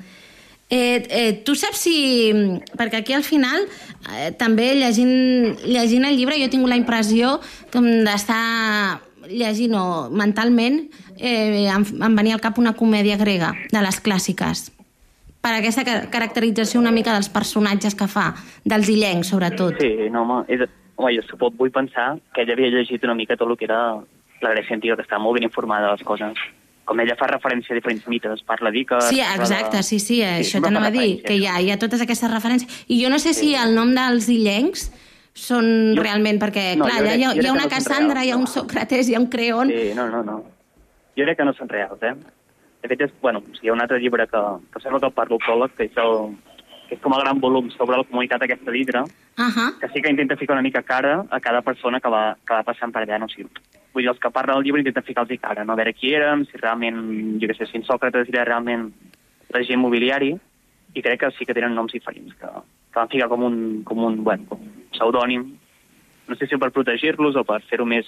Eh, 0.73 1.05
eh, 1.09 1.33
tu 1.45 1.53
saps 1.59 1.77
si... 1.85 2.31
Perquè 2.79 3.03
aquí 3.03 3.13
al 3.13 3.21
final, 3.27 3.67
eh, 4.09 4.31
també 4.39 4.71
llegint, 4.79 5.59
llegint 5.69 6.07
el 6.09 6.17
llibre, 6.17 6.39
jo 6.41 6.49
tingut 6.49 6.71
la 6.71 6.79
impressió 6.79 7.35
d'estar 7.71 9.01
llegir, 9.29 9.69
no, 9.71 10.09
mentalment, 10.11 10.79
eh, 11.17 11.67
em, 11.69 11.85
em 12.03 12.15
venia 12.17 12.33
al 12.35 12.41
cap 12.43 12.57
una 12.59 12.73
comèdia 12.73 13.17
grega, 13.21 13.53
de 13.71 13.81
les 13.85 13.99
clàssiques. 14.03 14.71
Per 15.43 15.51
aquesta 15.51 15.83
ca- 15.85 16.07
caracterització 16.09 16.79
una 16.79 16.91
mica 16.95 17.13
dels 17.13 17.29
personatges 17.29 17.95
que 17.99 18.07
fa, 18.07 18.31
dels 18.65 18.89
illencs, 18.89 19.29
sobretot. 19.31 19.77
Sí, 19.79 20.09
no, 20.11 20.23
home, 20.23 20.41
és, 20.47 20.65
home, 20.95 21.13
jo 21.17 21.23
suposo, 21.27 21.55
vull 21.59 21.71
pensar 21.71 22.17
que 22.33 22.43
ella 22.43 22.53
havia 22.57 22.71
llegit 22.73 23.03
una 23.03 23.15
mica 23.15 23.37
tot 23.37 23.49
el 23.51 23.57
que 23.59 23.65
era 23.69 23.81
la 24.43 24.51
Grècia 24.55 24.75
antiga, 24.75 24.95
que 24.97 25.05
estava 25.05 25.21
molt 25.23 25.37
ben 25.39 25.47
informada 25.47 25.87
de 25.91 25.97
les 25.97 26.03
coses. 26.07 26.39
Com 26.85 26.99
ella 26.99 27.15
fa 27.15 27.27
referència 27.31 27.71
a 27.71 27.77
diferents 27.77 28.03
mites, 28.11 28.41
parla 28.43 28.69
d'Icar... 28.75 28.99
Sí, 29.07 29.21
exacte, 29.21 29.77
de- 29.77 29.83
sí, 29.87 29.99
sí, 30.03 30.17
això 30.21 30.57
sempre 30.57 30.67
t'anava 30.69 30.89
a 30.89 30.91
dir, 30.91 31.21
que 31.23 31.37
hi 31.39 31.45
ha, 31.47 31.61
hi 31.63 31.69
ha 31.71 31.77
totes 31.79 32.01
aquestes 32.03 32.29
referències. 32.31 32.83
I 32.91 32.97
jo 33.03 33.09
no 33.13 33.19
sé 33.23 33.31
si 33.37 33.53
el 33.55 33.71
nom 33.77 33.93
dels 33.95 34.27
illencs 34.33 34.89
són 35.33 35.95
realment, 35.97 36.37
perquè, 36.41 36.75
No, 36.77 36.85
clar, 36.89 36.99
jo 36.99 37.05
allà 37.05 37.13
crec- 37.13 37.19
hi 37.21 37.23
ha, 37.23 37.31
jo 37.31 37.35
hi 37.35 37.39
ha 37.39 37.43
que 37.47 37.55
una 37.55 37.63
no 37.63 37.69
Cassandra, 37.71 38.13
reals, 38.19 38.27
hi 38.27 38.31
ha 38.35 38.37
un 38.41 38.47
Sòcrates, 38.51 39.09
hi 39.09 39.15
ha 39.15 39.21
un 39.23 39.29
Creon... 39.31 39.71
Sí, 39.71 39.93
no, 39.95 40.09
no, 40.11 40.23
no. 40.27 40.35
Jo 41.17 41.23
crec 41.29 41.37
que 41.39 41.45
no 41.47 41.53
són 41.55 41.69
reals, 41.71 42.03
eh? 42.03 42.13
De 42.83 42.89
fet, 42.91 43.01
és, 43.07 43.13
bueno, 43.23 43.39
hi 43.61 43.69
ha 43.71 43.73
un 43.77 43.81
altre 43.81 43.97
llibre 44.03 44.27
que, 44.27 44.41
que 44.73 44.81
sembla 44.83 44.99
que 44.99 45.07
el 45.07 45.15
parlo 45.15 45.39
pròleg, 45.39 45.71
que 45.79 45.87
és, 45.87 45.95
el, 46.03 46.35
que 46.93 46.99
és 46.99 47.03
com 47.03 47.13
el 47.17 47.23
gran 47.25 47.39
volum 47.41 47.69
sobre 47.73 47.97
la 47.97 48.05
comunitat 48.05 48.45
aquesta 48.45 48.71
d'Hidra, 48.71 49.03
Uh 49.33 49.49
-huh. 49.49 49.79
que 49.79 49.87
sí 49.89 49.99
que 49.99 50.11
intenta 50.11 50.35
ficar 50.37 50.53
una 50.53 50.61
mica 50.61 50.83
cara 50.83 51.25
a 51.31 51.39
cada 51.39 51.63
persona 51.63 51.99
que 51.99 52.07
va, 52.07 52.37
que 52.45 52.53
va 52.53 52.61
passant 52.61 52.91
per 52.93 53.01
allà, 53.01 53.17
no? 53.17 53.25
O 53.25 53.29
sigui, 53.29 53.49
vull 53.91 54.03
dir, 54.03 54.09
els 54.09 54.19
que 54.19 54.29
parlen 54.29 54.55
del 54.55 54.63
llibre 54.63 54.81
intenten 54.81 55.03
ficar-los 55.03 55.39
cara, 55.39 55.63
no? 55.65 55.73
A 55.73 55.75
veure 55.75 55.93
qui 55.93 56.13
érem, 56.13 56.45
si 56.45 56.57
realment, 56.57 57.39
jo 57.41 57.47
què 57.47 57.57
sé, 57.57 57.65
si 57.65 57.77
en 57.77 57.83
Sòcrates 57.83 58.29
era 58.29 58.45
realment 58.45 58.93
regent 59.49 59.79
mobiliari, 59.79 60.37
i 60.93 61.01
crec 61.01 61.19
que 61.19 61.31
sí 61.31 61.45
que 61.45 61.53
tenen 61.53 61.73
noms 61.73 61.91
diferents, 61.91 62.33
que, 62.35 62.45
que 62.45 62.99
van 62.99 63.09
ficar 63.09 63.27
com 63.27 63.43
un, 63.43 63.83
com 63.83 63.97
un, 63.97 64.23
bueno, 64.23 64.43
com 64.47 64.59
un 64.61 64.85
pseudònim, 64.91 65.57
no 66.27 66.35
sé 66.35 66.45
si 66.45 66.57
per 66.57 66.71
protegir-los 66.71 67.35
o 67.35 67.43
per 67.43 67.61
fer-ho 67.63 67.85
més, 67.85 68.05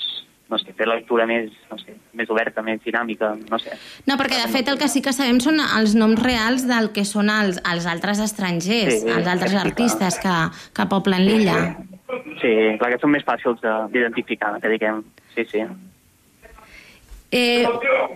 no 0.49 0.59
sé, 0.61 0.73
fer 0.77 0.85
la 0.87 0.95
lectura 0.99 1.25
més, 1.25 1.49
no 1.71 1.77
sé, 1.79 1.95
més 2.13 2.29
oberta, 2.29 2.61
més 2.61 2.79
dinàmica, 2.85 3.31
no 3.49 3.57
sé. 3.59 3.71
No, 4.05 4.15
perquè 4.19 4.37
de 4.43 4.51
fet 4.53 4.67
el 4.69 4.77
que 4.77 4.87
sí 4.87 5.01
que 5.01 5.11
sabem 5.13 5.39
són 5.41 5.57
els 5.63 5.95
noms 5.97 6.21
reals 6.21 6.67
del 6.69 6.91
que 6.93 7.03
són 7.05 7.31
els, 7.33 7.57
els 7.65 7.85
altres 7.89 8.19
estrangers, 8.19 9.01
Sí, 9.01 9.09
els 9.09 9.25
altres 9.27 9.51
sí, 9.51 9.57
clar. 9.57 9.65
artistes 9.65 10.19
que, 10.21 10.35
que 10.77 10.85
poblen 10.91 11.25
l'illa. 11.25 11.57
Sí, 12.41 12.53
clar 12.77 12.91
que 12.93 13.01
són 13.01 13.11
més 13.17 13.25
fàcils 13.25 13.59
de- 13.61 13.87
d'identificar, 13.91 14.59
que 14.61 14.69
diguem. 14.69 15.01
Sí, 15.33 15.45
sí. 15.51 15.65
Eh, 17.31 17.65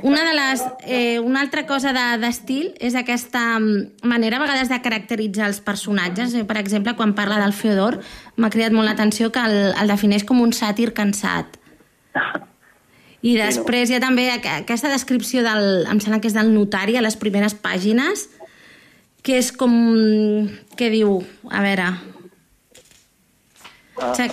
una 0.03 0.23
de 0.23 0.33
les, 0.35 0.63
eh, 0.85 1.19
una 1.19 1.41
altra 1.41 1.65
cosa 1.65 1.91
de- 1.91 2.19
d'estil 2.21 2.75
és 2.79 2.95
aquesta 2.95 3.57
mm, 3.59 4.05
manera 4.07 4.37
a 4.37 4.39
vegades 4.45 4.69
de 4.69 4.79
caracteritzar 4.81 5.47
els 5.49 5.59
personatges. 5.59 6.33
Eh, 6.35 6.45
per 6.45 6.57
exemple, 6.57 6.93
quan 6.95 7.15
parla 7.17 7.39
del 7.41 7.51
Feodor, 7.51 7.99
m'ha 8.37 8.49
cridat 8.53 8.71
molt 8.71 8.87
l'atenció 8.87 9.31
que 9.31 9.41
el, 9.43 9.73
el 9.75 9.87
defineix 9.91 10.23
com 10.23 10.39
un 10.39 10.53
sàtir 10.53 10.93
cansat. 10.93 11.57
I 13.21 13.33
després 13.35 13.89
hi 13.91 13.97
ha 13.97 13.99
també 14.03 14.29
aqu- 14.31 14.61
aquesta 14.61 14.91
descripció 14.91 15.43
del, 15.43 15.85
em 15.91 15.99
sembla 15.99 16.21
que 16.23 16.29
és 16.31 16.35
del 16.37 16.53
notari 16.53 16.95
a 16.95 17.03
les 17.03 17.17
primeres 17.19 17.55
pàgines, 17.55 18.29
que 19.23 19.35
és 19.41 19.51
com... 19.51 19.73
què 20.79 20.87
diu? 20.93 21.17
A 21.51 21.63
veure... 21.65 21.89
O 23.99 24.13
sigui, 24.15 24.31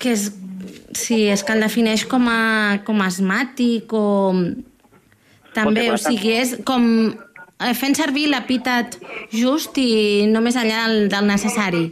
que 0.00 0.14
és... 0.16 0.30
Sí, 0.96 1.26
és 1.28 1.42
que 1.44 1.52
el 1.52 1.60
defineix 1.60 2.06
com 2.08 2.24
a, 2.32 2.80
com 2.86 3.02
a 3.04 3.10
asmàtic 3.10 3.92
o... 3.92 4.32
També, 5.52 5.90
o 5.92 5.98
sigui, 6.00 6.32
és 6.36 6.54
com 6.68 6.86
eh, 7.12 7.74
fent 7.76 7.96
servir 7.96 8.26
l'epítet 8.32 8.96
just 9.32 9.76
i 9.80 10.24
no 10.28 10.40
més 10.44 10.56
enllà 10.56 10.86
del, 10.86 11.06
del 11.12 11.28
necessari. 11.28 11.84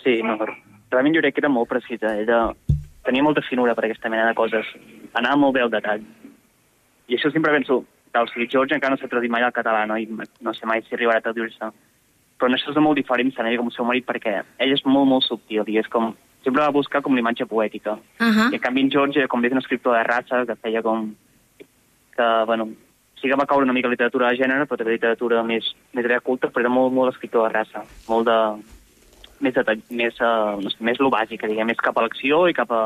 Sí, 0.00 0.18
no, 0.24 0.38
realment 0.40 1.16
jo 1.16 1.22
crec 1.24 1.36
que 1.36 1.44
era 1.44 1.52
molt 1.52 1.68
precisa. 1.68 2.14
Ella 2.20 2.50
tenia 3.10 3.26
molta 3.26 3.42
finura 3.42 3.74
per 3.74 3.88
aquesta 3.88 4.10
mena 4.12 4.28
de 4.30 4.38
coses. 4.38 4.66
Anava 5.18 5.38
molt 5.42 5.56
bé 5.56 5.64
al 5.64 5.72
detall. 5.72 6.04
I 7.10 7.18
això 7.18 7.32
sempre 7.34 7.52
penso, 7.56 7.82
que 8.12 8.22
o 8.22 8.26
sigui, 8.30 8.48
George 8.50 8.76
encara 8.76 8.94
no 8.94 9.00
s'ha 9.00 9.10
traduït 9.10 9.32
mai 9.34 9.42
al 9.42 9.54
català, 9.54 9.84
no? 9.90 9.98
I 9.98 10.06
no 10.06 10.54
sé 10.54 10.66
mai 10.66 10.84
si 10.86 10.94
arribarà 10.94 11.18
a 11.18 11.26
traduir-se. 11.26 11.70
Però 12.38 12.48
en 12.48 12.56
això 12.56 12.70
és 12.72 12.78
molt 12.80 12.98
diferent 12.98 13.32
ella 13.36 13.58
com 13.58 13.70
el 13.70 13.74
seu 13.76 13.84
marit 13.84 14.06
perquè 14.06 14.36
ell 14.58 14.74
és 14.76 14.84
molt, 14.86 15.08
molt 15.10 15.26
subtil 15.26 15.66
i 15.66 15.80
és 15.82 15.88
com... 15.90 16.14
Sempre 16.40 16.62
va 16.62 16.72
buscar 16.72 17.02
com 17.04 17.12
l'imatge 17.12 17.44
poètica. 17.44 17.98
Uh 18.18 18.30
-huh. 18.32 18.52
I 18.52 18.56
en 18.56 18.60
canvi 18.64 18.80
en 18.80 18.90
George, 18.90 19.28
com 19.28 19.44
és 19.44 19.52
un 19.52 19.58
escriptor 19.58 19.96
de 19.96 20.04
raça, 20.04 20.46
que 20.46 20.56
feia 20.56 20.82
com... 20.82 21.14
que, 22.16 22.44
bueno, 22.46 22.68
sí 23.20 23.28
que 23.28 23.36
va 23.36 23.46
caure 23.46 23.64
una 23.64 23.74
mica 23.74 23.88
literatura 23.88 24.30
de 24.30 24.36
gènere, 24.36 24.66
però 24.66 24.78
també 24.78 24.92
literatura 24.92 25.42
més, 25.42 25.74
més 25.92 26.06
culta, 26.22 26.48
però 26.48 26.60
era 26.60 26.68
molt, 26.70 26.92
molt 26.92 27.12
escriptor 27.12 27.48
de 27.48 27.54
raça. 27.58 27.84
Molt 28.08 28.26
de... 28.26 28.79
més, 29.40 29.54
de, 29.56 29.76
més, 29.90 30.20
uh, 30.20 30.60
no 30.60 30.70
sé, 30.72 30.78
més 30.84 31.00
lo 31.00 31.10
bàsic, 31.12 31.42
diguem, 31.48 31.68
més 31.72 31.80
cap 31.82 31.98
a 31.98 32.04
l'acció 32.06 32.46
i 32.48 32.56
cap 32.56 32.70
a... 32.72 32.84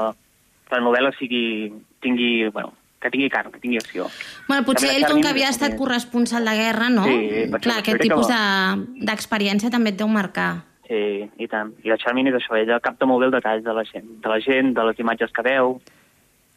que 0.69 0.77
la 0.79 0.83
novel·la 0.85 1.13
sigui... 1.19 1.73
tingui... 2.03 2.49
bueno, 2.55 2.73
que 3.05 3.11
tingui 3.13 3.29
carn, 3.29 3.53
que 3.53 3.61
tingui 3.61 3.77
acció. 3.77 4.07
Bueno, 4.49 4.65
potser 4.65 4.89
També 4.89 5.01
ell, 5.03 5.11
com 5.11 5.21
que 5.21 5.29
havia 5.29 5.51
estat 5.53 5.75
corresponsal 5.77 6.47
de 6.49 6.55
guerra, 6.57 6.89
no? 6.89 7.05
Sí, 7.05 7.19
Clar, 7.53 7.81
aquest 7.83 7.91
crec 7.91 7.99
que 8.01 8.07
tipus 8.09 8.31
va. 8.31 8.39
de- 8.79 9.05
d'experiència 9.11 9.71
també 9.71 9.93
et 9.93 9.99
deu 10.01 10.09
marcar. 10.09 10.63
Sí, 10.89 11.03
i 11.41 11.49
tant. 11.49 11.75
I 11.85 11.93
la 11.93 11.99
Charmin 12.01 12.29
és 12.29 12.39
això, 12.39 12.57
ella 12.57 12.81
capta 12.81 13.05
molt 13.09 13.21
bé 13.21 13.29
el 13.29 13.37
detall 13.37 13.63
de 13.65 13.75
la 13.77 13.85
gent, 13.89 14.09
de 14.25 14.33
la 14.33 14.41
gent, 14.41 14.73
de 14.77 14.85
les 14.89 14.99
imatges 15.05 15.33
que 15.37 15.45
veu. 15.45 15.79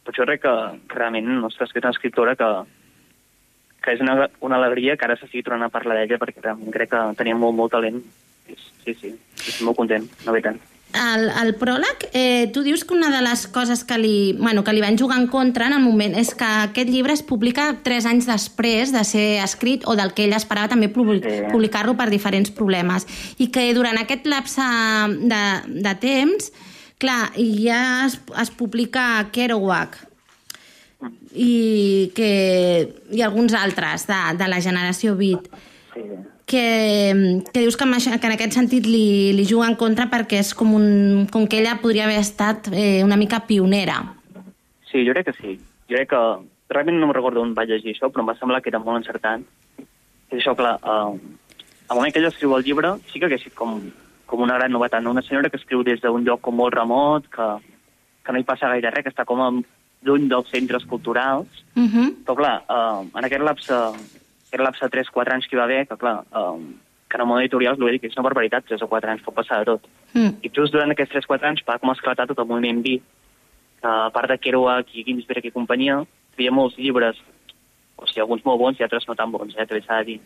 Per 0.04 0.14
això 0.14 0.24
crec 0.24 0.42
que, 0.46 0.54
que 0.88 0.98
realment, 1.00 1.44
ostres, 1.48 1.72
que 1.72 1.80
és 1.80 1.84
una 1.84 1.92
escriptora 1.92 2.34
que, 2.36 2.48
que 3.84 3.92
és 3.96 4.00
una, 4.04 4.28
una 4.44 4.56
alegria 4.56 4.96
que 4.96 5.04
ara 5.04 5.16
s'estigui 5.20 5.44
tornant 5.44 5.68
a 5.68 5.72
parlar 5.72 5.98
d'ella 5.98 6.20
perquè 6.20 6.56
crec 6.72 6.92
que 6.92 7.02
tenia 7.20 7.36
molt, 7.36 7.56
molt 7.56 7.72
talent. 7.76 8.00
Sí, 8.84 8.94
sí, 8.96 9.14
estic 9.36 9.62
molt 9.66 9.76
content, 9.76 10.08
no 10.24 10.32
ve 10.32 10.42
tant. 10.44 10.60
El, 10.96 11.26
el 11.28 11.52
pròleg, 11.60 12.06
eh, 12.16 12.48
tu 12.52 12.62
dius 12.64 12.80
que 12.88 12.94
una 12.96 13.10
de 13.12 13.20
les 13.20 13.42
coses 13.52 13.82
que 13.84 13.98
li, 14.00 14.32
bueno, 14.38 14.62
que 14.64 14.72
li 14.72 14.80
van 14.80 14.96
jugar 14.96 15.18
en 15.20 15.26
contra 15.28 15.66
en 15.68 15.74
el 15.76 15.82
moment 15.84 16.16
és 16.16 16.30
que 16.34 16.48
aquest 16.64 16.88
llibre 16.88 17.12
es 17.12 17.20
publica 17.22 17.74
tres 17.84 18.06
anys 18.08 18.24
després 18.26 18.94
de 18.94 19.02
ser 19.04 19.42
escrit 19.44 19.84
o 19.84 19.98
del 20.00 20.14
que 20.16 20.24
ell 20.24 20.32
esperava 20.32 20.70
també 20.72 20.88
publicar-lo 20.88 21.92
per 21.98 22.08
diferents 22.08 22.50
problemes. 22.50 23.04
I 23.36 23.50
que 23.52 23.68
durant 23.76 24.00
aquest 24.00 24.24
lapse 24.26 24.64
de, 25.28 25.44
de 25.68 25.94
temps, 26.00 26.48
clar, 26.96 27.20
ja 27.36 27.82
es, 28.06 28.16
es 28.40 28.50
publica 28.56 29.28
Kerouac 29.30 30.00
i, 31.36 32.10
que, 32.16 32.32
i 33.12 33.22
alguns 33.22 33.52
altres 33.52 34.08
de, 34.08 34.22
de 34.40 34.48
la 34.48 34.64
generació 34.64 35.14
Beat. 35.20 35.52
Sí, 35.92 36.08
que, 36.48 37.42
que 37.52 37.60
dius 37.60 37.76
que 37.76 37.84
en, 37.84 37.94
això, 37.94 38.14
que 38.18 38.26
en 38.26 38.34
aquest 38.34 38.56
sentit 38.56 38.86
li, 38.88 39.32
li 39.36 39.44
juga 39.46 39.68
en 39.68 39.76
contra 39.78 40.08
perquè 40.10 40.40
és 40.42 40.54
com, 40.56 40.72
un, 40.74 41.26
com 41.30 41.46
que 41.46 41.60
ella 41.60 41.76
podria 41.82 42.08
haver 42.08 42.18
estat 42.18 42.70
eh, 42.72 43.04
una 43.04 43.16
mica 43.20 43.44
pionera. 43.46 44.00
sí 44.90 45.04
jo 45.06 45.12
crec 45.12 45.28
que 45.30 45.36
sí. 45.40 45.58
Jo 45.90 45.96
crec 45.96 46.10
que... 46.14 46.22
Realment 46.68 46.98
no 47.00 47.06
me'n 47.08 47.16
recordo 47.16 47.40
on 47.40 47.54
vaig 47.56 47.70
llegir 47.70 47.94
això, 47.94 48.10
però 48.12 48.20
em 48.20 48.28
va 48.28 48.34
semblar 48.36 48.58
que 48.60 48.68
era 48.68 48.78
molt 48.78 48.98
encertant. 48.98 49.44
És 50.28 50.42
això, 50.42 50.52
clar, 50.56 50.74
eh, 50.82 51.38
al 51.88 51.96
moment 51.96 52.12
que 52.12 52.20
ella 52.20 52.28
escriu 52.28 52.52
el 52.56 52.64
llibre, 52.66 52.90
sí 53.08 53.16
que 53.18 53.24
hagués 53.24 53.40
sigut 53.40 53.56
com, 53.56 53.78
com 54.28 54.42
una 54.44 54.58
gran 54.58 54.74
novetat, 54.76 55.00
no? 55.00 55.14
Una 55.16 55.22
senyora 55.24 55.48
que 55.48 55.56
escriu 55.56 55.80
des 55.82 56.02
d'un 56.02 56.26
lloc 56.26 56.42
com 56.44 56.58
molt 56.60 56.76
remot, 56.76 57.30
que, 57.32 57.46
que 58.20 58.32
no 58.36 58.42
hi 58.42 58.44
passa 58.44 58.68
gaire 58.68 58.92
res, 58.92 59.06
que 59.06 59.14
està 59.14 59.24
com 59.24 59.40
a, 59.40 59.48
lluny 60.04 60.28
dels 60.28 60.50
centres 60.52 60.84
culturals, 60.84 61.64
Uh 61.78 61.86
-huh. 61.86 62.08
però 62.26 62.34
clar, 62.36 62.56
eh, 62.68 63.08
en 63.18 63.24
aquest 63.24 63.42
lapse, 63.42 63.74
aquest 64.48 64.64
lapse 64.64 64.84
de 64.84 64.92
3-4 64.96 65.34
anys 65.34 65.46
que 65.46 65.56
hi 65.56 65.60
va 65.60 65.64
haver, 65.68 65.86
que 65.88 65.96
clar, 65.96 66.18
eh, 66.24 66.74
que 67.08 67.16
en 67.16 67.24
el 67.24 67.28
món 67.28 67.40
editorial, 67.40 67.78
dit, 67.78 68.00
que 68.00 68.10
és 68.10 68.16
una 68.16 68.26
barbaritat, 68.26 68.66
3 68.68 68.82
o 68.84 68.88
4 68.88 69.12
anys, 69.12 69.22
pot 69.24 69.36
passar 69.36 69.60
de 69.60 69.72
tot. 69.72 69.88
Mm. 70.12 70.34
I 70.44 70.50
just 70.52 70.74
durant 70.74 70.92
aquests 70.92 71.14
3-4 71.14 71.48
anys 71.48 71.64
va 71.68 71.78
com 71.78 71.92
esclatar 71.92 72.28
tot 72.28 72.38
el 72.38 72.48
moviment 72.50 72.82
vi. 72.84 72.98
que 73.80 73.86
A 73.88 74.10
part 74.10 74.28
de 74.28 74.38
Kerouac 74.38 74.90
i 74.94 75.04
Ginsberg 75.06 75.44
i 75.46 75.54
companyia, 75.54 76.00
hi 76.02 76.34
havia 76.34 76.52
molts 76.52 76.76
llibres, 76.76 77.16
o 77.96 78.06
sigui, 78.06 78.20
alguns 78.20 78.44
molt 78.44 78.58
bons 78.58 78.80
i 78.80 78.82
altres 78.82 79.06
no 79.06 79.14
tan 79.14 79.30
bons, 79.30 79.54
eh, 79.56 79.66
també 79.66 79.84
s'ha 79.84 80.00
de 80.02 80.04
dir, 80.04 80.20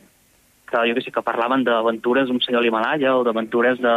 que 0.67 0.85
jo 0.89 0.95
que 0.95 1.03
sé, 1.03 1.13
que 1.13 1.23
parlaven 1.23 1.65
d'aventures 1.65 2.29
d'un 2.29 2.41
senyor 2.41 2.63
a 2.63 2.65
l'Himalaya 2.65 3.17
o 3.17 3.25
d'aventures 3.25 3.79
de, 3.79 3.95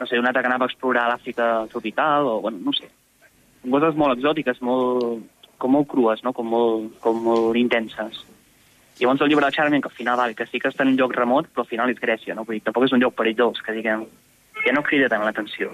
no 0.00 0.06
sé, 0.06 0.18
un 0.18 0.26
altre 0.26 0.42
que 0.42 0.48
anava 0.48 0.64
a 0.64 0.72
explorar 0.72 1.08
l'Àfrica 1.10 1.68
tropical, 1.68 2.26
o, 2.26 2.40
bueno, 2.40 2.58
no 2.64 2.72
sé, 2.72 2.88
coses 3.70 3.96
molt 3.96 4.18
exòtiques, 4.18 4.60
molt, 4.60 5.24
com 5.58 5.76
molt 5.76 5.88
crues, 5.88 6.22
no? 6.24 6.32
com, 6.32 6.48
molt, 6.48 6.96
com 7.04 7.20
molt 7.24 7.56
intenses. 7.56 8.24
Llavors 9.00 9.20
el 9.22 9.28
llibre 9.28 9.46
de 9.46 9.52
Charmin, 9.52 9.80
que 9.82 9.88
al 9.88 9.94
final 9.94 10.16
val, 10.16 10.34
que 10.36 10.46
sí 10.46 10.60
que 10.60 10.68
està 10.70 10.82
en 10.84 10.92
un 10.92 10.96
lloc 10.96 11.12
remot, 11.16 11.48
però 11.50 11.64
al 11.64 11.70
final 11.70 11.90
és 11.90 11.98
Grècia, 11.98 12.34
no? 12.34 12.44
Vull 12.44 12.60
dir, 12.60 12.62
tampoc 12.62 12.84
és 12.86 12.92
un 12.94 13.00
lloc 13.02 13.14
perillós, 13.18 13.58
que 13.64 13.72
diguem, 13.74 14.04
ja 14.64 14.72
no 14.72 14.82
crida 14.86 15.08
tant 15.10 15.24
l'atenció. 15.26 15.72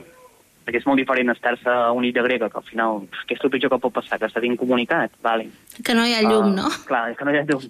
Perquè 0.64 0.80
és 0.80 0.86
molt 0.86 1.00
diferent 1.00 1.30
estar-se 1.32 1.68
a 1.68 1.90
una 1.92 2.06
illa 2.08 2.22
grega, 2.24 2.48
que 2.48 2.58
al 2.58 2.64
final, 2.64 3.02
què 3.28 3.36
és 3.36 3.44
el 3.44 3.50
pitjor 3.52 3.70
que 3.74 3.78
pot 3.82 3.92
passar? 3.92 4.18
Que 4.18 4.26
està 4.28 4.42
incomunicat, 4.44 5.12
vale. 5.22 5.50
Que 5.84 5.94
no 5.94 6.06
hi 6.06 6.14
ha 6.14 6.22
llum, 6.22 6.52
Ah, 6.52 6.56
no? 6.62 6.70
Clar, 6.86 7.10
és 7.10 7.16
que 7.18 7.24
no 7.24 7.32
hi 7.34 7.38
ha 7.40 7.44
llum. 7.48 7.64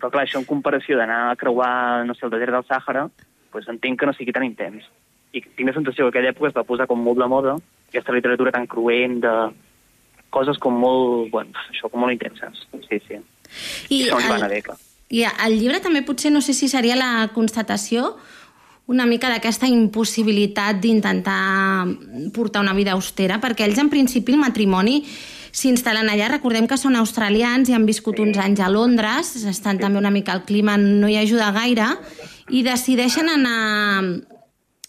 Però 0.00 0.10
clar, 0.10 0.24
això 0.24 0.38
en 0.40 0.44
comparació 0.48 0.96
d'anar 0.98 1.30
a 1.30 1.36
creuar, 1.36 2.04
no 2.06 2.14
sé, 2.14 2.24
el 2.26 2.32
desert 2.32 2.52
del 2.52 2.64
Sàhara, 2.68 3.08
doncs 3.52 3.68
entenc 3.68 4.00
que 4.00 4.06
no 4.06 4.12
sigui 4.16 4.32
tan 4.32 4.44
intens. 4.44 4.84
I 5.32 5.40
tinc 5.42 5.68
la 5.68 5.74
sensació 5.74 6.04
que 6.10 6.18
aquella 6.18 6.32
època 6.32 6.48
es 6.48 6.56
va 6.56 6.64
posar 6.64 6.86
com 6.86 7.00
molt 7.00 7.18
de 7.18 7.28
moda, 7.28 7.56
aquesta 7.88 8.12
literatura 8.12 8.52
tan 8.52 8.66
cruent, 8.66 9.20
de 9.20 9.34
coses 10.30 10.58
com 10.58 10.74
molt, 10.78 11.30
bueno, 11.30 11.52
això, 11.70 11.88
com 11.90 12.00
molt 12.00 12.12
intenses. 12.12 12.66
Sí, 12.88 13.00
sí. 13.06 13.20
I 13.90 14.02
això 14.08 14.18
ens 14.18 14.28
va 14.30 14.36
anar 14.40 14.50
bé, 14.50 14.62
clar. 14.66 14.76
I 15.14 15.22
el 15.46 15.58
llibre 15.60 15.78
també 15.84 16.02
potser, 16.02 16.32
no 16.34 16.42
sé 16.42 16.56
si 16.56 16.66
seria 16.70 16.96
la 16.98 17.28
constatació 17.34 18.16
una 18.90 19.06
mica 19.08 19.30
d'aquesta 19.32 19.68
impossibilitat 19.70 20.80
d'intentar 20.82 21.86
portar 22.36 22.60
una 22.60 22.74
vida 22.76 22.92
austera, 22.92 23.38
perquè 23.40 23.64
ells 23.64 23.80
en 23.80 23.88
principi 23.88 24.34
el 24.34 24.42
matrimoni 24.42 24.98
s'instal·len 25.54 26.10
allà. 26.10 26.28
Recordem 26.34 26.66
que 26.68 26.76
són 26.76 26.98
australians 27.00 27.70
i 27.70 27.76
han 27.76 27.86
viscut 27.88 28.20
uns 28.20 28.36
anys 28.42 28.60
a 28.60 28.68
Londres, 28.68 29.32
estan 29.48 29.80
també 29.80 30.02
una 30.02 30.12
mica, 30.12 30.34
el 30.34 30.44
clima 30.44 30.76
no 30.76 31.08
hi 31.08 31.16
ajuda 31.22 31.54
gaire, 31.54 31.88
i 32.50 32.64
decideixen 32.66 33.30
anar 33.32 34.33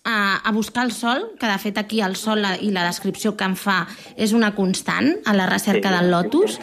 a, 0.06 0.38
a 0.38 0.52
buscar 0.52 0.86
el 0.86 0.92
sol, 0.94 1.32
que 1.40 1.50
de 1.50 1.58
fet 1.60 1.80
aquí 1.82 2.00
el 2.06 2.16
sol 2.16 2.44
la, 2.46 2.54
i 2.62 2.70
la 2.72 2.86
descripció 2.86 3.34
que 3.36 3.48
en 3.50 3.58
fa 3.58 3.82
és 4.16 4.36
una 4.38 4.54
constant 4.56 5.10
a 5.26 5.34
la 5.34 5.50
recerca 5.50 5.92
del 5.98 6.12
lotus, 6.14 6.60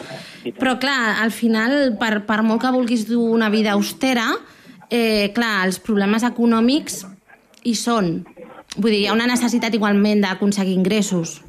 però 0.57 0.77
clar, 0.79 1.19
al 1.21 1.35
final, 1.35 1.93
per, 1.99 2.23
per 2.25 2.39
molt 2.47 2.63
que 2.63 2.71
vulguis 2.73 3.05
dur 3.09 3.27
una 3.35 3.51
vida 3.51 3.75
austera, 3.75 4.29
eh, 4.89 5.29
clar, 5.35 5.67
els 5.67 5.81
problemes 5.83 6.23
econòmics 6.23 7.03
hi 7.67 7.75
són. 7.75 8.15
Vull 8.77 8.89
dir, 8.89 9.03
hi 9.03 9.07
ha 9.11 9.17
una 9.19 9.27
necessitat 9.29 9.75
igualment 9.75 10.23
d'aconseguir 10.23 10.73
ingressos. 10.79 11.41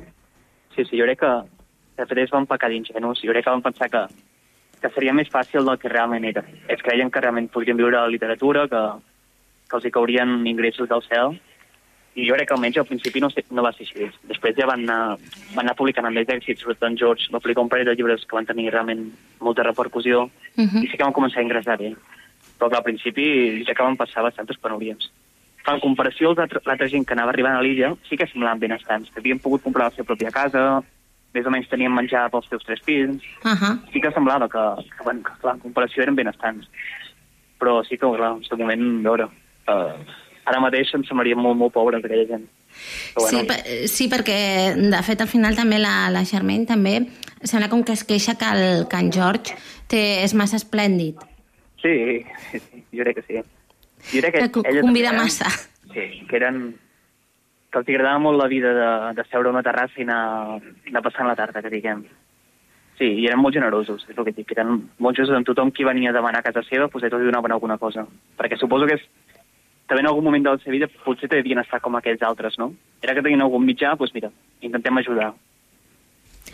Sí, 0.74 0.83
sí, 0.83 0.98
jo 0.98 1.07
crec 1.07 1.22
que 1.22 1.33
de 1.94 2.11
fet 2.11 2.18
ells 2.18 2.35
van 2.35 2.50
pecar 2.50 2.68
d'ingenus. 2.74 3.22
Jo 3.22 3.33
crec 3.33 3.46
que 3.46 3.54
van 3.54 3.62
pensar 3.62 3.88
que, 3.90 4.04
que 4.83 4.90
seria 4.98 5.14
més 5.14 5.30
fàcil 5.30 5.62
del 5.62 5.78
que 5.78 5.94
realment 5.94 6.26
era. 6.26 6.42
Ells 6.66 6.83
creien 6.83 7.11
que 7.11 7.22
realment 7.22 7.48
podrien 7.54 7.78
viure 7.78 8.00
la 8.00 8.11
literatura, 8.11 8.66
que, 8.68 8.85
que 9.70 9.78
els 9.78 9.87
hi 9.87 9.94
caurien 9.94 10.40
ingressos 10.50 10.90
del 10.90 11.07
cel, 11.07 11.38
i 12.14 12.27
jo 12.29 12.35
crec 12.35 12.48
que 12.48 12.55
almenys 12.55 12.79
al 12.79 12.87
principi 12.87 13.20
no, 13.20 13.29
no 13.50 13.62
va 13.62 13.72
ser 13.72 13.87
així. 13.87 14.09
Després 14.31 14.57
ja 14.57 14.66
van 14.70 14.85
anar, 14.87 15.16
van 15.55 15.64
anar 15.66 15.74
publicant 15.74 16.07
amb 16.07 16.14
més 16.14 16.29
èxits, 16.29 16.62
sobretot 16.62 16.88
en 16.88 16.96
George 16.96 17.33
va 17.35 17.40
publicar 17.40 17.62
un 17.64 17.68
parell 17.68 17.87
de 17.90 17.94
llibres 17.96 18.24
que 18.24 18.37
van 18.37 18.46
tenir 18.46 18.70
realment 18.70 19.11
molta 19.40 19.62
repercussió, 19.66 20.31
Uh 20.57 20.62
-huh. 20.62 20.85
i 20.85 20.87
sí 20.87 20.96
que 20.96 21.03
van 21.03 21.12
començar 21.12 21.40
a 21.40 21.42
ingressar 21.42 21.77
bé. 21.77 21.96
Però 22.59 22.68
clar, 22.68 22.79
al 22.79 22.85
principi 22.85 23.64
ja 23.66 23.74
que 23.74 23.83
van 23.83 23.96
passar 23.96 24.22
bastantes 24.22 24.57
penúries. 24.59 25.11
En 25.66 25.81
comparació 25.81 26.29
amb 26.29 26.38
l'altra 26.38 26.61
l'altra 26.64 26.88
gent 26.88 27.05
que 27.07 27.14
anava 27.14 27.31
arribant 27.31 27.57
a 27.57 27.62
l'illa, 27.62 27.96
sí 28.09 28.16
que 28.16 28.27
semblaven 28.27 28.61
benestants. 28.61 29.11
que 29.11 29.20
Havien 29.20 29.38
pogut 29.40 29.62
comprar 29.62 29.87
la 29.87 29.90
seva 29.90 30.07
pròpia 30.07 30.31
casa, 30.31 30.83
més 31.35 31.46
o 31.46 31.50
menys 31.50 31.68
tenien 31.68 31.92
menjar 31.92 32.31
pels 32.31 32.46
seus 32.48 32.62
tres 32.64 32.81
fills. 32.85 33.22
Uh 33.44 33.50
-huh. 33.50 33.92
Sí 33.92 34.00
que 34.00 34.12
semblava 34.12 34.48
que, 34.48 34.83
que, 34.96 35.05
bueno, 35.05 35.22
que 35.22 35.33
clar, 35.40 35.55
en 35.55 35.61
comparació 35.61 36.03
eren 36.03 36.14
benestants. 36.14 36.68
Però 37.59 37.83
sí 37.83 37.96
que, 37.96 38.07
clar, 38.07 38.33
en 38.33 38.37
aquest 38.37 38.57
moment, 38.59 39.07
a 39.07 39.11
veure, 39.11 39.24
uh, 39.24 40.23
ara 40.44 40.61
mateix 40.61 40.94
em 40.94 41.04
semblaria 41.09 41.37
molt, 41.37 41.59
molt 41.59 41.72
pobre 41.74 41.98
aquella 41.98 42.26
gent. 42.28 42.48
Però, 43.14 43.28
Sí, 43.30 43.44
per, 43.48 43.59
sí, 43.88 44.09
perquè 44.11 44.38
de 44.76 45.02
fet 45.07 45.20
al 45.22 45.30
final 45.30 45.54
també 45.57 45.78
la, 45.78 46.11
la 46.11 46.24
Charmaine 46.26 46.66
també 46.66 46.98
sembla 47.42 47.70
com 47.70 47.85
que 47.85 47.94
es 47.94 48.02
queixa 48.04 48.35
que, 48.40 48.50
el, 48.50 48.87
en 48.90 49.12
George 49.14 49.54
té, 49.88 50.24
és 50.24 50.35
massa 50.35 50.59
esplèndid, 50.59 51.22
Sí, 51.85 52.24
sí, 52.50 52.59
sí, 52.59 52.85
jo 52.96 53.04
crec 53.04 53.18
que 53.18 53.22
sí. 53.28 53.40
Jo 54.14 54.20
crec 54.22 54.33
que, 54.33 54.48
que 54.48 54.80
convida 54.80 55.11
també, 55.12 55.20
eh? 55.20 55.20
massa. 55.20 55.50
Sí, 55.92 56.07
que 56.30 56.40
eren... 56.40 56.62
que 57.68 57.80
els 57.83 57.88
agradava 57.90 58.20
molt 58.22 58.38
la 58.38 58.46
vida 58.48 58.70
de, 58.72 58.90
de 59.18 59.24
seure 59.28 59.50
a 59.50 59.52
una 59.52 59.62
terrassa 59.66 59.98
i 59.98 60.04
anar, 60.07 60.61
anar 60.88 61.02
passant 61.02 61.28
la 61.28 61.35
tarda, 61.37 61.61
que 61.61 61.72
diguem. 61.72 62.04
Sí, 62.96 63.09
i 63.18 63.26
eren 63.26 63.42
molt 63.42 63.57
generosos, 63.57 64.07
és 64.09 64.16
el 64.16 64.28
que 64.28 64.33
dic. 64.37 64.54
Eren 64.54 64.70
molt 65.02 65.18
generosos 65.18 65.37
amb 65.37 65.48
tothom 65.48 65.72
qui 65.74 65.85
venia 65.85 66.12
a 66.12 66.16
demanar 66.16 66.40
a 66.40 66.46
casa 66.46 66.62
seva, 66.64 66.87
doncs 66.87 67.04
tots 67.11 67.20
li 67.20 67.28
donaven 67.28 67.52
alguna 67.52 67.76
cosa. 67.83 68.07
Perquè 68.38 68.57
suposo 68.61 68.88
que 68.88 68.96
és, 68.96 69.04
també 69.94 70.02
en 70.02 70.11
algun 70.11 70.24
moment 70.26 70.42
de 70.42 70.50
la 70.50 70.59
seva 70.59 70.74
vida 70.74 70.88
potser 71.04 71.28
també 71.28 71.44
devien 71.44 71.61
estar 71.62 71.78
com 71.80 71.94
aquells 71.94 72.22
altres, 72.26 72.57
no? 72.59 72.72
Era 73.04 73.14
que 73.14 73.22
tenien 73.22 73.44
algun 73.44 73.62
mitjà, 73.62 73.92
doncs 73.94 74.11
mira, 74.14 74.30
intentem 74.66 74.98
ajudar. 74.98 75.28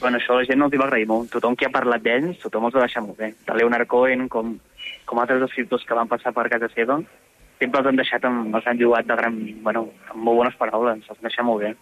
Bueno, 0.01 0.19
això 0.19 0.37
la 0.37 0.45
gent 0.45 0.61
no 0.61 0.69
els 0.69 0.77
hi 0.77 0.81
va 0.81 0.85
agrair 0.91 1.07
molt. 1.09 1.31
Tothom 1.33 1.57
que 1.57 1.65
ha 1.65 1.73
parlat 1.73 2.05
d'ells, 2.05 2.37
tothom 2.43 2.67
els 2.69 2.77
va 2.77 2.85
deixar 2.85 3.01
molt 3.07 3.17
bé. 3.17 3.31
De 3.47 3.57
Leonard 3.57 3.89
Cohen, 3.89 4.27
com, 4.29 4.53
com 5.09 5.23
altres 5.23 5.47
escriptors 5.49 5.87
que 5.89 5.97
van 5.97 6.11
passar 6.11 6.35
per 6.37 6.51
casa 6.53 6.69
seva, 6.75 6.99
sempre 7.63 7.81
els 7.81 7.89
han 7.89 8.03
deixat, 8.03 8.29
amb, 8.29 8.53
els 8.61 8.69
han 8.69 8.83
llogat 8.83 9.09
de 9.09 9.17
gran, 9.23 9.41
bueno, 9.65 9.87
amb 10.13 10.21
molt 10.29 10.43
bones 10.43 10.61
paraules, 10.61 11.01
els 11.01 11.17
han 11.17 11.31
deixat 11.31 11.49
molt 11.49 11.65
bé. 11.65 11.73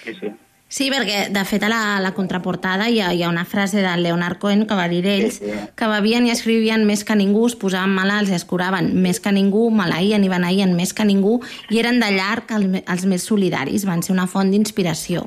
Sí, 0.00 0.16
sí. 0.16 0.32
Sí, 0.72 0.86
perquè 0.88 1.26
de 1.28 1.42
fet 1.44 1.66
a 1.66 1.68
la, 1.68 1.80
la 2.00 2.14
contraportada 2.16 2.86
hi 2.88 3.02
ha, 3.04 3.10
hi 3.12 3.20
ha 3.22 3.28
una 3.28 3.44
frase 3.44 3.82
de 3.84 3.90
Leonard 4.00 4.38
Cohen 4.40 4.62
que 4.66 4.74
va 4.78 4.86
dir 4.88 5.02
ells 5.04 5.34
Sí, 5.36 5.50
sí. 5.50 5.58
que 5.76 5.88
bevien 5.90 6.24
i 6.24 6.32
escrivien 6.32 6.86
més 6.88 7.02
que 7.04 7.16
ningú, 7.18 7.42
es 7.50 7.56
posaven 7.60 7.92
malalts 7.92 8.32
i 8.32 8.36
es 8.38 8.46
curaven 8.48 8.88
més 9.04 9.20
que 9.20 9.34
ningú, 9.36 9.66
maleïen 9.70 10.24
i 10.24 10.30
beneïen 10.32 10.72
més 10.78 10.94
que 10.96 11.04
ningú 11.04 11.34
i 11.68 11.82
eren 11.82 12.00
de 12.00 12.08
llarg 12.16 12.48
el, 12.56 12.64
els 12.86 13.04
més 13.04 13.26
solidaris, 13.28 13.84
van 13.84 14.00
ser 14.02 14.14
una 14.16 14.24
font 14.26 14.48
d'inspiració. 14.50 15.26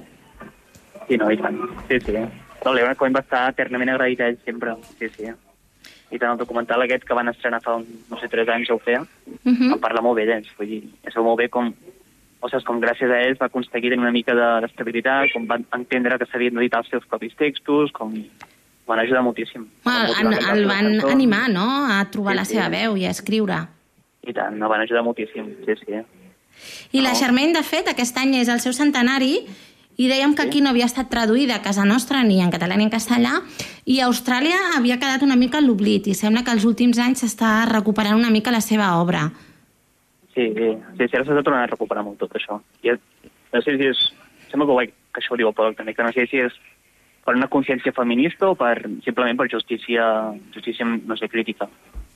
Sí, 1.08 1.20
no, 1.22 1.30
i 1.30 1.38
tant. 1.38 1.62
Sí, 1.92 2.00
sí. 2.02 2.18
No, 2.66 2.74
Leonard 2.74 2.98
Cohen 2.98 3.14
va 3.14 3.22
estar 3.22 3.44
eternament 3.54 3.92
agraït 3.94 4.22
a 4.26 4.32
ell 4.32 4.40
sempre. 4.46 4.74
Sí, 4.98 5.12
sí. 5.14 5.30
I 6.10 6.18
tant 6.18 6.32
el 6.34 6.40
documental 6.42 6.82
aquest 6.82 7.06
que 7.06 7.14
van 7.14 7.30
estrenar 7.30 7.62
fa, 7.62 7.76
un, 7.78 7.86
no 8.10 8.18
sé, 8.18 8.32
tres 8.34 8.50
anys 8.50 8.72
ja 8.72 8.74
ho 8.74 8.80
feia, 8.82 9.06
Uh 9.46 9.52
-huh. 9.54 9.74
em 9.74 9.80
parla 9.80 10.02
molt 10.02 10.16
bé 10.18 10.26
d'ells. 10.26 10.50
Vull 10.58 10.68
dir, 10.68 10.82
veu 11.14 11.24
molt 11.24 11.38
bé 11.38 11.50
com, 11.50 11.72
o 12.40 12.50
sigui, 12.50 12.64
com 12.66 12.80
gràcies 12.82 13.10
a 13.12 13.22
ells 13.26 13.40
va 13.42 13.48
aconseguir 13.48 13.90
tenir 13.90 14.04
una 14.04 14.12
mica 14.12 14.36
de- 14.36 14.62
d'estabilitat, 14.66 15.32
com 15.34 15.48
van 15.48 15.66
entendre 15.74 16.18
que 16.20 16.26
s'havien 16.26 16.54
d'editar 16.54 16.80
els 16.84 16.90
seus 16.90 17.06
propis 17.08 17.36
textos, 17.36 17.92
com 17.92 18.14
van 18.88 19.00
ajudar 19.00 19.24
moltíssim. 19.24 19.66
Bueno, 19.84 20.14
Van 20.14 20.34
el, 20.58 20.66
van 20.68 21.12
animar, 21.12 21.50
no?, 21.50 21.66
a 21.92 22.06
trobar 22.12 22.34
Sí, 22.34 22.38
la 22.38 22.46
sí. 22.46 22.54
seva 22.54 22.70
veu 22.70 22.98
i 22.98 23.06
a 23.06 23.10
escriure. 23.12 23.58
I 24.28 24.34
tant, 24.34 24.58
no 24.58 24.70
van 24.70 24.82
ajudar 24.82 25.04
moltíssim, 25.04 25.56
sí, 25.66 25.74
sí. 25.86 25.94
I 26.94 27.02
la 27.02 27.14
No. 27.14 27.16
Charmaine, 27.20 27.54
de 27.54 27.64
fet, 27.64 27.88
aquest 27.90 28.18
any 28.18 28.36
és 28.36 28.48
el 28.48 28.60
seu 28.60 28.74
centenari 28.74 29.46
i 29.98 30.08
dèiem 30.08 30.36
que 30.36 30.44
aquí 30.44 30.62
no 30.62 30.70
havia 30.70 30.86
estat 30.86 31.10
traduïda 31.10 31.56
a 31.56 31.62
casa 31.62 31.84
nostra 31.86 32.22
ni 32.24 32.42
en 32.42 32.52
català 32.52 32.76
ni 32.78 32.84
en 32.84 32.90
castellà 32.90 33.42
i 33.86 34.00
a 34.00 34.08
Austràlia 34.08 34.56
havia 34.78 34.98
quedat 35.00 35.22
una 35.24 35.36
mica 35.36 35.58
en 35.60 35.68
l'oblit 35.68 36.08
i 36.08 36.14
sembla 36.14 36.44
que 36.44 36.52
els 36.52 36.66
últims 36.66 36.98
anys 37.00 37.24
s'està 37.24 37.66
recuperant 37.70 38.16
una 38.16 38.30
mica 38.30 38.52
la 38.52 38.62
seva 38.62 38.98
obra. 39.02 39.32
Sí, 40.36 40.52
sí, 40.52 40.70
sí, 41.00 41.08
sí 41.08 41.16
ara 41.16 41.26
s'ha 41.26 41.38
de 41.38 41.44
tornar 41.48 41.64
a 41.64 41.72
recuperar 41.72 42.04
molt 42.04 42.20
tot 42.20 42.34
això. 42.36 42.60
I 42.84 42.94
no 43.54 43.62
sé 43.64 43.78
si 43.80 43.88
és... 43.88 44.06
Sembla 44.52 44.68
que, 44.68 44.78
vaig, 44.78 44.96
que 45.16 45.22
això 45.22 45.34
ho 45.34 45.38
diu 45.40 45.48
el 45.50 45.56
Pol 45.58 45.76
també, 45.76 45.96
que 45.96 46.04
no 46.04 46.12
sé 46.14 46.28
si 46.30 46.42
és 46.44 46.54
per 47.26 47.34
una 47.34 47.48
consciència 47.50 47.96
feminista 47.96 48.52
o 48.52 48.56
per, 48.60 48.76
simplement 49.04 49.40
per 49.40 49.48
justícia, 49.50 50.04
justícia 50.54 50.86
no 50.86 51.18
sé, 51.18 51.30
crítica. 51.32 51.66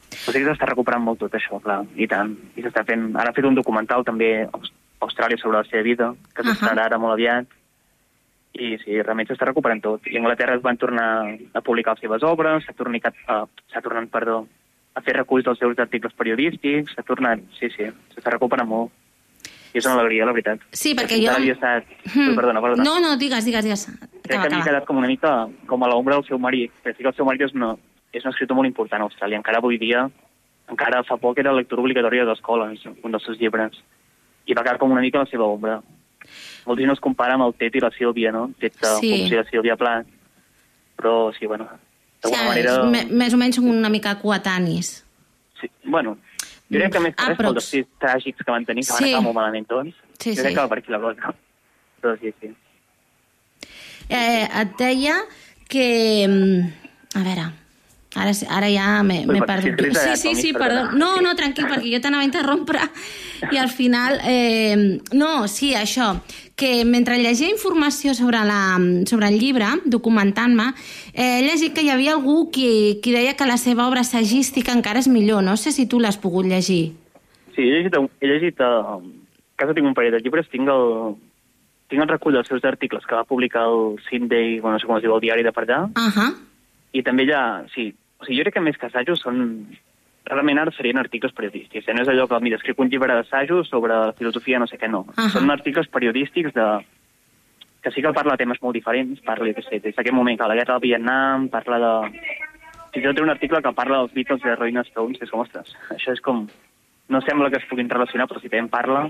Però 0.09 0.33
sí 0.35 0.41
que 0.41 0.45
s'està 0.51 0.67
recuperant 0.69 1.01
molt 1.05 1.23
tot 1.23 1.33
això, 1.39 1.57
clar, 1.63 1.79
i 1.95 2.07
tant. 2.11 2.35
I 2.59 2.65
s'està 2.65 2.83
fent... 2.85 3.09
Ara 3.15 3.31
ha 3.31 3.37
fet 3.37 3.47
un 3.47 3.57
documental 3.57 4.05
també 4.05 4.33
a 4.43 4.49
Aus- 4.51 4.73
Austràlia 5.07 5.39
sobre 5.39 5.61
la 5.61 5.65
seva 5.69 5.81
vida, 5.87 6.11
que 6.35 6.43
s'estrenarà 6.45 6.89
ara 6.89 6.99
molt 7.01 7.15
aviat. 7.15 7.47
I 8.59 8.75
sí, 8.83 8.97
realment 8.99 9.29
s'està 9.29 9.47
recuperant 9.47 9.81
tot. 9.81 10.05
I 10.09 10.17
a 10.17 10.21
Anglaterra 10.21 10.57
es 10.59 10.63
van 10.65 10.77
tornar 10.77 11.09
a 11.53 11.61
publicar 11.65 11.95
les 11.95 12.03
seves 12.03 12.25
obres, 12.27 12.65
s'ha 12.65 12.75
tornat, 12.77 13.09
uh, 13.29 13.45
s'ha 13.71 13.81
tornat, 13.85 14.09
perdó, 14.11 14.43
a 14.95 15.01
fer 15.01 15.13
reculls 15.15 15.45
dels 15.45 15.59
seus 15.59 15.77
articles 15.79 16.13
periodístics, 16.13 16.93
s'ha 16.95 17.03
tornat, 17.03 17.39
sí, 17.59 17.69
sí, 17.75 17.85
s'està 18.15 18.31
recuperant 18.33 18.67
molt. 18.67 18.91
I 19.73 19.77
és 19.77 19.85
una 19.85 19.99
alegria, 19.99 20.25
la 20.25 20.33
veritat. 20.33 20.63
Sí, 20.73 20.95
perquè 20.97 21.19
jo- 21.21 21.29
Havia 21.31 21.53
estat... 21.53 21.85
Hmm. 22.15 22.33
Perdona, 22.35 22.59
perdona. 22.61 22.83
No, 22.83 22.95
no, 22.99 23.11
digues, 23.21 23.45
digues, 23.45 23.63
digues. 23.63 23.83
Crec 23.85 24.33
Acaba, 24.33 24.47
que 24.47 24.55
havia 24.55 24.65
quedat 24.65 24.85
com 24.87 24.97
una 24.97 25.07
mica 25.07 25.33
com 25.69 25.83
a 25.83 25.87
l'ombra 25.91 26.15
del 26.17 26.25
seu 26.25 26.39
marit. 26.41 26.71
Perquè 26.83 26.97
sí 26.97 27.03
que 27.05 27.09
el 27.11 27.15
seu 27.15 27.25
marit 27.27 27.43
és, 27.45 27.53
una, 27.53 27.75
és 28.11 28.25
un 28.25 28.31
escriptor 28.31 28.57
molt 28.57 28.65
important 28.67 29.03
a 29.03 29.05
Austràlia. 29.05 29.37
Encara 29.37 29.61
avui 29.61 29.77
dia, 29.77 30.07
encara 30.73 31.03
fa 31.05 31.17
poc 31.21 31.37
era 31.37 31.53
lectura 31.53 31.83
obligatòria 31.85 32.25
de 32.25 32.31
l'escola, 32.33 32.71
és 32.73 32.81
un 32.89 33.11
dels 33.13 33.23
seus 33.29 33.37
llibres. 33.37 33.77
I 34.49 34.57
va 34.57 34.63
quedar 34.65 34.79
com 34.81 34.89
una 34.91 35.01
mica 35.05 35.21
la 35.21 35.29
seva 35.29 35.45
ombra. 35.45 35.77
Molts 36.65 36.81
gent 36.81 36.91
es 36.95 36.99
compara 37.05 37.37
amb 37.37 37.45
el 37.45 37.53
Tet 37.53 37.77
i 37.77 37.79
la 37.85 37.91
Sílvia, 37.93 38.31
no? 38.33 38.47
Tet 38.59 38.73
Sí. 38.99 39.27
sí. 39.29 39.35
de 39.35 39.45
Sílvia 39.51 39.77
Plat. 39.77 40.07
Però 40.97 41.31
sí, 41.37 41.45
bueno, 41.45 41.69
Sí, 42.19 42.31
d'alguna 42.31 42.47
manera... 42.49 42.73
és 42.73 42.91
me, 42.91 43.03
més 43.23 43.33
o 43.33 43.37
menys 43.37 43.55
són 43.55 43.69
una 43.71 43.89
mica 43.89 44.15
coetanis. 44.19 44.89
Sí, 45.61 45.69
bueno, 45.85 46.17
jo 46.69 46.77
crec 46.79 46.91
que 46.93 46.99
més 47.03 47.15
que 47.15 47.25
res 47.29 47.37
Aprox. 47.39 47.53
pels 47.53 47.59
destins 47.63 47.87
tràgics 48.03 48.43
que 48.45 48.51
van 48.51 48.65
tenir, 48.65 48.83
que 48.85 48.93
van 48.93 49.03
Sí. 49.03 49.09
acabar 49.13 49.23
molt 49.29 49.35
malament 49.39 49.67
tots. 49.67 49.95
Sí, 50.19 50.31
jo 50.31 50.35
sí. 50.35 50.41
crec 50.41 50.53
que 50.55 50.61
va 50.61 50.67
per 50.69 50.77
aquí 50.83 50.91
la 50.91 50.99
cosa. 50.99 51.33
Però 52.01 52.17
sí, 52.19 52.33
sí. 52.41 52.51
Eh, 54.09 54.45
et 54.61 54.75
deia 54.79 55.15
que... 55.69 56.27
mm, 56.27 56.75
A 57.17 57.23
veure, 57.25 57.43
ara, 58.21 58.33
sí- 58.37 58.45
ara 58.49 58.67
ja 58.69 59.01
m'he 59.01 59.23
si 59.25 59.39
perdut. 59.49 59.79
Sí, 59.97 60.11
sí, 60.15 60.35
sí, 60.35 60.51
perdona. 60.53 60.91
perdó. 60.91 60.97
No, 60.99 61.21
no, 61.25 61.31
tranquil, 61.35 61.65
perquè 61.65 61.89
jo 61.95 61.99
t'anava 62.03 62.21
a 62.21 62.27
interrompre 62.27 62.79
i 63.51 63.57
al 63.57 63.69
final... 63.73 64.19
Eh, 64.29 64.99
no, 65.17 65.47
sí, 65.47 65.71
això, 65.73 66.11
que 66.59 66.83
mentre 66.83 67.17
llegia 67.23 67.47
informació 67.47 68.13
sobre, 68.13 68.41
la, 68.43 68.75
sobre 69.07 69.29
el 69.31 69.39
llibre, 69.39 69.69
documentant-me, 69.85 70.73
eh, 71.13 71.39
he 71.39 71.45
llegit 71.45 71.73
que 71.73 71.85
hi 71.85 71.93
havia 71.93 72.17
algú 72.17 72.49
qui, 72.51 72.99
qui 73.03 73.15
deia 73.15 73.37
que 73.39 73.47
la 73.47 73.55
seva 73.61 73.87
obra 73.87 74.03
sagística 74.03 74.75
encara 74.75 74.99
és 74.99 75.07
millor. 75.07 75.41
No 75.45 75.55
sé 75.55 75.71
si 75.71 75.87
tu 75.87 76.01
l'has 76.03 76.19
pogut 76.19 76.49
llegir. 76.51 76.91
Sí, 77.55 77.63
he 77.63 77.71
llegit, 77.71 77.95
he 77.95 78.27
llegit 78.27 78.59
uh, 78.59 78.99
a 78.99 79.63
casa 79.63 79.75
tinc 79.77 79.87
un 79.87 79.95
parell 79.95 80.17
de 80.17 80.21
llibres, 80.25 80.51
tinc 80.51 80.67
el, 80.67 81.15
tinc 81.89 82.03
el 82.03 82.11
recull 82.11 82.35
dels 82.35 82.51
seus 82.51 82.67
articles 82.67 83.07
que 83.07 83.15
va 83.15 83.27
publicar 83.27 83.65
el 83.71 83.95
Sydney, 84.09 84.59
bueno, 84.59 84.75
no 84.75 84.83
sé 84.83 84.87
com 84.87 84.99
es 84.99 85.03
diu, 85.03 85.15
el 85.15 85.23
diari 85.23 85.47
de 85.47 85.55
per 85.55 85.65
allà, 85.65 85.81
Uh 85.89 86.11
-huh. 86.15 86.29
i 86.91 87.03
també 87.03 87.25
ja, 87.25 87.63
sí, 87.73 87.93
o 88.19 88.25
sigui, 88.25 88.37
jo 88.37 88.43
crec 88.43 88.53
que 88.53 88.61
més 88.67 88.77
que 88.77 88.87
assajos 88.87 89.19
són, 89.19 89.67
realment 90.29 90.61
ara 90.61 90.71
serien 90.75 90.97
articles 91.01 91.33
periodístics, 91.33 91.87
eh? 91.87 91.93
no 91.93 92.03
és 92.03 92.11
allò 92.11 92.27
que, 92.29 92.39
mira, 92.45 92.59
escric 92.59 92.79
un 92.79 92.89
llibre 92.89 93.15
d'assajos 93.17 93.69
sobre 93.69 93.97
filosofia, 94.19 94.59
no 94.59 94.67
sé 94.69 94.77
què, 94.77 94.89
no. 94.91 95.05
Ahà. 95.15 95.29
Són 95.33 95.49
articles 95.51 95.89
periodístics 95.91 96.53
de, 96.53 96.67
que 97.83 97.91
sí 97.91 98.01
que 98.05 98.13
parla 98.13 98.35
de 98.37 98.43
temes 98.43 98.61
molt 98.61 98.77
diferents, 98.77 99.21
parla, 99.25 99.49
jo 99.49 99.57
què 99.57 99.65
sé, 99.65 99.79
des 99.83 99.95
d'aquest 99.95 100.15
moment 100.15 100.37
que 100.37 100.47
la 100.47 100.57
guerra 100.59 100.77
del 100.77 100.87
Vietnam, 100.89 101.49
parla 101.49 101.79
de... 101.85 101.93
Fins 102.89 103.03
i 103.03 103.07
tot 103.07 103.19
té 103.19 103.21
un 103.21 103.29
article 103.29 103.61
que 103.61 103.77
parla 103.77 104.01
dels 104.01 104.13
Beatles 104.13 104.41
de 104.41 104.55
Rolling 104.55 104.83
Stones, 104.87 105.19
que 105.19 105.27
és 105.27 105.33
com, 105.33 105.45
ostres, 105.45 105.75
això 105.95 106.15
és 106.15 106.21
com... 106.25 106.47
No 107.09 107.21
sembla 107.25 107.49
que 107.49 107.57
es 107.57 107.65
puguin 107.69 107.89
relacionar, 107.89 108.27
però 108.29 108.41
sí 108.41 108.49
també 108.49 108.61
en 108.61 108.69
parla, 108.69 109.07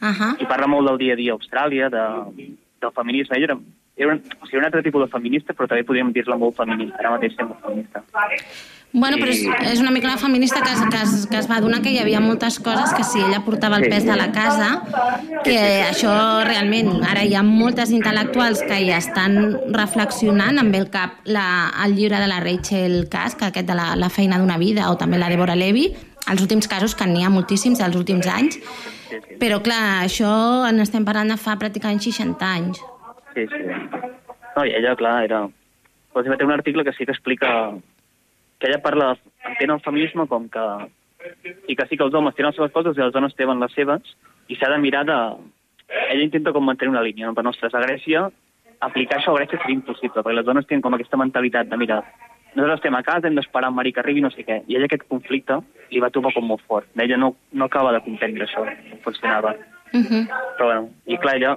Uh 0.00 0.14
-huh. 0.14 0.42
i 0.42 0.46
parla 0.46 0.66
molt 0.66 0.88
del 0.88 0.98
dia 0.98 1.12
a 1.12 1.16
dia 1.16 1.32
a 1.32 1.36
Austràlia, 1.36 1.88
de, 1.90 2.04
del 2.80 2.92
feminisme. 2.92 3.36
Era, 3.36 3.58
era 3.96 4.12
un, 4.12 4.22
o 4.40 4.46
sigui, 4.46 4.58
un 4.58 4.64
altre 4.64 4.82
tipus 4.82 5.02
de 5.02 5.10
feminista, 5.10 5.52
però 5.54 5.66
també 5.66 5.84
podríem 5.84 6.12
dir-la 6.12 6.36
molt 6.36 6.56
feminista. 6.56 6.98
Ara 6.98 7.10
mateix 7.10 7.34
sembla 7.34 7.56
feminista. 7.56 8.02
Bueno, 8.92 9.18
però 9.20 9.28
és, 9.28 9.42
és 9.68 9.80
una 9.82 9.90
mica 9.92 10.08
la 10.08 10.16
feminista 10.16 10.62
que 10.64 10.72
que, 10.88 11.00
que 11.30 11.36
es 11.36 11.48
va 11.50 11.60
donar 11.60 11.82
que 11.84 11.90
hi 11.92 11.98
havia 12.00 12.20
moltes 12.24 12.56
coses 12.58 12.94
que 12.96 13.04
si 13.04 13.20
ella 13.20 13.42
portava 13.44 13.76
el 13.76 13.84
pes 13.90 14.06
de 14.06 14.16
la 14.16 14.30
casa, 14.32 14.82
que 15.44 15.58
això 15.84 16.12
realment, 16.46 17.02
ara 17.04 17.24
hi 17.24 17.34
ha 17.36 17.42
moltes 17.44 17.92
intel·lectuals 17.92 18.62
que 18.64 18.80
hi 18.80 18.88
estan 18.96 19.58
reflexionant 19.76 20.58
amb 20.62 20.74
el 20.74 20.88
cap 20.94 21.20
la, 21.24 21.70
el 21.84 21.98
llibre 21.98 22.20
de 22.22 22.28
la 22.30 22.40
Rachel 22.40 23.08
Kask, 23.12 23.44
aquest 23.50 23.68
de 23.68 23.76
la, 23.76 23.90
la 23.96 24.08
feina 24.08 24.38
d'una 24.40 24.56
vida, 24.56 24.88
o 24.88 24.96
també 24.96 25.20
la 25.20 25.28
Deborah 25.28 25.58
Levy, 25.58 25.90
els 26.28 26.40
últims 26.40 26.68
casos, 26.68 26.96
que 26.96 27.06
n'hi 27.06 27.24
ha 27.24 27.32
moltíssims 27.32 27.84
els 27.84 27.96
últims 27.96 28.26
anys, 28.32 28.56
però 29.40 29.60
clar, 29.64 30.06
això 30.06 30.64
en 30.68 30.80
estem 30.80 31.04
parlant 31.04 31.28
de 31.28 31.36
fa 31.36 31.58
pràcticament 31.60 32.00
60 32.00 32.48
anys. 32.48 32.80
Sí, 33.36 33.44
sí. 33.52 33.62
No, 34.56 34.64
i 34.64 34.72
ella, 34.80 34.96
clar, 34.96 35.22
era... 35.28 35.44
Té 36.18 36.42
un 36.42 36.50
article 36.50 36.82
que 36.82 36.92
sí 36.96 37.04
que 37.06 37.12
explica 37.14 37.48
que 38.58 38.68
ella 38.68 38.82
parla, 38.82 39.12
entén 39.46 39.70
el 39.70 39.84
feminisme 39.84 40.26
com 40.26 40.48
que... 40.48 40.64
I 41.68 41.74
que 41.76 41.84
sí 41.90 41.96
que 41.98 42.04
els 42.06 42.14
homes 42.14 42.36
tenen 42.36 42.52
les 42.52 42.56
seves 42.56 42.72
coses 42.72 42.96
i 42.96 43.02
les 43.02 43.12
dones 43.12 43.34
tenen 43.36 43.60
les 43.60 43.72
seves, 43.74 44.14
i 44.48 44.56
s'ha 44.56 44.70
de 44.72 44.78
mirar 44.82 45.04
de... 45.08 45.18
Ella 45.88 46.24
intenta 46.24 46.52
com 46.52 46.64
mantenir 46.64 46.92
una 46.92 47.02
línia. 47.02 47.32
Per 47.34 47.44
nostres, 47.44 47.74
a 47.74 47.82
Grècia, 47.82 48.26
aplicar 48.84 49.18
això 49.18 49.34
a 49.34 49.40
Grècia 49.40 49.58
seria 49.58 49.78
impossible, 49.78 50.22
perquè 50.22 50.36
les 50.36 50.46
dones 50.46 50.66
tenen 50.68 50.84
com 50.84 50.94
aquesta 50.94 51.18
mentalitat 51.20 51.70
de, 51.70 51.78
mira, 51.80 52.02
nosaltres 52.54 52.78
estem 52.78 52.98
a 52.98 53.02
casa, 53.06 53.28
hem 53.28 53.38
d'esperar 53.38 53.70
un 53.72 53.78
marit 53.78 53.96
que 53.96 54.02
arribi, 54.04 54.22
no 54.24 54.30
sé 54.34 54.44
què. 54.46 54.62
I 54.66 54.78
ella 54.78 54.88
aquest 54.88 55.06
conflicte 55.10 55.60
li 55.92 56.02
va 56.04 56.12
trobar 56.14 56.34
com 56.36 56.46
molt 56.48 56.64
fort. 56.68 56.88
Ella 56.98 57.18
no, 57.20 57.34
no 57.52 57.68
acaba 57.68 57.92
de 57.96 58.02
comprendre 58.04 58.46
això, 58.46 58.64
com 58.90 59.02
funcionava. 59.04 59.54
Uh 59.92 60.04
-huh. 60.04 60.22
Però 60.56 60.66
bueno, 60.66 60.90
i 61.06 61.16
clar, 61.18 61.36
ella, 61.36 61.56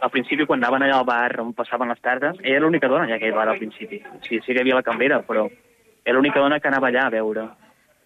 al 0.00 0.10
principi, 0.10 0.46
quan 0.46 0.62
anaven 0.62 0.82
allà 0.82 0.98
al 0.98 1.04
bar 1.04 1.40
on 1.40 1.52
passaven 1.52 1.88
les 1.88 2.00
tardes, 2.00 2.36
ella 2.42 2.56
era 2.56 2.64
l'única 2.64 2.88
dona 2.88 3.08
ja 3.08 3.18
que 3.18 3.28
hi 3.28 3.32
bar 3.32 3.48
al 3.48 3.58
principi. 3.58 4.02
O 4.14 4.22
sigui, 4.24 4.40
sí 4.40 4.52
que 4.52 4.58
hi 4.58 4.60
havia 4.60 4.74
la 4.74 4.82
cambera, 4.82 5.22
però 5.22 5.48
era 6.04 6.16
l'única 6.16 6.40
dona 6.40 6.60
que 6.60 6.68
anava 6.68 6.88
allà 6.90 7.06
a 7.06 7.14
veure. 7.14 7.48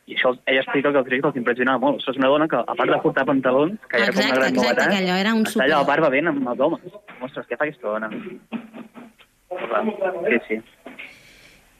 I 0.06 0.14
això 0.14 0.30
ella 0.46 0.62
explica 0.62 0.92
que 0.92 1.00
el 1.02 1.08
que 1.08 1.28
els 1.28 1.38
impressionava 1.40 1.82
molt. 1.82 1.98
Això 1.98 2.12
és 2.12 2.20
una 2.20 2.30
dona 2.30 2.46
que, 2.46 2.56
a 2.56 2.74
part 2.78 2.92
de 2.92 2.98
portar 3.02 3.24
pantalons, 3.26 3.78
que 3.90 3.98
era 3.98 4.12
com 4.12 4.22
una 4.22 4.34
gran 4.36 4.52
exacte, 4.52 4.60
novetat, 4.60 4.90
que 4.92 5.00
allò 5.02 5.16
era 5.18 5.34
un 5.34 5.42
està 5.42 5.56
super... 5.56 5.66
allà 5.66 5.80
al 5.80 5.88
bar 5.88 6.00
bevent 6.06 6.30
amb 6.30 6.50
els 6.52 6.62
homes. 6.66 6.96
Ostres, 7.26 7.48
què 7.48 7.58
fa 7.58 7.66
aquesta 7.66 7.88
dona? 7.90 8.10
Sí, 10.28 10.38
sí. 10.46 10.60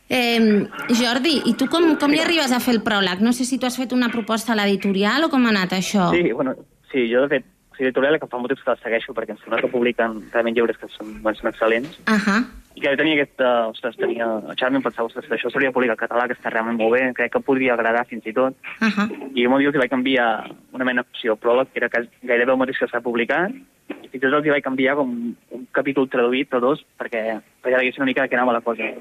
Eh, 0.09 0.67
Jordi, 0.95 1.37
i 1.51 1.55
tu 1.59 1.67
com, 1.71 1.93
com 2.01 2.11
li 2.15 2.21
arribes 2.23 2.51
a 2.55 2.61
fer 2.63 2.77
el 2.77 2.83
pròleg? 2.87 3.23
No 3.23 3.33
sé 3.35 3.47
si 3.47 3.59
tu 3.59 3.67
has 3.67 3.79
fet 3.79 3.95
una 3.95 4.11
proposta 4.11 4.55
a 4.55 4.59
l'editorial 4.59 5.27
o 5.27 5.31
com 5.31 5.47
ha 5.47 5.55
anat 5.55 5.79
això. 5.79 6.11
Sí, 6.15 6.31
bueno, 6.33 6.55
sí, 6.93 7.07
jo 7.11 7.25
de 7.27 7.37
fet, 7.37 7.49
l'editorial 7.79 8.19
que 8.19 8.27
fa 8.31 8.43
temps 8.43 8.63
que 8.63 8.71
la 8.71 8.79
segueixo 8.83 9.15
perquè 9.15 9.35
em 9.35 9.43
sembla 9.43 9.63
que 9.63 9.71
publiquen 9.71 10.21
realment 10.33 10.59
llibres 10.59 10.79
que 10.83 10.91
són, 10.95 11.19
bueno, 11.23 11.39
són 11.39 11.51
excel·lents. 11.53 11.99
Ahà. 12.11 12.43
I 12.77 12.83
que 12.83 12.93
tenia 13.01 13.17
aquesta... 13.17 13.51
Ostres, 13.73 13.97
tenia... 13.97 14.27
El 14.53 14.57
Xavi 14.61 14.77
em 14.77 14.85
pensava, 14.85 15.09
ostres, 15.09 15.31
això 15.33 15.49
s'hauria 15.49 15.71
de 15.71 15.77
publicar 15.77 15.97
català, 15.97 16.27
que 16.29 16.37
està 16.37 16.53
realment 16.53 16.77
molt 16.77 16.93
bé, 16.93 17.07
crec 17.17 17.33
que 17.33 17.41
podria 17.45 17.73
agradar 17.73 18.05
fins 18.11 18.27
i 18.29 18.35
tot. 18.37 18.59
Ahà. 18.85 19.07
I 19.33 19.47
jo 19.47 19.53
molt 19.53 19.65
els 19.65 19.79
vaig 19.81 19.95
enviar 19.97 20.29
una 20.77 20.85
mena 20.85 21.05
d'opció 21.05 21.39
pròleg, 21.41 21.71
que 21.73 21.81
era 21.81 21.89
que 21.89 22.05
gairebé 22.21 22.53
el 22.53 22.61
mateix 22.61 22.83
que 22.83 22.91
s'ha 22.91 23.01
publicat, 23.01 23.55
i 23.89 24.11
fins 24.11 24.21
i 24.21 24.25
tot 24.27 24.37
els 24.37 24.51
vaig 24.53 24.69
enviar 24.69 24.99
com 24.99 25.15
un 25.57 25.65
capítol 25.73 26.11
traduït 26.13 26.53
o 26.53 26.61
dos, 26.61 26.85
perquè, 27.01 27.23
perquè 27.65 27.81
veiessin 27.81 28.05
una 28.05 28.11
mica 28.11 28.27
de 28.27 28.33
què 28.33 28.37
anava 28.37 28.59
la 28.59 28.65
cosa. 28.67 28.93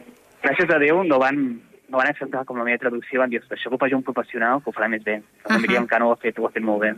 Gràcies 0.45 0.71
a 0.71 0.79
Déu 0.79 1.03
no 1.03 1.19
van, 1.19 1.43
no 1.91 1.99
van 1.99 2.13
acceptar 2.13 2.45
com 2.47 2.61
la 2.61 2.67
meva 2.69 2.79
traducció, 2.79 3.19
van 3.19 3.33
dir, 3.33 3.43
"Ostres, 3.43 3.59
això 3.59 3.69
que 3.69 3.75
ho 3.75 3.83
faci 3.83 3.99
un 3.99 4.07
professional, 4.07 4.63
que 4.63 4.69
ho 4.69 4.77
farà 4.77 4.87
més 4.87 5.03
bé. 5.03 5.19
Uh 5.19 5.59
-huh. 5.59 5.87
que 5.87 5.99
no 5.99 6.07
ho 6.07 6.13
ha 6.13 6.23
fet, 6.23 6.39
ho 6.39 6.47
ha 6.47 6.51
fet 6.51 6.63
molt 6.63 6.81
bé. 6.81 6.95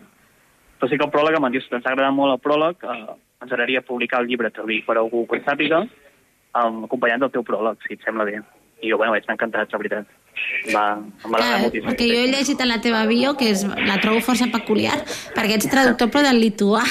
Però 0.79 0.89
sí 0.89 0.97
que 0.97 1.05
el 1.05 1.11
pròleg 1.11 1.35
em 1.35 1.41
van 1.41 1.51
dir, 1.51 1.61
"Ostres, 1.61 1.77
ens 1.79 1.87
ha 1.87 1.91
agradat 1.91 2.13
molt 2.13 2.33
el 2.33 2.51
pròleg, 2.51 2.75
eh, 2.83 3.13
ens 3.41 3.51
agradaria 3.51 3.81
publicar 3.81 4.21
el 4.21 4.27
llibre 4.27 4.51
traduït 4.51 4.85
per 4.85 4.97
algú 4.97 5.25
que 5.27 5.41
sàpiga, 5.43 5.87
um, 6.65 6.85
acompanyant 6.87 7.25
del 7.25 7.33
teu 7.33 7.43
pròleg, 7.47 7.81
si 7.87 7.97
et 7.97 8.05
sembla 8.05 8.25
bé. 8.27 8.39
I 8.81 8.91
jo, 8.91 8.97
bueno, 8.97 9.13
vaig 9.15 9.23
estar 9.23 9.33
encantat, 9.33 9.71
la 9.73 9.81
veritat. 9.81 10.09
Va, 10.69 10.83
em 11.01 11.31
va 11.33 11.39
agradar 11.39 11.61
moltíssim. 11.63 11.87
perquè 11.89 12.07
jo 12.11 12.17
he 12.21 12.27
llegit 12.29 12.59
en 12.61 12.69
la 12.69 12.77
teva 12.83 13.05
bio, 13.09 13.33
que 13.39 13.49
és, 13.53 13.63
la 13.65 13.97
trobo 14.03 14.21
força 14.25 14.45
peculiar, 14.53 14.99
perquè 15.33 15.57
ets 15.57 15.69
traductor 15.71 16.11
però 16.13 16.21
del 16.27 16.41
lituà. 16.43 16.83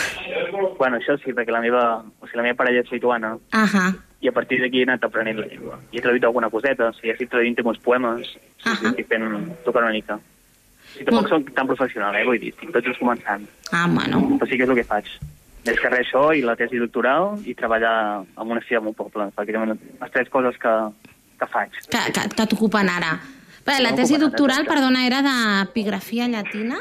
Bueno, 0.80 0.98
això 0.98 1.14
sí, 1.22 1.34
perquè 1.36 1.54
la 1.54 1.62
meva, 1.62 1.84
o 2.02 2.26
sigui, 2.26 2.40
la 2.40 2.48
meva 2.48 2.58
parella 2.58 2.82
és 2.82 2.90
lituana, 2.90 3.36
Ahà. 3.54 3.92
i 4.20 4.28
a 4.28 4.34
partir 4.34 4.58
d'aquí 4.62 4.82
he 4.82 4.88
anat 4.88 5.06
aprenent 5.06 5.38
la 5.38 5.46
llengua. 5.46 5.78
I 5.92 6.00
he 6.00 6.04
traduït 6.04 6.26
alguna 6.26 6.50
coseta, 6.50 6.90
o 6.90 6.96
sigui, 6.98 7.14
estic 7.14 7.30
traduint 7.30 7.62
uns 7.62 7.78
poemes, 7.86 8.34
sí, 8.34 8.74
sí, 8.80 8.90
estic 8.90 9.08
fent, 9.12 9.30
tocant 9.64 9.86
una 9.86 9.94
mica. 9.94 10.18
I 10.96 11.04
tampoc 11.04 11.28
soc 11.28 11.50
tan 11.54 11.68
professional, 11.68 12.16
eh, 12.16 12.24
vull 12.26 12.40
dir, 12.40 12.54
estic 12.56 12.72
tot 12.74 12.84
just 12.84 12.98
començant. 12.98 13.46
Ah, 13.70 13.86
bueno. 13.86 14.22
Però 14.40 14.48
sí 14.48 14.58
que 14.58 14.64
és 14.64 14.72
el 14.72 14.80
que 14.80 14.90
faig. 14.90 15.10
Més 15.66 15.80
que 15.82 15.90
res 15.90 16.06
això 16.06 16.28
i 16.36 16.42
la 16.46 16.56
tesi 16.58 16.78
doctoral 16.78 17.40
i 17.44 17.54
treballar 17.58 17.94
en 18.22 18.52
una 18.52 18.62
al 18.62 18.84
meu 18.84 18.94
poble. 18.94 19.30
Pràcticament 19.36 19.74
les 19.74 20.12
tres 20.14 20.28
coses 20.30 20.58
que, 20.62 20.74
que 21.40 21.48
faig. 21.50 21.80
Que, 21.90 22.02
que, 22.12 22.28
que 22.36 22.46
t'ocupen 22.52 22.90
ara. 22.92 23.16
Bé, 23.66 23.80
la 23.82 23.96
tesi 23.98 24.18
doctoral, 24.22 24.66
perdona, 24.68 25.06
era 25.08 25.24
d'epigrafia 25.26 26.28
llatina? 26.30 26.78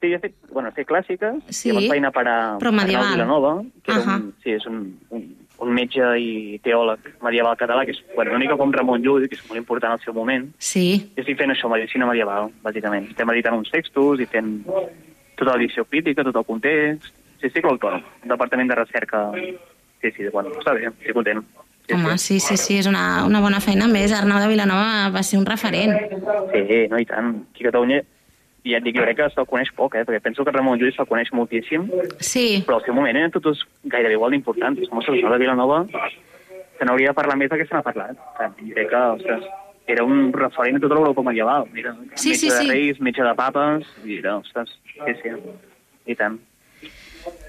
Sí, 0.00 0.14
he 0.14 0.18
fet, 0.22 0.36
bueno, 0.52 0.70
he 0.70 0.72
fet 0.72 0.86
clàssiques, 0.88 1.42
Sí, 1.52 1.68
i 1.68 1.74
abans 1.74 1.90
feina 1.90 2.10
per 2.14 2.24
a, 2.24 2.36
però 2.62 2.70
per 2.70 2.78
a 2.78 2.84
medieval. 2.84 3.10
Vilanova, 3.12 3.50
que 3.84 3.92
era 3.92 4.00
Ahà. 4.00 4.16
un, 4.16 4.30
sí, 4.40 4.54
és 4.54 4.64
un, 4.70 4.78
un, 5.12 5.26
un 5.60 5.72
metge 5.76 6.06
i 6.16 6.56
teòleg 6.64 7.10
medieval 7.26 7.58
català, 7.60 7.84
que 7.84 7.92
és 7.92 8.00
bueno, 8.14 8.32
una 8.32 8.40
mica 8.40 8.56
com 8.56 8.72
Ramon 8.72 9.04
Llull, 9.04 9.26
que 9.28 9.36
és 9.36 9.44
molt 9.50 9.60
important 9.60 9.92
al 9.92 10.00
seu 10.00 10.16
moment. 10.16 10.46
Sí. 10.56 10.86
I 11.02 11.20
estic 11.20 11.36
fent 11.42 11.52
això, 11.52 11.68
medicina 11.68 12.08
medieval, 12.08 12.48
bàsicament. 12.64 13.10
Estem 13.12 13.34
editant 13.34 13.58
uns 13.60 13.74
textos 13.74 14.22
i 14.24 14.28
fent 14.30 14.54
tota 15.36 15.56
l'edició 15.56 15.84
crítica, 15.84 16.24
tot 16.24 16.38
el 16.40 16.48
context. 16.48 17.12
Sí, 17.40 17.48
estic 17.48 17.64
autònom, 17.64 18.02
un 18.22 18.28
departament 18.28 18.68
de 18.68 18.76
recerca. 18.76 19.30
Sí, 20.00 20.10
sí, 20.16 20.28
bueno, 20.32 20.52
està 20.60 20.74
bé, 20.76 20.86
estic 20.90 21.14
content. 21.16 21.42
Sí, 21.88 21.94
Home, 21.96 22.16
sí, 22.22 22.38
sí, 22.38 22.56
sí, 22.56 22.76
és 22.78 22.86
una, 22.86 23.24
una 23.26 23.40
bona 23.42 23.58
feina. 23.60 23.86
A 23.88 23.90
més, 23.90 24.12
Arnau 24.14 24.38
de 24.38 24.46
Vilanova 24.52 25.08
va 25.10 25.22
ser 25.26 25.40
un 25.40 25.46
referent. 25.48 25.96
Sí, 26.52 26.82
no, 26.92 27.00
i 27.00 27.06
tant. 27.08 27.32
Aquí 27.50 27.64
a 27.64 27.70
Catalunya, 27.70 28.02
ja 28.68 28.76
et 28.78 28.84
dic, 28.84 28.94
jo 28.98 29.02
crec 29.06 29.16
que 29.18 29.28
se'l 29.32 29.48
coneix 29.48 29.72
poc, 29.74 29.96
eh? 29.98 30.04
perquè 30.06 30.20
penso 30.22 30.44
que 30.44 30.52
Ramon 30.54 30.78
Llull 30.78 30.92
se'l 30.94 31.08
coneix 31.08 31.32
moltíssim, 31.32 31.88
Sí. 32.20 32.62
però 32.66 32.76
al 32.78 32.84
seu 32.84 32.94
moment 32.94 33.16
eren 33.16 33.32
tots 33.34 33.64
gairebé 33.84 34.14
igual 34.14 34.36
d'importants. 34.36 34.86
Com 34.92 35.00
el 35.00 35.22
de 35.32 35.38
Vilanova, 35.42 35.86
se 35.90 36.84
n'hauria 36.84 37.10
de 37.10 37.14
parlar 37.18 37.36
més 37.40 37.50
del 37.50 37.58
que 37.58 37.66
se 37.66 37.74
n'ha 37.74 37.82
parlat. 37.82 38.14
I 38.60 38.70
crec 38.76 38.88
que, 38.92 39.02
ostres, 39.16 39.48
era 39.88 40.04
un 40.04 40.30
referent 40.32 40.76
a 40.76 40.80
tota 40.84 40.94
l'Europa 40.94 41.22
medieval. 41.26 41.66
Mira, 41.72 41.96
Sí, 42.14 42.30
metge 42.30 42.38
sí, 42.38 42.50
de 42.50 42.56
sí. 42.60 42.68
reis, 42.70 43.00
metge 43.00 43.24
de 43.24 43.34
papes, 43.34 43.88
i 44.04 44.18
era, 44.20 44.36
ostres, 44.36 44.70
sí, 44.94 45.16
sí, 45.24 45.34
i 46.06 46.14
tant. 46.14 46.38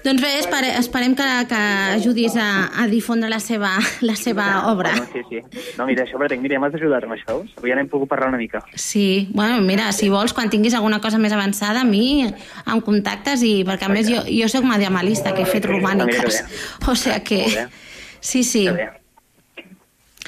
Doncs 0.02 0.18
bé, 0.18 0.32
espere, 0.40 0.72
esperem 0.80 1.14
que, 1.14 1.26
que 1.46 1.58
ajudis 1.94 2.34
a, 2.34 2.70
a 2.82 2.86
difondre 2.90 3.28
la 3.30 3.38
seva, 3.38 3.76
la 4.02 4.16
seva 4.18 4.46
obra. 4.72 4.90
Bueno, 4.96 5.06
sí, 5.12 5.22
sí. 5.28 5.62
No, 5.78 5.86
mira, 5.86 6.02
això, 6.02 6.18
Bretenc, 6.18 6.42
mira, 6.42 6.58
m'has 6.58 6.74
d'ajudar-me, 6.74 7.14
això. 7.20 7.36
Avui 7.60 7.70
ja 7.70 7.76
n'hem 7.78 7.90
pogut 7.92 8.10
parlar 8.10 8.32
una 8.32 8.40
mica. 8.40 8.64
Sí, 8.74 9.30
bueno, 9.30 9.60
mira, 9.62 9.92
si 9.94 10.10
vols, 10.10 10.34
quan 10.34 10.50
tinguis 10.50 10.74
alguna 10.74 10.98
cosa 11.04 11.20
més 11.22 11.34
avançada, 11.36 11.84
a 11.84 11.88
mi 11.88 12.26
em 12.26 12.82
contactes 12.82 13.44
i 13.46 13.52
perquè 13.68 13.86
a 13.86 13.92
més 13.92 14.10
jo, 14.10 14.24
jo 14.26 14.50
sóc 14.50 14.66
mediamalista, 14.66 15.36
que 15.36 15.46
he 15.46 15.50
fet 15.50 15.70
romàniques. 15.70 16.42
O 16.90 16.96
sigui 16.98 17.20
que... 17.22 17.68
Sí, 18.22 18.42
sí. 18.46 18.66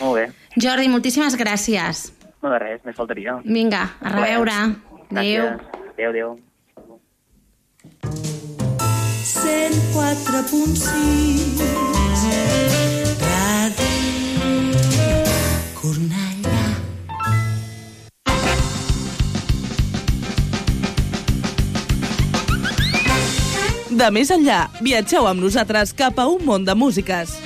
Molt 0.00 0.14
bé. 0.16 0.24
Jordi, 0.60 0.88
moltíssimes 0.90 1.34
gràcies. 1.38 2.12
No 2.42 2.50
de 2.52 2.58
res, 2.62 2.80
més 2.86 2.96
faltaria. 2.98 3.38
Vinga, 3.44 3.86
a 4.00 4.14
reveure. 4.14 4.58
Adéu. 5.10 5.50
Adéu, 5.94 6.10
adéu. 6.10 6.34
104.6 9.44 11.60
Ràdio 13.20 14.48
Cornellà 15.76 16.64
De 23.90 24.10
més 24.10 24.30
enllà, 24.32 24.70
viatgeu 24.80 25.26
amb 25.28 25.44
nosaltres 25.44 25.92
cap 25.92 26.18
a 26.18 26.26
un 26.26 26.40
món 26.48 26.64
de 26.64 26.74
músiques. 26.74 27.36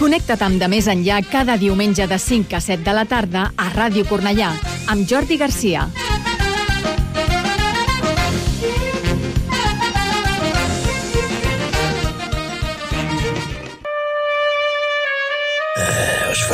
Connecta't 0.00 0.42
amb 0.44 0.60
De 0.60 0.68
Més 0.68 0.84
Enllà 0.92 1.22
cada 1.30 1.56
diumenge 1.56 2.04
de 2.10 2.18
5 2.20 2.58
a 2.58 2.60
7 2.60 2.84
de 2.84 2.92
la 2.98 3.06
tarda 3.08 3.52
a 3.56 3.70
Ràdio 3.72 4.04
Cornellà, 4.10 4.50
amb 4.92 5.08
Jordi 5.08 5.40
Garcia. 5.40 5.86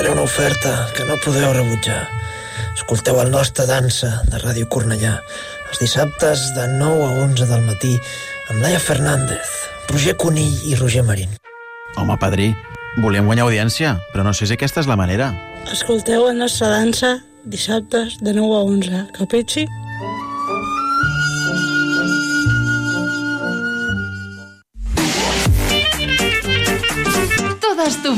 Faré 0.02 0.14
una 0.14 0.22
oferta 0.22 0.88
que 0.96 1.04
no 1.04 1.14
podeu 1.22 1.52
rebutjar. 1.54 2.08
Escolteu 2.74 3.20
el 3.22 3.28
nostre 3.30 3.68
dansa 3.70 4.08
de 4.26 4.40
Ràdio 4.42 4.66
Cornellà 4.66 5.12
els 5.68 5.78
dissabtes 5.78 6.42
de 6.56 6.64
9 6.72 7.04
a 7.06 7.10
11 7.22 7.46
del 7.46 7.62
matí 7.68 7.92
amb 8.50 8.64
Laia 8.64 8.80
Fernández, 8.82 9.52
Roger 9.92 10.16
Conill 10.18 10.58
i 10.66 10.74
Roger 10.80 11.04
Marín. 11.06 11.30
Home, 11.94 12.16
padrí, 12.18 12.50
volíem 12.98 13.30
guanyar 13.30 13.46
audiència, 13.46 13.94
però 14.10 14.26
no 14.26 14.34
sé 14.34 14.50
si 14.50 14.56
aquesta 14.58 14.82
és 14.82 14.90
la 14.90 14.98
manera. 14.98 15.30
Escolteu 15.70 16.26
la 16.26 16.34
nostra 16.34 16.72
dansa 16.72 17.20
dissabtes 17.46 18.18
de 18.18 18.34
9 18.34 18.58
a 18.58 18.64
11. 18.74 19.04
Capisci? 19.20 19.68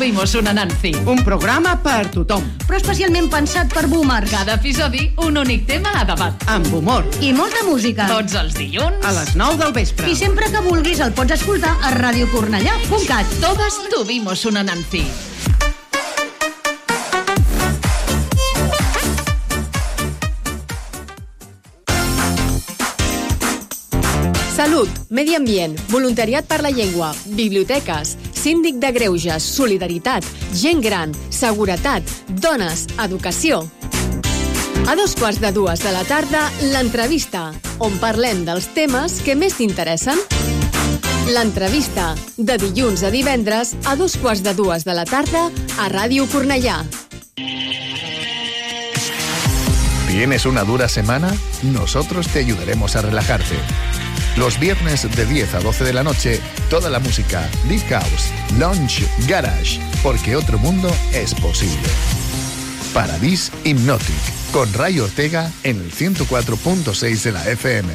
Tuvimos 0.04 0.34
una 0.34 0.52
Nancy. 0.52 0.92
Un 1.06 1.24
programa 1.24 1.78
per 1.80 2.10
tothom. 2.12 2.44
Però 2.66 2.76
especialment 2.76 3.30
pensat 3.32 3.72
per 3.72 3.86
boomers. 3.88 4.28
Cada 4.28 4.58
episodi, 4.58 5.06
un 5.24 5.38
únic 5.40 5.64
tema 5.64 5.94
a 5.96 6.04
debat. 6.04 6.44
Amb 6.52 6.68
humor. 6.76 7.08
I 7.24 7.32
molta 7.32 7.64
música. 7.64 8.04
Tots 8.10 8.36
els 8.36 8.52
dilluns. 8.52 9.00
A 9.00 9.14
les 9.16 9.32
9 9.32 9.56
del 9.62 9.72
vespre. 9.72 10.10
I 10.12 10.18
sempre 10.20 10.50
que 10.52 10.60
vulguis 10.60 11.00
el 11.00 11.14
pots 11.16 11.38
escoltar 11.38 11.72
a 11.80 11.94
radiocornellà.cat. 11.96 13.32
Todos 13.40 13.80
tuvimos 13.88 14.44
una 14.44 14.62
Nancy. 14.62 15.06
Salut, 24.54 24.88
medi 25.08 25.34
ambient, 25.34 25.74
voluntariat 25.90 26.44
per 26.46 26.60
la 26.62 26.70
llengua, 26.70 27.08
biblioteques, 27.26 28.14
síndic 28.44 28.76
de 28.76 28.92
greuges, 28.92 29.42
solidaritat, 29.42 30.24
gent 30.52 30.82
gran, 30.84 31.14
seguretat, 31.32 32.04
dones, 32.28 32.84
educació. 33.00 33.62
A 34.84 34.92
dos 34.98 35.14
quarts 35.16 35.40
de 35.40 35.48
dues 35.56 35.80
de 35.80 35.92
la 35.94 36.02
tarda, 36.04 36.42
l'entrevista, 36.74 37.46
on 37.80 37.96
parlem 38.02 38.42
dels 38.44 38.66
temes 38.76 39.22
que 39.24 39.32
més 39.32 39.56
t'interessen. 39.56 40.20
L'entrevista, 41.32 42.10
de 42.36 42.58
dilluns 42.60 43.06
a 43.08 43.10
divendres, 43.14 43.72
a 43.88 43.96
dos 43.96 44.18
quarts 44.20 44.44
de 44.44 44.52
dues 44.52 44.84
de 44.84 44.92
la 44.92 45.06
tarda, 45.08 45.46
a 45.80 45.88
Ràdio 45.88 46.28
Cornellà. 46.28 46.82
¿Tienes 50.12 50.44
una 50.44 50.68
dura 50.68 50.86
semana? 50.88 51.32
Nosotros 51.62 52.28
te 52.28 52.40
ayudaremos 52.40 52.94
a 52.94 53.02
relajarte. 53.08 53.56
Los 54.36 54.58
viernes 54.58 55.08
de 55.14 55.26
10 55.26 55.54
a 55.54 55.60
12 55.60 55.84
de 55.84 55.92
la 55.92 56.02
noche, 56.02 56.40
toda 56.68 56.90
la 56.90 56.98
música, 56.98 57.48
Deep 57.68 57.88
House, 57.88 58.32
Lounge, 58.58 59.06
Garage, 59.28 59.78
porque 60.02 60.34
otro 60.34 60.58
mundo 60.58 60.90
es 61.12 61.34
posible. 61.34 61.88
Paradis 62.92 63.52
Hypnotic, 63.64 64.16
con 64.52 64.72
Ray 64.72 64.98
Ortega 64.98 65.52
en 65.62 65.80
el 65.80 65.92
104.6 65.92 67.22
de 67.22 67.32
la 67.32 67.48
FM. 67.48 67.92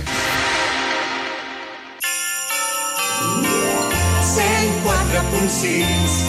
104.6 5.19 6.28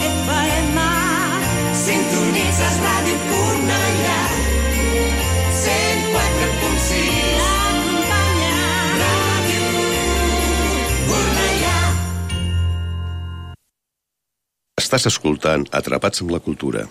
Estàs 14.91 15.07
escoltant 15.07 15.61
Atrapats 15.71 16.19
amb 16.19 16.33
la 16.35 16.41
cultura. 16.43 16.81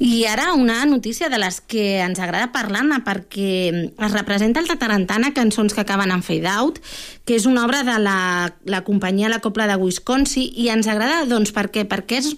I 0.00 0.24
ara 0.24 0.54
una 0.56 0.86
notícia 0.88 1.28
de 1.28 1.36
les 1.36 1.60
que 1.60 2.00
ens 2.00 2.18
agrada 2.18 2.48
parlar-ne 2.54 3.02
perquè 3.04 3.50
es 3.92 4.14
representa 4.14 4.62
el 4.62 4.70
Tatarantana 4.70 5.34
Cançons 5.36 5.76
que 5.76 5.84
acaben 5.84 6.10
en 6.16 6.24
Fade 6.24 6.48
Out, 6.48 6.80
que 7.28 7.36
és 7.36 7.44
una 7.44 7.66
obra 7.68 7.82
de 7.84 7.98
la, 8.00 8.16
la 8.64 8.80
companyia 8.88 9.28
La 9.28 9.42
Copla 9.44 9.68
de 9.68 9.76
Wisconsin 9.76 10.48
i 10.48 10.70
ens 10.72 10.88
agrada 10.88 11.28
doncs 11.28 11.52
perquè 11.52 11.84
perquè 11.84 12.22
és 12.24 12.32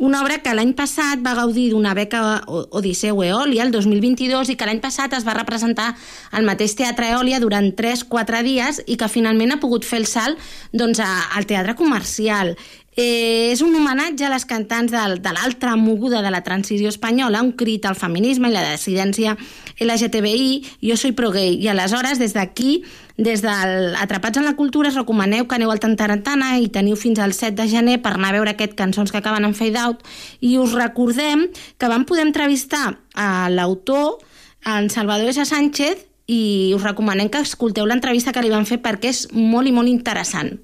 una 0.00 0.22
obra 0.24 0.38
que 0.40 0.54
l'any 0.56 0.72
passat 0.72 1.20
va 1.20 1.34
gaudir 1.36 1.66
d'una 1.70 1.92
beca 1.94 2.20
Odisseu 2.48 3.20
Eòlia 3.20 3.66
el 3.66 3.72
2022 3.74 4.48
i 4.48 4.56
que 4.56 4.64
l'any 4.64 4.80
passat 4.80 5.12
es 5.12 5.26
va 5.28 5.36
representar 5.36 5.90
al 6.32 6.46
mateix 6.48 6.72
Teatre 6.78 7.10
Eòlia 7.12 7.40
durant 7.42 7.68
3-4 7.76 8.40
dies 8.46 8.80
i 8.88 8.96
que 8.96 9.10
finalment 9.12 9.52
ha 9.52 9.60
pogut 9.60 9.84
fer 9.84 10.00
el 10.00 10.08
salt 10.08 10.40
doncs, 10.72 11.02
al 11.04 11.44
teatre 11.44 11.76
comercial. 11.76 12.54
Eh, 12.96 13.52
és 13.52 13.60
un 13.62 13.76
homenatge 13.76 14.24
a 14.26 14.32
les 14.32 14.44
cantants 14.48 14.90
del, 14.90 15.20
de 15.22 15.32
l'altra 15.36 15.76
moguda 15.78 16.24
de 16.24 16.32
la 16.32 16.40
transició 16.42 16.88
espanyola, 16.90 17.44
un 17.44 17.52
crit 17.52 17.84
al 17.86 17.94
feminisme 17.94 18.50
i 18.50 18.56
la 18.56 18.64
dissidència 18.72 19.36
LGTBI, 19.78 20.80
jo 20.88 20.96
soy 20.98 21.14
pro-gay, 21.16 21.54
i 21.62 21.68
aleshores 21.70 22.18
des 22.18 22.34
d'aquí, 22.34 22.80
des 23.16 23.42
del 23.42 23.96
Atrapats 23.96 24.38
en 24.38 24.44
la 24.44 24.56
Cultura, 24.56 24.88
us 24.88 24.98
recomaneu 24.98 25.46
que 25.48 25.56
aneu 25.58 25.70
al 25.72 25.80
Tantarantana 25.82 26.58
i 26.58 26.68
teniu 26.72 26.96
fins 26.96 27.18
al 27.18 27.34
7 27.36 27.56
de 27.62 27.68
gener 27.68 27.98
per 28.02 28.14
anar 28.14 28.30
a 28.30 28.38
veure 28.38 28.54
aquest 28.54 28.76
cançons 28.78 29.12
que 29.12 29.18
acaben 29.18 29.44
en 29.44 29.54
fade 29.54 29.78
out, 29.78 30.04
i 30.40 30.56
us 30.58 30.74
recordem 30.76 31.48
que 31.78 31.90
vam 31.90 32.04
poder 32.04 32.26
entrevistar 32.26 33.00
a 33.14 33.48
l'autor, 33.50 34.18
en 34.66 34.90
Salvador 34.90 35.30
S. 35.32 35.44
Sánchez, 35.48 36.06
i 36.30 36.72
us 36.76 36.82
recomanem 36.84 37.30
que 37.32 37.40
escolteu 37.42 37.88
l'entrevista 37.88 38.32
que 38.32 38.42
li 38.44 38.52
van 38.52 38.68
fer 38.68 38.78
perquè 38.82 39.10
és 39.10 39.26
molt 39.32 39.66
i 39.66 39.72
molt 39.74 39.90
interessant. 39.90 40.60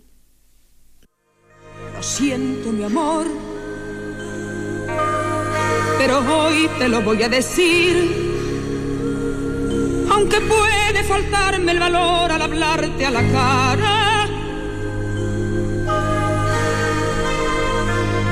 Lo 1.97 2.03
siento, 2.03 2.71
mi 2.73 2.85
amor. 2.85 3.27
Pero 5.99 6.19
hoy 6.21 6.69
te 6.79 6.89
lo 6.89 7.01
voy 7.01 7.23
a 7.23 7.29
decir. 7.29 8.26
Aunque 10.11 10.41
puede 10.41 11.05
faltarme 11.05 11.73
el 11.73 11.81
valor 11.81 12.33
al 12.33 12.43
hablarte 12.43 13.07
a 13.07 13.11
la 13.11 13.23
cara. 13.23 14.27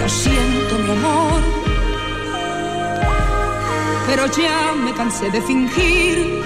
Lo 0.00 0.08
siento, 0.08 0.78
mi 0.78 0.90
amor. 0.90 1.40
Pero 4.06 4.26
ya 4.26 4.72
me 4.84 4.92
cansé 4.92 5.30
de 5.30 5.40
fingir. 5.42 6.42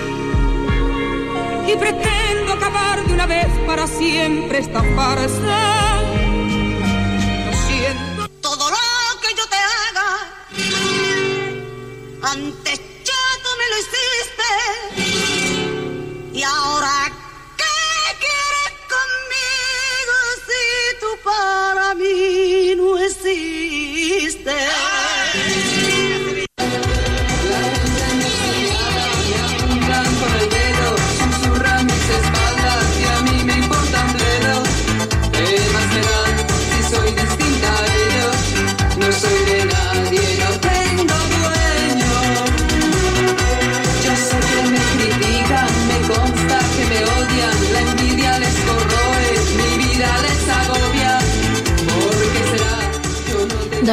Y 1.67 1.77
pretendo 1.77 2.53
acabar 2.55 3.05
de 3.07 3.13
una 3.13 3.27
vez 3.27 3.49
para 3.67 3.87
siempre 3.87 4.59
esta 4.59 4.83
farsa. 4.97 6.28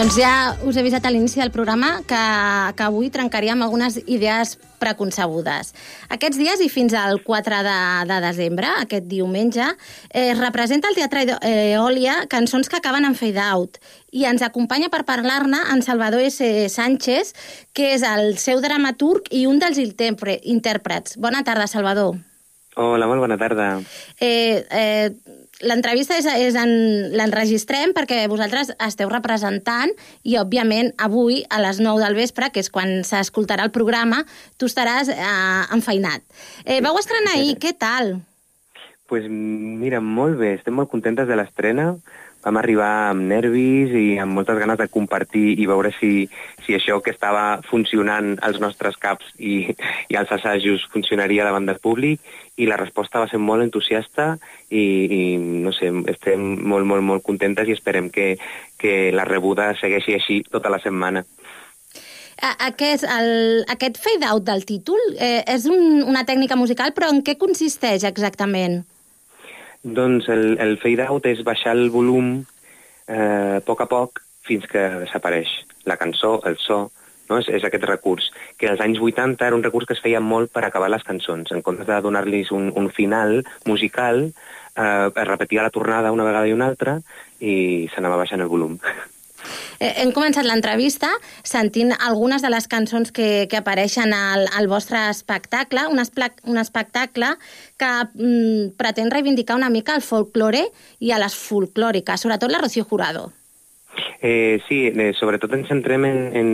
Doncs 0.05 0.19
ja 0.21 0.53
us 0.61 0.75
he 0.77 0.81
avisat 0.83 1.07
a 1.07 1.09
l'inici 1.09 1.39
del 1.41 1.49
programa 1.49 1.87
que, 2.05 2.17
que 2.77 2.83
avui 2.85 3.07
trencaríem 3.09 3.63
algunes 3.65 3.95
idees 4.05 4.51
preconcebudes. 4.77 5.71
Aquests 6.13 6.37
dies 6.37 6.61
i 6.61 6.67
fins 6.69 6.93
al 6.93 7.23
4 7.25 7.63
de, 7.65 7.77
de 8.11 8.19
desembre, 8.21 8.69
aquest 8.83 9.07
diumenge, 9.09 9.65
eh, 10.11 10.27
es 10.35 10.37
representa 10.37 10.91
al 10.91 10.99
Teatre 10.99 11.23
Eòlia 11.49 12.19
cançons 12.29 12.69
que 12.69 12.77
acaben 12.77 13.09
en 13.09 13.17
fade 13.17 13.41
out 13.47 13.81
i 14.13 14.27
ens 14.29 14.45
acompanya 14.45 14.91
per 14.93 15.07
parlar-ne 15.09 15.63
en 15.73 15.81
Salvador 15.81 16.21
S. 16.21 16.69
Sánchez, 16.69 17.33
que 17.73 17.95
és 17.95 18.05
el 18.05 18.37
seu 18.37 18.61
dramaturg 18.61 19.33
i 19.33 19.47
un 19.49 19.57
dels 19.57 19.81
intèrpre- 19.81 20.37
intèrprets. 20.43 21.17
Bona 21.17 21.41
tarda, 21.41 21.65
Salvador. 21.65 22.21
Hola, 22.77 23.07
molt 23.07 23.25
bona 23.25 23.39
tarda. 23.41 23.79
Eh, 24.19 24.67
eh, 24.69 25.09
L'entrevista 25.63 26.17
és, 26.19 26.25
és 26.27 26.55
en, 26.59 26.71
l'enregistrem 27.15 27.93
perquè 27.95 28.25
vosaltres 28.27 28.73
esteu 28.83 29.07
representant 29.11 29.93
i, 30.23 30.35
òbviament, 30.41 30.91
avui 30.99 31.45
a 31.47 31.61
les 31.63 31.79
9 31.79 32.03
del 32.03 32.17
vespre, 32.17 32.51
que 32.51 32.59
és 32.59 32.71
quan 32.73 32.97
s'escoltarà 33.07 33.63
el 33.63 33.71
programa, 33.75 34.25
tu 34.59 34.67
estaràs 34.67 35.13
eh, 35.13 35.25
enfeinat. 35.75 36.25
Eh, 36.65 36.81
vau 36.83 36.99
estrenar 36.99 37.37
ahir, 37.37 37.55
què 37.61 37.71
tal? 37.79 38.17
pues 39.07 39.27
mira, 39.29 39.99
molt 40.01 40.39
bé, 40.39 40.55
estem 40.57 40.73
molt 40.73 40.89
contentes 40.89 41.27
de 41.29 41.35
l'estrena. 41.37 41.91
Vam 42.45 42.59
arribar 42.61 43.09
amb 43.09 43.25
nervis 43.25 43.93
i 43.97 44.19
amb 44.21 44.37
moltes 44.37 44.59
ganes 44.61 44.77
de 44.77 44.87
compartir 44.93 45.55
i 45.57 45.65
veure 45.65 45.89
si, 45.97 46.27
si 46.65 46.75
això 46.77 46.99
que 47.01 47.09
estava 47.15 47.61
funcionant 47.65 48.35
als 48.45 48.59
nostres 48.61 48.99
caps 49.01 49.31
i, 49.39 49.73
i 50.09 50.19
als 50.19 50.31
assajos 50.35 50.85
funcionaria 50.93 51.47
davant 51.47 51.65
del 51.65 51.81
públic 51.81 52.21
i 52.61 52.69
la 52.69 52.77
resposta 52.77 53.23
va 53.23 53.29
ser 53.31 53.41
molt 53.41 53.65
entusiasta 53.65 54.35
i, 54.69 54.85
i 54.85 55.21
no 55.37 55.73
sé, 55.73 55.89
estem 56.13 56.45
molt, 56.61 56.85
molt, 56.85 57.03
molt 57.03 57.25
contentes 57.25 57.67
i 57.67 57.75
esperem 57.75 58.11
que, 58.13 58.35
que 58.77 59.11
la 59.11 59.25
rebuda 59.25 59.73
segueixi 59.81 60.15
així 60.19 60.41
tota 60.45 60.69
la 60.69 60.79
setmana. 60.83 61.25
Aquest, 62.45 63.05
el, 63.07 63.63
aquest 63.71 63.97
fade-out 64.03 64.43
del 64.45 64.65
títol 64.67 64.99
eh, 65.17 65.41
és 65.49 65.65
un, 65.71 66.03
una 66.03 66.25
tècnica 66.27 66.57
musical, 66.59 66.91
però 66.93 67.09
en 67.09 67.23
què 67.25 67.39
consisteix 67.41 68.03
exactament? 68.05 68.83
Doncs 69.85 70.27
el, 70.33 70.57
el 70.57 70.79
fade 70.81 71.05
out 71.05 71.27
és 71.29 71.43
baixar 71.45 71.75
el 71.77 71.91
volum 71.93 72.39
eh, 73.07 73.57
a 73.59 73.61
poc 73.65 73.83
a 73.85 73.89
poc 73.89 74.23
fins 74.45 74.65
que 74.69 74.81
desapareix 75.03 75.51
la 75.85 75.97
cançó, 76.01 76.39
el 76.49 76.57
so, 76.57 76.87
no? 77.29 77.37
és, 77.37 77.49
és 77.53 77.65
aquest 77.65 77.85
recurs, 77.85 78.31
que 78.57 78.69
als 78.71 78.81
anys 78.81 79.01
80 79.01 79.45
era 79.45 79.57
un 79.57 79.63
recurs 79.65 79.85
que 79.85 79.93
es 79.97 80.01
feia 80.01 80.21
molt 80.21 80.53
per 80.53 80.65
acabar 80.65 80.89
les 80.89 81.05
cançons. 81.05 81.53
En 81.53 81.61
comptes 81.65 81.89
de 81.89 82.01
donar-los 82.01 82.51
un, 82.57 82.71
un 82.73 82.89
final 82.89 83.43
musical, 83.69 84.25
eh, 84.75 85.09
es 85.09 85.27
repetia 85.27 85.65
la 85.65 85.73
tornada 85.73 86.13
una 86.13 86.25
vegada 86.27 86.49
i 86.49 86.57
una 86.57 86.69
altra 86.73 86.99
i 87.39 87.85
s'anava 87.93 88.21
baixant 88.21 88.41
el 88.41 88.49
volum. 88.49 88.79
Eh, 89.79 89.93
hem 90.03 90.11
començat 90.15 90.47
l'entrevista 90.47 91.09
sentint 91.43 91.93
algunes 91.97 92.41
de 92.41 92.51
les 92.53 92.67
cançons 92.71 93.11
que, 93.11 93.45
que 93.51 93.61
apareixen 93.61 94.13
al, 94.15 94.47
al 94.57 94.69
vostre 94.71 95.07
espectacle, 95.11 95.87
un, 95.91 95.99
espla, 96.03 96.31
un 96.45 96.59
espectacle 96.61 97.35
que 97.77 97.93
mm, 98.13 98.75
pretén 98.79 99.11
reivindicar 99.11 99.57
una 99.57 99.71
mica 99.71 99.95
el 99.95 100.05
folklore 100.05 100.67
i 100.99 101.11
a 101.11 101.21
les 101.21 101.35
folclòriques, 101.35 102.21
sobretot 102.21 102.51
la 102.51 102.61
Rocío 102.63 102.85
Jurado. 102.85 103.31
Eh, 104.21 104.59
sí, 104.67 104.87
eh, 104.87 105.13
sobretot 105.15 105.53
ens 105.55 105.69
centrem 105.69 106.05
en, 106.07 106.17
en, 106.35 106.49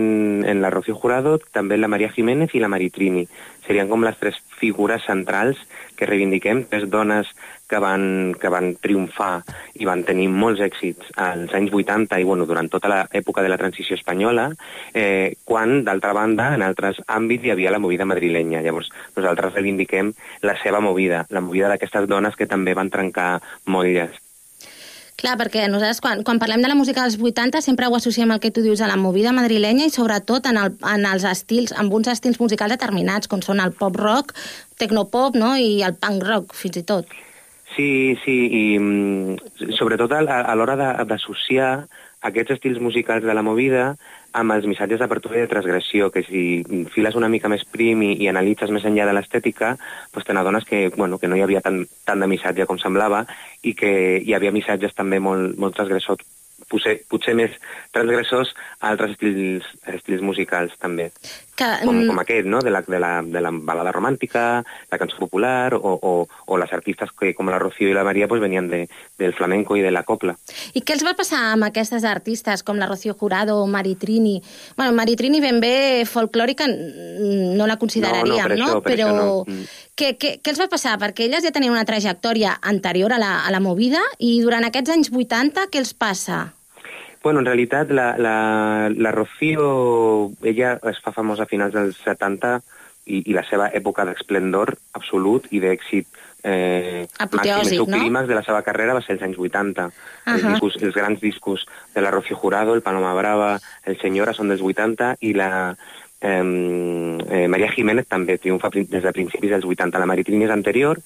en 0.46 0.62
la 0.62 0.70
Rocío 0.70 0.96
Jurado, 0.96 1.38
també 1.54 1.78
la 1.78 1.90
Maria 1.90 2.12
Jiménez 2.12 2.54
i 2.54 2.62
la 2.62 2.70
Maritrini. 2.70 3.28
Serien 3.66 3.90
com 3.90 4.04
les 4.06 4.18
tres 4.20 4.38
figures 4.60 5.06
centrals 5.08 5.62
que 5.98 6.10
reivindiquem, 6.10 6.66
tres 6.70 6.90
dones 6.90 7.30
que 7.72 7.80
van, 7.80 8.36
que 8.36 8.52
van 8.52 8.74
triomfar 8.84 9.46
i 9.80 9.88
van 9.88 10.04
tenir 10.08 10.28
molts 10.28 10.60
èxits 10.64 11.14
als 11.16 11.54
anys 11.56 11.72
80 11.72 12.20
i 12.20 12.28
bueno, 12.28 12.46
durant 12.50 12.68
tota 12.72 12.92
l'època 12.92 13.44
de 13.46 13.52
la 13.52 13.60
transició 13.62 13.96
espanyola, 13.96 14.50
eh, 14.94 15.38
quan, 15.48 15.86
d'altra 15.88 16.12
banda, 16.18 16.50
en 16.58 16.66
altres 16.68 17.00
àmbits 17.08 17.48
hi 17.48 17.54
havia 17.56 17.72
la 17.72 17.80
movida 17.80 18.08
madrilenya. 18.10 18.60
Llavors, 18.66 18.92
nosaltres 19.16 19.56
reivindiquem 19.56 20.12
la 20.44 20.58
seva 20.60 20.84
movida, 20.84 21.24
la 21.30 21.46
movida 21.46 21.72
d'aquestes 21.72 22.10
dones 22.12 22.36
que 22.36 22.50
també 22.52 22.76
van 22.76 22.92
trencar 22.92 23.38
molles. 23.72 24.20
Clar, 25.22 25.36
perquè 25.38 25.68
nosaltres 25.70 26.02
quan, 26.02 26.24
quan 26.26 26.40
parlem 26.42 26.64
de 26.64 26.70
la 26.72 26.76
música 26.76 27.04
dels 27.06 27.20
80 27.22 27.62
sempre 27.62 27.88
ho 27.88 27.96
associem 27.96 28.32
al 28.34 28.40
que 28.44 28.52
tu 28.52 28.64
dius 28.66 28.82
a 28.82 28.88
la 28.90 28.98
movida 28.98 29.32
madrilenya 29.32 29.86
i 29.86 29.94
sobretot 29.94 30.48
en, 30.50 30.58
el, 30.58 30.78
en 30.82 31.06
els 31.06 31.28
estils, 31.30 31.76
amb 31.78 31.94
uns 31.94 32.10
estils 32.10 32.40
musicals 32.42 32.74
determinats, 32.74 33.30
com 33.30 33.44
són 33.46 33.62
el 33.62 33.76
pop 33.78 33.96
rock, 34.02 34.34
tecnopop 34.82 35.38
no? 35.38 35.54
i 35.56 35.84
el 35.86 35.94
punk 35.96 36.26
rock, 36.26 36.58
fins 36.58 36.82
i 36.82 36.88
tot. 36.88 37.20
Sí, 37.76 38.18
sí, 38.26 38.38
i 38.52 38.64
mm, 38.80 39.72
sobretot 39.78 40.12
a, 40.12 40.22
a 40.42 40.56
l'hora 40.60 40.76
d'associar 41.08 41.72
aquests 42.22 42.58
estils 42.58 42.82
musicals 42.84 43.24
de 43.26 43.34
la 43.34 43.44
movida 43.46 43.94
amb 44.38 44.54
els 44.56 44.68
missatges 44.70 45.00
d'apertura 45.02 45.40
i 45.40 45.44
de 45.44 45.50
transgressió, 45.52 46.10
que 46.12 46.24
si 46.24 46.42
files 46.94 47.18
una 47.20 47.30
mica 47.32 47.50
més 47.52 47.64
prim 47.68 48.04
i, 48.06 48.12
i 48.24 48.30
analitzes 48.32 48.72
més 48.72 48.86
enllà 48.88 49.08
de 49.10 49.16
l'estètica, 49.18 49.74
doncs 50.14 50.28
te 50.28 50.36
n'adones 50.36 50.68
que, 50.68 50.86
bueno, 50.96 51.20
que 51.20 51.32
no 51.32 51.40
hi 51.40 51.44
havia 51.46 51.64
tant, 51.66 51.82
tant 52.08 52.22
de 52.24 52.30
missatge 52.32 52.68
com 52.70 52.80
semblava 52.80 53.26
i 53.64 53.74
que 53.76 53.92
hi 54.22 54.36
havia 54.38 54.54
missatges 54.56 54.96
també 54.96 55.20
molt, 55.20 55.58
molt 55.60 55.76
transgressors, 55.76 56.24
potser, 56.72 57.00
potser 57.12 57.36
més 57.36 57.58
transgressors 57.96 58.54
a 58.80 58.94
altres 58.94 59.18
estils, 59.18 59.68
estils 59.98 60.24
musicals 60.24 60.78
també, 60.80 61.10
Que, 61.56 61.68
com, 61.84 61.94
mm, 61.94 62.08
com 62.10 62.20
aquest, 62.22 62.48
no? 62.48 62.62
de, 62.64 62.72
la, 62.72 62.82
de, 62.82 63.00
la, 63.00 63.12
de 63.22 63.42
la 63.44 63.52
balada 63.52 63.92
romàntica, 63.92 64.64
la 64.92 64.98
cançó 64.98 65.18
popular, 65.20 65.76
o, 65.76 65.94
o, 66.02 66.14
o 66.46 66.58
les 66.58 66.72
artistes 66.74 67.12
que, 67.18 67.34
com 67.38 67.52
la 67.52 67.60
Rocío 67.60 67.90
i 67.92 67.96
la 67.96 68.06
Maria 68.08 68.28
pues, 68.32 68.42
venien 68.42 68.70
de, 68.72 68.86
del 69.20 69.36
flamenco 69.38 69.78
i 69.78 69.84
de 69.84 69.92
la 69.92 70.04
copla. 70.08 70.36
I 70.74 70.84
què 70.86 70.96
els 70.96 71.06
va 71.06 71.16
passar 71.18 71.42
amb 71.52 71.68
aquestes 71.68 72.06
artistes 72.08 72.64
com 72.64 72.80
la 72.80 72.88
Rocío 72.90 73.16
Jurado 73.20 73.60
o 73.62 73.68
Maritrini? 73.68 74.40
Bueno, 74.78 74.96
Maritrini 74.98 75.42
ben 75.44 75.60
bé 75.62 75.74
folclòrica 76.10 76.70
no 76.72 77.68
la 77.68 77.78
consideraríem, 77.82 78.56
no? 78.56 78.72
això, 78.72 78.82
per 78.82 78.96
Però 78.96 79.10
això 79.12 79.18
no. 79.18 79.44
Mm. 79.48 79.68
què, 80.00 80.14
què, 80.18 80.34
què 80.42 80.54
els 80.54 80.62
va 80.62 80.70
passar? 80.72 80.98
Perquè 81.02 81.28
elles 81.28 81.44
ja 81.46 81.54
tenien 81.54 81.76
una 81.76 81.86
trajectòria 81.86 82.58
anterior 82.62 83.14
a 83.14 83.20
la, 83.22 83.34
a 83.46 83.54
la 83.54 83.62
movida 83.64 84.02
i 84.20 84.40
durant 84.42 84.66
aquests 84.68 84.96
anys 84.96 85.12
80 85.12 85.68
què 85.72 85.84
els 85.84 85.94
passa? 85.94 86.48
Bueno, 87.24 87.40
en 87.40 87.46
realitat, 87.46 87.92
la, 87.92 88.18
la, 88.18 88.90
la 88.90 89.12
Rocío, 89.12 90.32
ella 90.42 90.80
es 90.90 91.02
fa 91.06 91.14
famosa 91.14 91.46
a 91.46 91.50
finals 91.50 91.76
dels 91.76 92.00
70 92.02 92.56
i, 93.06 93.22
i 93.30 93.36
la 93.38 93.44
seva 93.46 93.70
època 93.78 94.06
d'esplendor 94.08 94.74
absolut 94.98 95.46
i 95.54 95.62
d'èxit 95.62 96.08
eh, 96.44 97.06
màxim, 97.20 97.54
el 97.60 97.70
seu 97.70 97.86
no? 97.86 97.98
clímax 97.98 98.28
de 98.28 98.38
la 98.38 98.44
seva 98.46 98.62
carrera 98.66 98.96
va 98.98 99.04
ser 99.06 99.16
els 99.16 99.26
anys 99.28 99.38
80. 99.38 99.86
Els, 99.86 100.44
Ahà. 100.44 100.54
discos, 100.54 100.78
els 100.82 100.98
grans 100.98 101.22
discos 101.22 101.66
de 101.94 102.02
la 102.02 102.12
Rocío 102.12 102.38
Jurado, 102.38 102.74
el 102.74 102.82
Paloma 102.82 103.14
Brava, 103.18 103.58
el 103.86 104.00
Senyora 104.02 104.34
són 104.34 104.50
dels 104.50 104.64
80 104.66 105.16
i 105.22 105.36
la 105.38 105.52
eh, 106.22 106.42
eh, 106.42 107.48
Maria 107.48 107.70
Jiménez 107.76 108.10
també 108.10 108.40
triomfa 108.42 108.72
des 108.74 109.04
de 109.04 109.14
principis 109.14 109.54
dels 109.54 109.68
80. 109.68 110.02
La 110.02 110.10
Maritrini 110.10 110.50
és 110.50 110.54
anterior, 110.54 111.02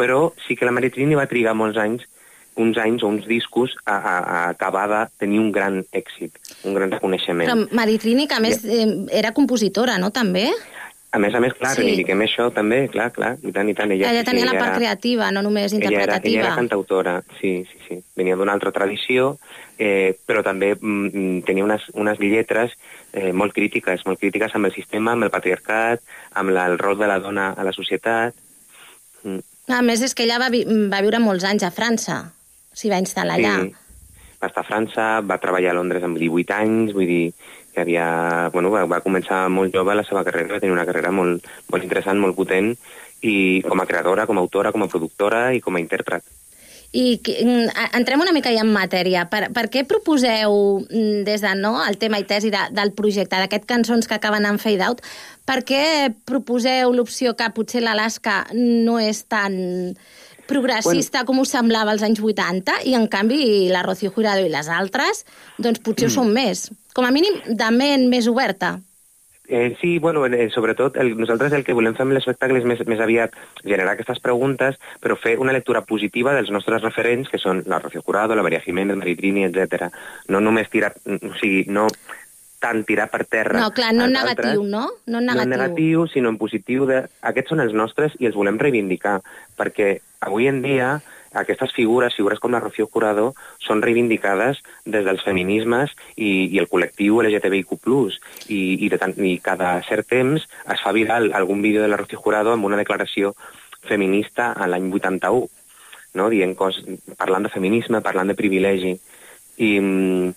però 0.00 0.30
sí 0.46 0.56
que 0.56 0.68
la 0.68 0.72
Maritrini 0.76 1.18
va 1.18 1.28
trigar 1.28 1.56
molts 1.56 1.80
anys 1.80 2.08
uns 2.56 2.76
anys 2.78 3.02
o 3.02 3.08
uns 3.08 3.26
discos 3.26 3.76
a, 3.86 3.94
a, 3.96 4.18
a 4.18 4.48
acabar 4.50 4.88
de 4.90 5.04
tenir 5.18 5.38
un 5.40 5.52
gran 5.52 5.84
èxit, 5.92 6.34
un 6.64 6.74
gran 6.74 6.90
reconeixement. 6.90 7.48
Però 7.48 7.68
Maritrini, 7.72 8.26
que 8.28 8.34
a 8.36 8.40
més 8.40 8.64
eh, 8.64 9.06
era 9.12 9.32
compositora, 9.32 9.98
no, 9.98 10.10
també? 10.10 10.50
A 11.12 11.18
més 11.18 11.34
a 11.34 11.40
més, 11.42 11.54
clar, 11.58 11.72
Sí. 11.74 11.80
reivindiquem 11.82 12.20
això 12.22 12.52
també, 12.54 12.84
clar, 12.88 13.08
clar, 13.10 13.32
i 13.42 13.50
tant, 13.50 13.66
i 13.68 13.74
tant. 13.74 13.90
Ella, 13.90 14.04
Ella, 14.10 14.20
ella 14.20 14.24
tenia 14.28 14.44
sí, 14.44 14.46
la 14.46 14.52
ella 14.52 14.60
part 14.60 14.70
era- 14.70 14.78
creativa, 14.78 15.30
no 15.32 15.42
només 15.42 15.72
Ella 15.72 15.80
era, 15.86 15.90
interpretativa. 15.90 16.30
ella 16.40 16.46
era 16.46 16.54
cantautora, 16.54 17.14
sí, 17.40 17.64
sí, 17.72 17.78
sí. 17.88 17.98
Venia 18.14 18.36
d'una 18.36 18.52
altra 18.52 18.70
tradició, 18.70 19.36
eh, 19.78 20.14
però 20.26 20.44
també 20.44 20.76
mm, 20.78 21.40
tenia 21.48 21.64
unes, 21.64 21.82
unes 21.94 22.20
lletres 22.20 22.76
eh, 23.12 23.32
molt 23.32 23.52
crítiques, 23.52 24.04
molt 24.06 24.20
crítiques 24.20 24.54
amb 24.54 24.66
el 24.66 24.72
sistema, 24.74 25.12
amb 25.16 25.24
el 25.26 25.30
patriarcat, 25.34 26.00
amb 26.34 26.50
la, 26.54 26.66
el 26.70 26.78
rol 26.78 26.96
de 26.98 27.08
la 27.10 27.18
dona 27.18 27.54
a 27.58 27.64
la 27.64 27.72
societat. 27.72 28.34
Mm. 29.24 29.40
A 29.70 29.82
més, 29.82 30.02
és 30.02 30.14
que 30.14 30.24
ella 30.28 30.38
va, 30.38 30.48
vi 30.50 30.62
va 30.66 31.00
viure 31.02 31.18
molts 31.18 31.42
anys 31.44 31.62
a 31.66 31.70
França. 31.74 32.32
S'hi 32.80 32.88
va 32.92 33.00
instal·lar 33.02 33.36
allà. 33.36 33.54
Sí. 33.60 33.74
Va 34.40 34.48
estar 34.48 34.64
a 34.64 34.68
França, 34.68 35.06
va 35.20 35.36
treballar 35.40 35.74
a 35.74 35.76
Londres 35.76 36.04
amb 36.06 36.16
18 36.16 36.56
anys, 36.56 36.94
vull 36.96 37.08
dir 37.10 37.24
que 37.74 37.82
havia, 37.82 38.06
bueno, 38.54 38.72
va, 38.72 38.86
va 38.88 39.02
començar 39.04 39.44
molt 39.52 39.74
jove 39.76 39.94
la 39.94 40.04
seva 40.08 40.24
carrera, 40.26 40.56
va 40.56 40.62
tenir 40.62 40.74
una 40.74 40.86
carrera 40.88 41.12
molt, 41.12 41.44
molt 41.70 41.84
interessant, 41.84 42.18
molt 42.18 42.38
potent, 42.38 42.72
i 43.20 43.60
com 43.66 43.82
a 43.82 43.86
creadora, 43.86 44.24
com 44.26 44.40
a 44.40 44.44
autora, 44.46 44.72
com 44.72 44.86
a 44.86 44.88
productora 44.88 45.50
i 45.54 45.60
com 45.60 45.76
a 45.76 45.82
intèrpret. 45.82 46.24
I 46.90 47.20
mm, 47.22 47.68
entrem 47.94 48.24
una 48.24 48.32
mica 48.34 48.50
ja 48.50 48.64
en 48.64 48.72
matèria. 48.74 49.28
Per, 49.30 49.44
per 49.54 49.68
què 49.70 49.84
proposeu, 49.86 50.80
mm, 50.88 51.20
des 51.28 51.44
de 51.44 51.52
no, 51.60 51.76
el 51.86 52.00
tema 52.00 52.18
i 52.18 52.26
tesi 52.26 52.50
de, 52.50 52.64
del 52.74 52.90
projecte, 52.96 53.38
d'aquest 53.38 53.68
cançons 53.68 54.10
que 54.10 54.16
acaben 54.16 54.48
en 54.48 54.58
fade 54.58 54.82
out, 54.88 55.04
per 55.46 55.60
què 55.68 55.84
proposeu 56.26 56.90
l'opció 56.96 57.36
que 57.38 57.52
potser 57.54 57.84
l'Alaska 57.84 58.42
no 58.56 58.98
és 58.98 59.22
tan 59.30 59.54
progressista 60.50 61.22
bueno. 61.22 61.30
com 61.30 61.42
us 61.46 61.54
semblava 61.54 61.94
als 61.94 62.04
anys 62.06 62.20
80 62.20 62.82
i 62.90 62.98
en 62.98 63.08
canvi 63.08 63.40
la 63.70 63.84
Rocío 63.86 64.12
Jurado 64.14 64.44
i 64.44 64.52
les 64.52 64.68
altres 64.68 65.24
doncs 65.58 65.82
potser 65.86 66.10
ho 66.10 66.14
són 66.18 66.34
més. 66.34 66.68
Com 66.94 67.06
a 67.06 67.14
mínim 67.14 67.38
de 67.46 67.74
ment 67.74 68.08
més 68.10 68.28
oberta. 68.28 68.76
Eh, 69.50 69.76
sí, 69.80 69.98
bueno, 69.98 70.24
eh, 70.26 70.48
sobretot 70.54 70.96
el, 70.96 71.16
nosaltres 71.18 71.52
el 71.52 71.64
que 71.66 71.74
volem 71.74 71.96
fer 71.98 72.04
amb 72.06 72.14
l'espectacle 72.14 72.60
és 72.60 72.66
més, 72.70 72.84
més 72.86 73.00
aviat 73.02 73.34
generar 73.64 73.96
aquestes 73.96 74.22
preguntes, 74.22 74.78
però 75.02 75.16
fer 75.18 75.32
una 75.42 75.54
lectura 75.56 75.82
positiva 75.82 76.36
dels 76.36 76.52
nostres 76.54 76.84
referents, 76.86 77.26
que 77.28 77.40
són 77.42 77.64
la 77.66 77.80
Rocío 77.82 78.04
Jurado, 78.06 78.36
la 78.38 78.44
Maria 78.46 78.62
Jiménez, 78.62 78.94
Maritrini, 79.00 79.48
etc. 79.48 79.88
No 80.30 80.38
només 80.38 80.70
tirar, 80.70 80.92
o 81.02 81.34
sigui, 81.40 81.64
no 81.66 81.88
tant 82.60 82.84
tirar 82.84 83.08
per 83.10 83.24
terra 83.24 83.60
No, 83.62 83.70
clar, 83.74 83.94
no 83.96 84.04
en 84.04 84.16
altres, 84.20 84.36
negatiu, 84.36 84.66
no? 84.68 84.84
No 85.06 85.18
en 85.18 85.30
no 85.30 85.32
negatiu. 85.32 85.42
en 85.42 85.50
negatiu, 85.56 86.04
sinó 86.12 86.28
en 86.32 86.38
positiu. 86.38 86.84
De... 86.86 87.06
Aquests 87.32 87.54
són 87.54 87.64
els 87.64 87.74
nostres 87.76 88.14
i 88.20 88.28
els 88.28 88.36
volem 88.36 88.60
reivindicar, 88.60 89.20
perquè 89.58 89.96
avui 90.20 90.48
en 90.50 90.60
dia 90.62 90.98
aquestes 91.32 91.72
figures, 91.72 92.14
figures 92.16 92.40
com 92.42 92.52
la 92.52 92.60
Rocío 92.60 92.88
Jurado, 92.90 93.30
són 93.62 93.82
reivindicades 93.82 94.58
des 94.84 95.04
dels 95.06 95.22
feminismes 95.22 95.94
i, 96.16 96.50
i 96.50 96.58
el 96.58 96.68
col·lectiu 96.68 97.20
LGTBIQ+. 97.22 97.78
I, 98.48 98.60
i, 98.84 98.90
de 98.90 98.98
tant, 98.98 99.14
I 99.14 99.38
cada 99.42 99.76
cert 99.86 100.10
temps 100.10 100.44
es 100.44 100.82
fa 100.82 100.92
viral 100.96 101.30
algun 101.38 101.62
vídeo 101.62 101.82
de 101.82 101.88
la 101.88 102.00
Rocío 102.00 102.18
Jurado 102.18 102.52
amb 102.52 102.66
una 102.66 102.80
declaració 102.80 103.34
feminista 103.86 104.50
a 104.52 104.66
l'any 104.68 104.90
81, 104.92 105.46
no? 106.18 106.28
dient 106.28 106.56
cos, 106.58 106.82
parlant 107.16 107.46
de 107.46 107.54
feminisme, 107.54 108.02
parlant 108.02 108.28
de 108.28 108.36
privilegi. 108.38 108.96
I, 109.60 109.70
mm, 109.78 110.34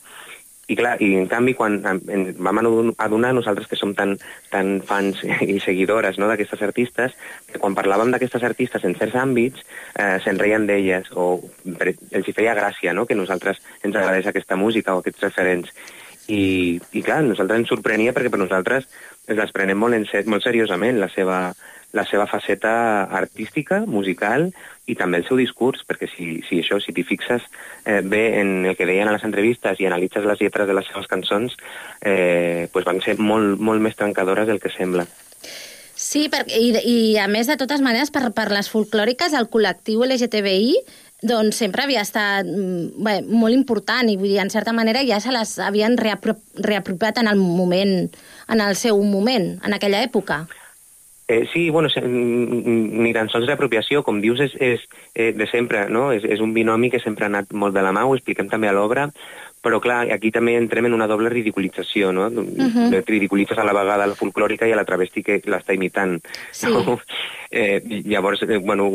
i 0.74 0.78
clar, 0.80 0.96
i 1.06 1.12
en 1.20 1.28
canvi 1.30 1.54
quan 1.58 1.80
en, 1.86 2.26
vam 2.42 2.62
adon- 2.62 2.94
adonar 3.06 3.34
nosaltres 3.38 3.70
que 3.70 3.78
som 3.80 3.94
tan, 3.98 4.16
tan 4.52 4.80
fans 4.86 5.22
i 5.54 5.60
seguidores 5.62 6.18
no, 6.18 6.30
d'aquestes 6.32 6.64
artistes, 6.66 7.14
que 7.52 7.62
quan 7.62 7.78
parlàvem 7.78 8.14
d'aquestes 8.14 8.46
artistes 8.48 8.86
en 8.88 8.98
certs 8.98 9.18
àmbits 9.20 9.62
eh, 9.96 10.18
se'n 10.26 10.40
reien 10.42 10.66
d'elles 10.70 11.12
o 11.14 11.28
els 11.66 12.28
hi 12.28 12.36
feia 12.36 12.58
gràcia 12.58 12.96
no, 12.98 13.06
que 13.06 13.18
nosaltres 13.20 13.62
ens 13.84 13.96
agradés 13.96 14.30
aquesta 14.32 14.58
música 14.60 14.96
o 14.96 15.04
aquests 15.04 15.30
referents. 15.30 15.70
I, 16.32 16.80
i 16.96 17.02
clar, 17.04 17.20
nosaltres 17.28 17.60
ens 17.60 17.70
sorprenia 17.70 18.14
perquè 18.16 18.32
per 18.32 18.40
nosaltres 18.40 18.88
les 19.28 19.52
prenem 19.56 19.80
molt, 19.80 19.98
en 19.98 20.08
ser, 20.08 20.24
molt 20.32 20.46
seriosament 20.46 20.98
la 21.02 21.10
seva, 21.12 21.40
la 21.94 22.06
seva 22.10 22.26
faceta 22.28 23.06
artística, 23.14 23.84
musical 23.86 24.50
i 24.90 24.96
també 25.00 25.22
el 25.22 25.28
seu 25.28 25.38
discurs, 25.38 25.86
perquè 25.88 26.10
si, 26.10 26.42
si 26.48 26.60
això, 26.64 26.80
si 26.82 26.92
t'hi 26.92 27.06
fixes 27.08 27.46
eh, 27.86 28.02
bé 28.02 28.40
en 28.42 28.66
el 28.66 28.76
que 28.76 28.88
deien 28.90 29.08
a 29.08 29.14
les 29.14 29.24
entrevistes 29.24 29.80
i 29.80 29.88
analitzes 29.88 30.26
les 30.26 30.42
lletres 30.42 30.68
de 30.68 30.76
les 30.76 30.90
seves 30.90 31.08
cançons, 31.08 31.56
eh, 32.02 32.68
pues 32.74 32.90
van 32.90 33.00
ser 33.06 33.20
molt, 33.22 33.62
molt 33.62 33.82
més 33.86 33.96
trencadores 33.96 34.50
del 34.50 34.60
que 34.60 34.74
sembla. 34.74 35.06
Sí, 35.94 36.26
per, 36.34 36.44
i, 36.50 36.74
i 36.82 36.98
a 37.22 37.30
més, 37.32 37.48
de 37.48 37.56
totes 37.62 37.82
maneres, 37.86 38.10
per, 38.12 38.26
per 38.36 38.50
les 38.52 38.68
folclòriques, 38.74 39.38
el 39.38 39.48
col·lectiu 39.54 40.04
LGTBI 40.04 40.82
doncs 41.24 41.62
sempre 41.62 41.86
havia 41.86 42.02
estat 42.04 42.50
mm, 42.50 43.04
bé, 43.06 43.14
molt 43.24 43.56
important 43.56 44.10
i 44.12 44.18
vull 44.20 44.34
dir, 44.34 44.42
en 44.44 44.52
certa 44.52 44.74
manera 44.76 45.06
ja 45.08 45.22
se 45.24 45.32
les 45.32 45.56
havien 45.64 45.96
reapro 45.96 46.36
reapropiat 46.58 47.22
en 47.22 47.30
el 47.32 47.40
moment, 47.40 48.10
en 48.50 48.66
el 48.66 48.76
seu 48.76 49.00
moment, 49.08 49.54
en 49.64 49.78
aquella 49.78 50.04
època. 50.04 50.44
Eh, 51.28 51.48
sí, 51.54 51.70
bueno, 51.70 51.88
ni 52.04 53.14
tan 53.16 53.30
sols 53.32 53.48
d'apropiació, 53.48 54.02
com 54.04 54.20
dius, 54.20 54.42
és, 54.44 54.56
és 54.60 54.82
eh, 55.16 55.32
de 55.32 55.48
sempre, 55.48 55.86
no? 55.90 56.10
És, 56.12 56.26
és 56.28 56.44
un 56.44 56.52
binomi 56.56 56.92
que 56.92 57.00
sempre 57.00 57.26
ha 57.26 57.32
anat 57.32 57.54
molt 57.56 57.76
de 57.76 57.84
la 57.86 57.94
mà, 57.96 58.04
ho 58.04 58.18
expliquem 58.18 58.52
també 58.52 58.68
a 58.68 58.76
l'obra, 58.76 59.08
però 59.64 59.80
clar, 59.80 60.12
aquí 60.12 60.30
també 60.36 60.58
entrem 60.60 60.90
en 60.90 60.98
una 60.98 61.08
doble 61.08 61.32
ridiculització, 61.32 62.12
no? 62.12 62.30
Mhm. 62.30 62.90
De 62.92 63.02
Ridiculitzes 63.08 63.58
a 63.58 63.64
la 63.64 63.74
vegada 63.74 64.08
la 64.08 64.20
folclòrica 64.20 64.68
i 64.68 64.74
a 64.74 64.76
la 64.76 64.86
travesti 64.86 65.24
que 65.24 65.40
l'està 65.46 65.74
imitant. 65.74 66.20
Sí. 66.52 66.68
No? 66.68 67.00
Eh, 67.56 67.84
llavors, 68.10 68.42
eh, 68.42 68.58
bueno, 68.58 68.88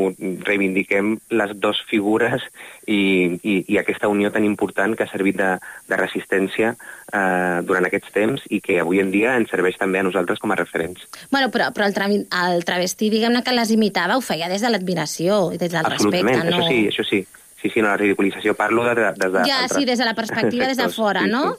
reivindiquem 0.43 1.13
les 1.31 1.53
dues 1.63 1.79
figures 1.87 2.43
i, 2.91 3.39
i, 3.39 3.53
i 3.71 3.79
aquesta 3.79 4.09
unió 4.11 4.33
tan 4.35 4.43
important 4.43 4.97
que 4.99 5.07
ha 5.07 5.13
servit 5.13 5.37
de, 5.39 5.53
de 5.87 5.99
resistència 6.01 6.73
eh, 6.75 7.61
durant 7.63 7.87
aquests 7.87 8.11
temps 8.11 8.43
i 8.51 8.59
que 8.59 8.81
avui 8.83 8.99
en 8.99 9.13
dia 9.15 9.37
ens 9.39 9.55
serveix 9.55 9.79
també 9.79 10.03
a 10.03 10.09
nosaltres 10.09 10.43
com 10.43 10.51
a 10.51 10.59
referents. 10.59 11.07
Bueno, 11.31 11.53
però, 11.55 11.71
però 11.71 11.87
el, 11.87 11.95
tra 11.95 12.11
el 12.11 12.67
travestí, 12.67 13.13
diguem-ne 13.15 13.45
que 13.47 13.55
les 13.55 13.71
imitava, 13.71 14.19
ho 14.19 14.27
feia 14.27 14.51
des 14.51 14.67
de 14.67 14.75
l'admiració 14.75 15.53
i 15.55 15.63
des 15.63 15.71
del 15.71 15.87
Absolutament, 15.87 16.43
respecte, 16.43 16.51
no? 16.51 16.59
això 16.59 16.73
sí, 16.75 16.87
això 16.91 17.07
sí. 17.07 17.27
Sí, 17.61 17.71
sí, 17.71 17.81
no, 17.83 17.89
la 17.89 17.97
ridiculització 17.97 18.55
parlo 18.55 18.85
de, 18.85 18.95
de, 18.95 19.13
des 19.17 19.33
de 19.33 19.43
Ja, 19.49 19.65
altres 19.65 19.79
sí, 19.79 19.85
des 19.85 19.99
de 19.99 20.05
la 20.05 20.15
perspectiva, 20.15 20.67
des 20.67 20.77
de 20.79 20.89
fora, 20.89 21.25
sí, 21.25 21.31
no? 21.31 21.59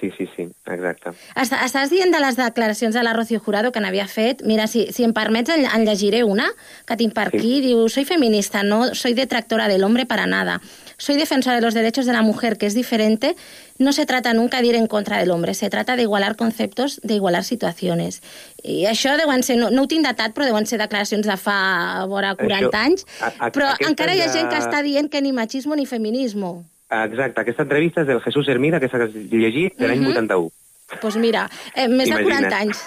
Sí, 0.00 0.10
sí, 0.18 0.26
sí, 0.34 0.48
exacte. 0.66 1.12
Est 1.38 1.52
estàs 1.62 1.92
dient 1.92 2.10
de 2.10 2.18
les 2.18 2.34
declaracions 2.34 2.96
de 2.96 3.02
la 3.06 3.12
Rocío 3.14 3.38
Jurado 3.38 3.70
que 3.70 3.78
n'havia 3.78 4.08
fet. 4.10 4.40
Mira, 4.42 4.66
si, 4.66 4.88
si 4.90 5.04
em 5.06 5.12
permets, 5.14 5.52
en, 5.54 5.62
en 5.68 5.84
llegiré 5.86 6.24
una 6.26 6.48
que 6.88 6.96
tinc 6.98 7.14
per 7.14 7.28
aquí. 7.28 7.60
Diu, 7.62 7.84
soy 7.92 8.04
feminista, 8.08 8.64
no 8.66 8.96
soy 8.98 9.14
detractora 9.14 9.68
del 9.68 9.84
hombre 9.84 10.06
para 10.06 10.26
nada. 10.26 10.58
Soy 11.02 11.16
defensora 11.16 11.56
de 11.56 11.62
los 11.62 11.74
derechos 11.74 12.06
de 12.06 12.12
la 12.12 12.22
mujer, 12.22 12.58
que 12.58 12.66
es 12.66 12.74
diferente. 12.74 13.34
No 13.76 13.92
se 13.92 14.06
trata 14.06 14.32
nunca 14.34 14.60
de 14.60 14.68
ir 14.68 14.76
en 14.76 14.86
contra 14.86 15.18
del 15.18 15.32
hombre, 15.32 15.52
se 15.54 15.68
trata 15.68 15.96
de 15.96 16.02
igualar 16.02 16.36
conceptos, 16.36 17.00
de 17.02 17.14
igualar 17.14 17.42
situaciones. 17.42 18.22
I 18.62 18.84
això 18.86 19.16
deuen 19.18 19.42
ser, 19.42 19.56
no, 19.58 19.68
no 19.74 19.82
ho 19.82 19.88
tinc 19.90 20.04
datat, 20.06 20.30
però 20.32 20.46
deuen 20.46 20.64
ser 20.64 20.78
declaracions 20.78 21.26
de 21.26 21.34
fa 21.36 22.04
vora 22.06 22.36
40 22.36 22.68
Això- 22.70 22.86
anys. 22.86 23.06
a- 23.20 23.32
a- 23.46 23.50
Però 23.50 23.72
encara 23.80 24.14
hi 24.14 24.20
ha 24.20 24.28
gent 24.30 24.48
que 24.48 24.60
està 24.62 24.80
dient 24.80 25.10
que 25.10 25.20
ni 25.20 25.32
machismo 25.32 25.74
ni 25.74 25.86
feminismo. 25.86 26.62
Exacte, 26.88 27.40
aquesta 27.40 27.62
entrevista 27.64 28.02
és 28.02 28.06
del 28.06 28.20
Jesús 28.20 28.46
Hermida, 28.46 28.78
que 28.78 28.86
s'ha 28.88 28.98
llegit 29.10 29.74
de 29.78 29.88
l'any 29.88 29.98
Mhm. 30.06 30.10
81. 30.12 30.50
Doncs 30.88 31.00
pues 31.00 31.16
mira, 31.16 31.50
eh, 31.74 31.88
més 31.88 32.06
de 32.06 32.14
Imagina't. 32.14 32.22
40 32.22 32.58
anys. 32.58 32.78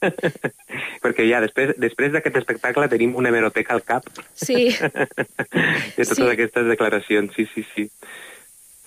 Perquè 1.04 1.26
ja 1.28 1.40
després 1.44 1.74
després 1.80 2.12
d'aquest 2.14 2.36
espectacle 2.40 2.88
tenim 2.88 3.14
una 3.16 3.28
hemeroteca 3.30 3.74
al 3.74 3.82
cap 3.84 4.06
Sí. 4.34 4.70
de 4.80 6.04
totes 6.04 6.16
Sí. 6.16 6.28
aquestes 6.32 6.66
declaracions, 6.66 7.32
sí, 7.36 7.46
sí, 7.54 7.64
sí. 7.74 7.90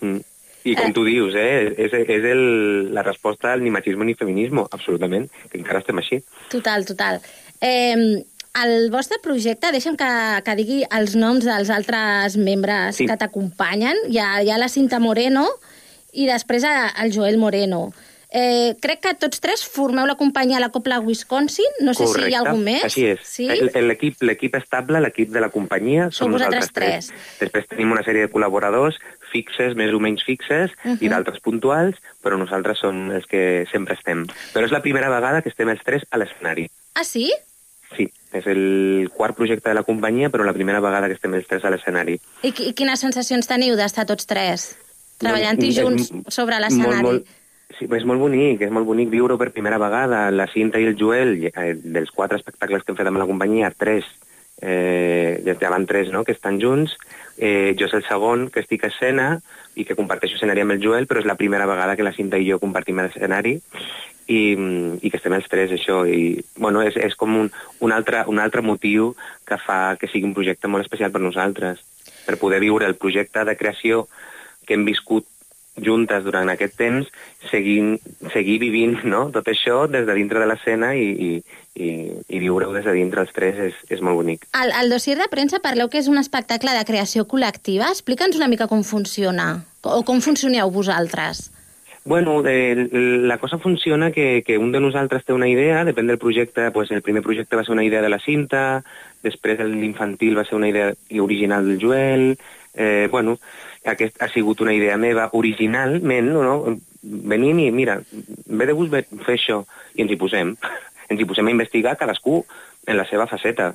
Mm. 0.02 0.20
I 0.66 0.76
com 0.80 0.90
Eh. 0.92 0.94
tu 0.96 1.04
dius, 1.04 1.34
eh, 1.36 1.74
és, 1.78 1.92
és 1.94 2.24
el, 2.24 2.94
la 2.94 3.04
resposta 3.04 3.52
al 3.52 3.62
ni 3.64 3.70
machismo 3.70 4.06
ni 4.08 4.14
feminismo, 4.16 4.68
absolutament, 4.72 5.28
que 5.52 5.58
encara 5.60 5.80
estem 5.84 5.98
així. 6.00 6.22
Total, 6.50 6.86
total. 6.88 7.20
Eh, 7.60 8.24
el 8.64 8.90
vostre 8.94 9.18
projecte, 9.22 9.72
deixa'm 9.76 9.98
que, 10.00 10.08
que 10.46 10.56
digui 10.56 10.84
els 10.90 11.18
noms 11.20 11.44
dels 11.44 11.70
altres 11.74 12.38
membres 12.38 12.96
Sí. 12.96 13.08
que 13.10 13.18
t'acompanyen. 13.18 13.98
Hi, 14.08 14.20
ha, 14.24 14.30
hi 14.44 14.52
ha 14.52 14.58
la 14.62 14.70
Cinta 14.70 15.00
Moreno 15.04 15.48
i 16.14 16.28
després 16.30 16.64
el 16.64 17.12
Joel 17.12 17.38
Moreno. 17.42 17.92
Eh, 18.36 18.74
crec 18.82 19.00
que 19.04 19.12
tots 19.22 19.38
tres 19.44 19.62
formeu 19.64 20.08
la 20.10 20.16
companyia 20.18 20.60
La 20.60 20.72
Copla 20.74 20.98
Wisconsin. 21.00 21.70
No 21.86 21.94
sé 21.94 22.08
si 22.10 22.24
hi 22.26 22.34
ha 22.34 22.40
algun 22.42 22.64
més. 22.66 22.84
Així 22.88 23.06
és. 23.06 23.20
Sí? 23.30 23.46
El- 23.48 23.70
L'equip 23.88 24.24
l'equip 24.26 24.56
estable, 24.58 25.00
l'equip 25.06 25.30
de 25.30 25.40
la 25.40 25.50
companyia, 25.54 26.08
Sou 26.10 26.26
som 26.26 26.32
nosaltres 26.34 26.72
tres. 26.74 27.12
Després 27.40 27.68
tenim 27.70 27.92
una 27.94 28.02
sèrie 28.04 28.26
de 28.26 28.32
col·laboradors 28.34 28.98
fixes, 29.32 29.76
més 29.78 29.94
o 29.94 30.00
menys 30.00 30.24
fixes, 30.26 30.72
Mhm. 30.84 30.98
i 31.02 31.10
d'altres 31.10 31.40
puntuals, 31.42 31.96
però 32.24 32.38
nosaltres 32.38 32.80
som 32.80 33.12
els 33.12 33.26
que 33.28 33.66
sempre 33.72 33.94
estem. 33.94 34.26
Però 34.54 34.66
és 34.66 34.72
la 34.72 34.82
primera 34.82 35.10
vegada 35.10 35.42
que 35.44 35.50
estem 35.50 35.70
els 35.70 35.82
tres 35.86 36.02
a 36.10 36.18
l'escenari. 36.18 36.70
Ah, 36.96 37.04
sí? 37.04 37.32
Sí, 37.96 38.10
és 38.34 38.48
el 38.48 39.12
quart 39.14 39.36
projecte 39.36 39.70
de 39.70 39.76
la 39.76 39.84
companyia, 39.84 40.30
però 40.32 40.44
la 40.44 40.54
primera 40.54 40.80
vegada 40.80 41.06
que 41.08 41.14
estem 41.14 41.34
els 41.36 41.46
tres 41.46 41.64
a 41.66 41.70
l'escenari. 41.70 42.20
I, 42.42 42.48
I 42.70 42.74
quines 42.74 43.00
sensacions 43.00 43.46
teniu 43.48 43.76
d'estar 43.76 44.08
tots 44.08 44.26
tres 44.26 44.76
treballant 45.20 45.60
Doncs, 45.60 45.76
junts 45.78 46.12
sobre 46.34 46.56
Molt, 46.58 46.66
l'escenari? 46.66 47.04
molt, 47.04 47.28
sí, 47.78 47.88
és 47.88 48.06
molt 48.10 48.22
bonic, 48.22 48.62
és 48.62 48.72
molt 48.74 48.88
bonic 48.88 49.10
viure-ho 49.12 49.38
per 49.40 49.52
primera 49.56 49.80
vegada. 49.82 50.28
La 50.32 50.48
Cinta 50.52 50.80
i 50.82 50.88
el 50.90 50.98
Joel, 51.00 51.36
eh, 51.50 51.74
dels 51.84 52.12
quatre 52.12 52.40
espectacles 52.40 52.84
que 52.84 52.94
hem 52.94 53.00
fet 53.00 53.10
amb 53.10 53.22
la 53.22 53.28
companyia, 53.30 53.74
tres, 53.76 54.08
eh, 54.62 55.44
ja 55.60 55.70
van 55.70 55.86
tres, 55.86 56.12
no?, 56.12 56.24
que 56.24 56.34
estan 56.34 56.60
junts. 56.62 56.96
Eh, 57.38 57.74
jo 57.80 57.88
és 57.90 57.94
el 57.98 58.06
segon 58.06 58.50
que 58.54 58.62
estic 58.62 58.84
a 58.86 58.92
escena 58.92 59.28
i 59.76 59.86
que 59.86 59.98
comparteixo 59.98 60.38
escenari 60.38 60.62
amb 60.62 60.76
el 60.76 60.82
Joel, 60.84 61.08
però 61.10 61.20
és 61.20 61.28
la 61.30 61.38
primera 61.40 61.66
vegada 61.66 61.96
que 61.98 62.06
la 62.06 62.14
Cinta 62.14 62.38
i 62.38 62.50
jo 62.50 62.60
compartim 62.62 63.02
l'escenari 63.02 63.58
i, 64.28 64.42
i 65.02 65.10
que 65.10 65.18
estem 65.18 65.34
els 65.36 65.50
tres, 65.50 65.74
això. 65.74 66.04
I, 66.06 66.44
bueno, 66.58 66.84
és, 66.86 66.98
és 66.98 67.16
com 67.20 67.34
un, 67.40 67.50
un, 67.80 67.96
altre, 67.96 68.24
un 68.30 68.40
altre 68.40 68.62
motiu 68.62 69.14
que 69.48 69.58
fa 69.58 69.96
que 70.00 70.08
sigui 70.12 70.30
un 70.30 70.38
projecte 70.38 70.70
molt 70.70 70.86
especial 70.86 71.12
per 71.12 71.24
nosaltres, 71.24 71.82
per 72.24 72.40
poder 72.40 72.62
viure 72.64 72.88
el 72.88 72.96
projecte 72.96 73.44
de 73.44 73.58
creació 73.60 74.08
que 74.66 74.78
hem 74.78 74.86
viscut 74.88 75.28
juntes 75.82 76.24
durant 76.24 76.50
aquest 76.54 76.76
temps, 76.78 77.08
seguint, 77.50 77.96
seguir 78.34 78.60
vivint 78.62 79.00
no? 79.10 79.26
tot 79.34 79.48
això 79.50 79.84
des 79.90 80.06
de 80.06 80.16
dintre 80.18 80.42
de 80.42 80.50
l'escena 80.50 80.94
i, 80.94 81.08
i, 81.10 81.32
i, 81.74 81.90
i 82.30 82.42
viure-ho 82.44 82.74
des 82.76 82.86
de 82.86 82.94
dintre 82.94 83.26
els 83.26 83.34
tres 83.34 83.58
és, 83.70 83.80
és 83.90 84.04
molt 84.06 84.22
bonic. 84.22 84.46
Al, 84.54 84.72
al 84.78 84.94
dossier 84.94 85.18
de 85.18 85.30
premsa 85.32 85.64
parleu 85.64 85.90
que 85.90 86.02
és 86.02 86.12
un 86.12 86.22
espectacle 86.22 86.76
de 86.78 86.86
creació 86.86 87.26
col·lectiva. 87.26 87.90
Explica'ns 87.90 88.38
una 88.38 88.52
mica 88.52 88.70
com 88.70 88.86
funciona, 88.86 89.66
o 89.82 90.04
com 90.06 90.22
funcioneu 90.22 90.70
vosaltres. 90.72 91.50
Bueno, 92.06 92.44
eh, 92.46 92.90
la 92.92 93.38
cosa 93.38 93.58
funciona 93.60 94.12
que, 94.12 94.44
que 94.46 94.58
un 94.58 94.74
de 94.74 94.82
nosaltres 94.82 95.24
té 95.24 95.32
una 95.32 95.48
idea, 95.48 95.86
depèn 95.88 96.10
del 96.10 96.20
projecte, 96.20 96.68
pues 96.76 96.92
el 96.92 97.02
primer 97.02 97.24
projecte 97.24 97.56
va 97.56 97.64
ser 97.64 97.72
una 97.72 97.86
idea 97.88 98.02
de 98.04 98.10
la 98.12 98.20
cinta, 98.20 98.84
després 99.24 99.62
l'infantil 99.64 100.36
va 100.36 100.44
ser 100.44 100.58
una 100.60 100.68
idea 100.68 100.92
original 101.24 101.64
del 101.64 101.80
Joel, 101.80 102.26
eh, 102.74 103.08
bueno, 103.12 103.38
aquest 103.86 104.22
ha 104.22 104.30
sigut 104.32 104.62
una 104.62 104.74
idea 104.74 104.98
meva 104.98 105.30
originalment, 105.34 106.34
no? 106.34 106.78
venim 107.04 107.60
i 107.60 107.70
mira, 107.72 108.00
ve 108.48 108.66
de 108.66 108.76
gust 108.78 108.94
fer 109.26 109.38
això, 109.38 109.64
i 109.96 110.04
ens 110.06 110.12
hi 110.12 110.20
posem, 110.20 110.56
ens 111.12 111.20
hi 111.20 111.28
posem 111.30 111.50
a 111.50 111.56
investigar 111.56 111.98
cadascú 112.00 112.44
en 112.88 112.98
la 113.00 113.08
seva 113.10 113.28
faceta, 113.28 113.74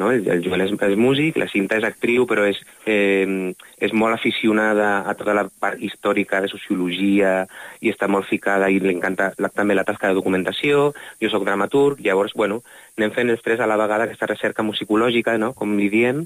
no? 0.00 0.10
El, 0.10 0.26
el 0.30 0.42
Joel 0.44 0.64
és, 0.64 0.72
és 0.72 0.96
músic, 0.98 1.38
la 1.38 1.48
Cinta 1.50 1.76
és 1.78 1.84
actriu, 1.86 2.24
però 2.30 2.46
és, 2.48 2.58
eh, 2.88 3.52
és 3.82 3.92
molt 3.92 4.16
aficionada 4.16 4.90
a 5.08 5.14
tota 5.18 5.34
la 5.36 5.44
part 5.50 5.82
històrica 5.82 6.40
de 6.40 6.50
sociologia 6.50 7.34
i 7.80 7.92
està 7.92 8.08
molt 8.08 8.28
ficada 8.30 8.70
i 8.70 8.80
li 8.80 8.94
encanta 8.94 9.32
la, 9.38 9.50
també 9.52 9.76
la 9.76 9.86
tasca 9.86 10.10
de 10.10 10.18
documentació, 10.18 10.90
jo 11.22 11.32
sóc 11.32 11.46
dramaturg, 11.46 12.02
llavors, 12.06 12.34
bueno, 12.38 12.62
anem 12.98 13.14
fent 13.16 13.34
els 13.34 13.44
tres 13.46 13.60
a 13.60 13.68
la 13.70 13.78
vegada 13.80 14.08
aquesta 14.08 14.30
recerca 14.30 14.66
musicològica, 14.66 15.36
no?, 15.38 15.52
com 15.58 15.76
li 15.78 15.90
diem, 15.92 16.24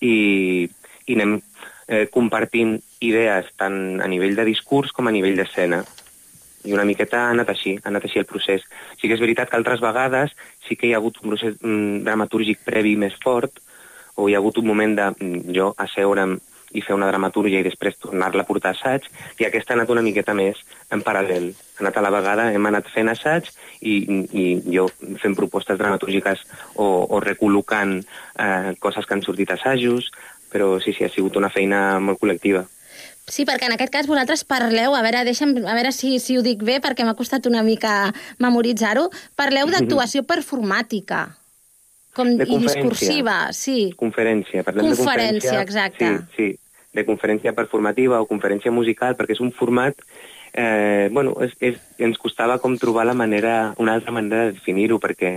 i, 0.00 0.68
i 1.08 1.16
anem 1.16 1.38
eh, 1.88 2.06
compartint 2.12 2.76
idees 3.00 3.48
tant 3.56 4.02
a 4.04 4.08
nivell 4.10 4.36
de 4.36 4.46
discurs 4.48 4.92
com 4.92 5.08
a 5.08 5.14
nivell 5.14 5.38
d'escena 5.38 5.82
i 6.64 6.74
una 6.74 6.84
miqueta 6.84 7.20
ha 7.24 7.30
anat 7.32 7.52
així, 7.54 7.76
ha 7.78 7.88
anat 7.90 8.04
així 8.08 8.20
el 8.20 8.28
procés. 8.28 8.64
Sí 8.98 9.08
que 9.08 9.16
és 9.16 9.22
veritat 9.22 9.50
que 9.50 9.56
altres 9.58 9.80
vegades 9.84 10.34
sí 10.66 10.76
que 10.76 10.88
hi 10.88 10.92
ha 10.94 11.00
hagut 11.00 11.20
un 11.22 11.32
procés 11.32 11.56
mm, 11.60 12.04
dramatúrgic 12.08 12.64
previ 12.66 12.96
més 13.00 13.16
fort, 13.22 13.62
o 14.18 14.28
hi 14.28 14.34
ha 14.34 14.42
hagut 14.42 14.58
un 14.58 14.66
moment 14.66 14.96
de 14.98 15.08
mm, 15.14 15.54
jo 15.54 15.72
asseure'm 15.78 16.38
i 16.76 16.82
fer 16.84 16.92
una 16.92 17.06
dramatúrgia 17.08 17.62
i 17.62 17.64
després 17.64 17.96
tornar-la 17.96 18.42
a 18.44 18.48
portar 18.48 18.74
assaig, 18.74 19.06
i 19.40 19.46
aquesta 19.46 19.72
ha 19.72 19.78
anat 19.78 19.92
una 19.94 20.02
miqueta 20.04 20.34
més 20.36 20.58
en 20.92 21.00
paral·lel. 21.06 21.46
Ha 21.78 21.84
anat 21.84 21.96
a 21.96 22.02
la 22.04 22.12
vegada, 22.12 22.50
hem 22.52 22.68
anat 22.68 22.90
fent 22.92 23.08
assaig 23.08 23.48
i, 23.80 23.94
i 24.36 24.44
jo 24.74 24.84
fent 25.22 25.36
propostes 25.38 25.78
dramatúrgiques 25.80 26.44
o, 26.74 26.88
o 27.08 27.22
recol·locant 27.24 27.94
eh, 28.02 28.74
coses 28.84 29.08
que 29.08 29.16
han 29.16 29.24
sortit 29.24 29.54
assajos, 29.54 30.10
però 30.50 30.78
sí, 30.80 30.92
sí, 30.96 31.04
ha 31.04 31.12
sigut 31.12 31.36
una 31.36 31.50
feina 31.50 31.98
molt 32.00 32.20
col·lectiva. 32.20 32.64
Sí, 33.28 33.44
perquè 33.44 33.66
en 33.68 33.74
aquest 33.74 33.92
cas 33.92 34.06
vosaltres 34.08 34.42
parleu, 34.48 34.94
a 34.96 35.02
veure, 35.04 35.20
deixa'm, 35.28 35.52
a 35.68 35.74
veure 35.76 35.92
si, 35.92 36.14
si 36.18 36.38
ho 36.38 36.42
dic 36.42 36.62
bé, 36.64 36.78
perquè 36.80 37.04
m'ha 37.04 37.16
costat 37.18 37.44
una 37.46 37.60
mica 37.62 38.12
memoritzar-ho, 38.40 39.10
parleu 39.36 39.68
d'actuació 39.68 40.22
performàtica 40.24 41.26
com, 42.16 42.32
De 42.40 42.46
i 42.48 42.56
discursiva, 42.64 43.52
sí. 43.52 43.92
Conferència, 44.00 44.64
parlem 44.64 44.88
Conferència, 44.88 45.52
de 45.52 45.60
conferència. 45.60 45.60
exacte. 45.62 46.08
Sí, 46.34 46.48
sí, 46.56 46.82
de 46.96 47.04
conferència 47.04 47.52
performativa 47.54 48.18
o 48.18 48.26
conferència 48.26 48.72
musical, 48.72 49.14
perquè 49.14 49.36
és 49.36 49.44
un 49.44 49.52
format 49.52 49.94
eh, 50.54 51.08
bueno, 51.12 51.36
és, 51.44 51.52
és, 51.60 51.76
ens 52.00 52.16
costava 52.18 52.56
com 52.58 52.78
trobar 52.80 53.04
la 53.06 53.14
manera, 53.14 53.74
una 53.78 53.94
altra 53.94 54.10
manera 54.16 54.46
de 54.48 54.56
definir-ho, 54.56 54.98
perquè, 54.98 55.36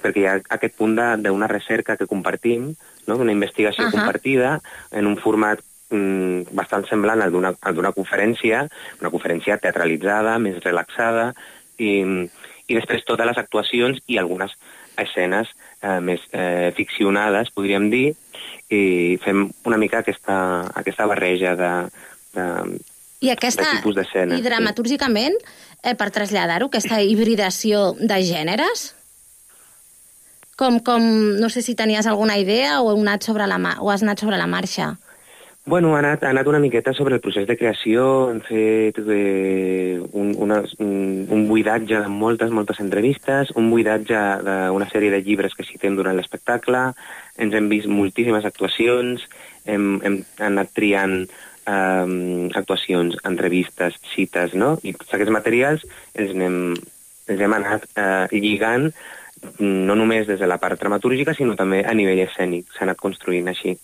perquè 0.00 0.22
hi 0.22 0.26
ha 0.30 0.38
aquest 0.56 0.78
punt 0.78 0.94
de- 0.96 1.16
d'una 1.26 1.50
recerca 1.50 1.98
que 1.98 2.06
compartim, 2.06 2.70
no? 3.06 3.16
d'una 3.18 3.34
investigació 3.34 3.86
Ahà. 3.86 3.94
compartida, 3.96 4.58
en 4.90 5.08
un 5.10 5.18
format 5.20 5.62
mm, 5.90 6.52
bastant 6.56 6.86
semblant 6.90 7.22
al 7.22 7.32
d'una 7.32 7.94
conferència, 7.96 8.66
una 9.00 9.10
conferència 9.10 9.58
teatralitzada, 9.62 10.38
més 10.42 10.62
relaxada, 10.64 11.32
i, 11.78 12.02
i 12.68 12.78
després 12.78 13.04
totes 13.08 13.28
les 13.28 13.40
actuacions 13.40 14.00
i 14.06 14.20
algunes 14.20 14.54
escenes 15.00 15.50
eh, 15.80 15.98
més 16.04 16.22
eh, 16.32 16.70
ficcionades, 16.76 17.50
podríem 17.54 17.88
dir, 17.92 18.12
i 18.72 19.18
fem 19.22 19.46
una 19.68 19.78
mica 19.80 20.00
aquesta, 20.02 20.36
aquesta 20.78 21.06
barreja 21.10 21.54
de, 21.58 21.72
de, 22.36 22.46
I 23.24 23.32
aquesta, 23.34 23.66
de 23.66 23.78
tipus 23.78 23.98
d'escenes. 23.98 24.38
i 24.38 24.44
dramatúrgicament, 24.44 25.36
eh, 25.82 25.94
per 25.98 26.10
traslladar-ho, 26.14 26.70
aquesta 26.70 27.02
hibridació 27.02 27.92
de 27.98 28.20
gèneres, 28.26 28.92
com, 30.56 30.80
com, 30.80 31.02
no 31.40 31.48
sé 31.50 31.62
si 31.62 31.74
tenies 31.74 32.06
alguna 32.06 32.38
idea 32.38 32.80
o, 32.82 32.92
anat 32.98 33.24
sobre 33.24 33.46
la, 33.46 33.58
o 33.80 33.90
has 33.90 34.02
anat 34.02 34.20
sobre 34.20 34.38
la 34.38 34.46
marxa. 34.46 34.96
Bueno, 35.64 35.94
ha 35.94 36.00
anat, 36.00 36.24
ha 36.24 36.30
anat 36.34 36.48
una 36.50 36.58
miqueta 36.58 36.92
sobre 36.92 37.14
el 37.14 37.20
procés 37.22 37.46
de 37.46 37.54
creació, 37.56 38.32
hem 38.32 38.40
fet 38.42 38.96
eh, 38.98 40.00
un, 40.10 40.32
una, 40.34 40.58
un, 40.82 41.28
un 41.30 41.44
buidatge 41.46 42.00
de 42.02 42.08
moltes, 42.10 42.50
moltes 42.50 42.80
entrevistes, 42.82 43.52
un 43.54 43.70
buidatge 43.70 44.18
d'una 44.42 44.88
sèrie 44.90 45.12
de 45.14 45.22
llibres 45.22 45.54
que 45.54 45.66
citem 45.68 45.94
durant 45.94 46.18
l'espectacle, 46.18 46.82
ens 47.38 47.54
hem 47.54 47.70
vist 47.70 47.86
moltíssimes 47.86 48.48
actuacions, 48.50 49.22
hem, 49.62 49.86
hem 50.02 50.18
anat 50.42 50.74
triant 50.74 51.20
eh, 51.22 52.50
actuacions, 52.58 53.22
entrevistes, 53.22 54.02
cites, 54.16 54.58
no? 54.58 54.74
I 54.82 54.96
tots 54.98 55.14
aquests 55.14 55.36
materials 55.38 55.86
els 56.18 56.34
hem, 56.34 56.62
els 57.30 57.46
hem 57.46 57.58
anat 57.62 57.86
eh, 57.94 58.26
lligant 58.34 58.90
no 59.58 59.96
només 59.98 60.26
des 60.26 60.40
de 60.40 60.46
la 60.46 60.58
part 60.62 60.80
dramatúrgica, 60.80 61.34
sinó 61.34 61.56
també 61.58 61.82
a 61.84 61.94
nivell 61.94 62.22
escènic. 62.26 62.68
S'ha 62.76 62.86
anat 62.86 63.00
construint 63.00 63.48
així. 63.50 63.76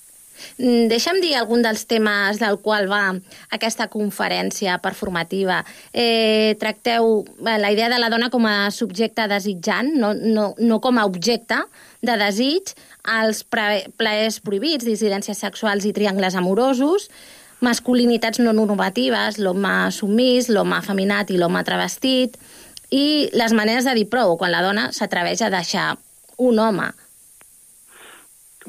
Mm, 0.58 0.86
Deixa'm 0.90 1.18
dir 1.22 1.34
algun 1.36 1.62
dels 1.64 1.84
temes 1.90 2.38
del 2.40 2.58
qual 2.62 2.88
va 2.90 3.14
aquesta 3.54 3.88
conferència 3.90 4.78
performativa. 4.82 5.64
Eh, 5.92 6.54
tracteu 6.60 7.24
eh, 7.24 7.56
la 7.58 7.72
idea 7.74 7.88
de 7.90 7.98
la 7.98 8.10
dona 8.10 8.30
com 8.30 8.46
a 8.46 8.70
subjecte 8.74 9.26
desitjant, 9.30 9.90
no, 9.98 10.14
no, 10.14 10.52
no 10.58 10.80
com 10.80 10.98
a 10.98 11.06
objecte 11.08 11.58
de 12.02 12.14
desig, 12.20 12.74
els 13.18 13.42
plaers 13.42 14.38
prohibits, 14.44 14.86
dissidències 14.86 15.38
sexuals 15.38 15.88
i 15.88 15.94
triangles 15.96 16.38
amorosos, 16.38 17.08
masculinitats 17.64 18.38
no 18.38 18.52
normatives, 18.54 19.40
l'home 19.42 19.90
submís, 19.94 20.50
l'home 20.52 20.76
afeminat 20.78 21.32
i 21.34 21.38
l'home 21.40 21.64
travestit, 21.66 22.38
i 22.90 23.28
les 23.32 23.52
maneres 23.52 23.84
de 23.84 23.94
dir 23.96 24.08
prou, 24.08 24.36
quan 24.40 24.52
la 24.52 24.62
dona 24.64 24.88
s'atreveix 24.96 25.42
a 25.42 25.50
deixar 25.52 25.88
un 26.38 26.58
home. 26.58 26.88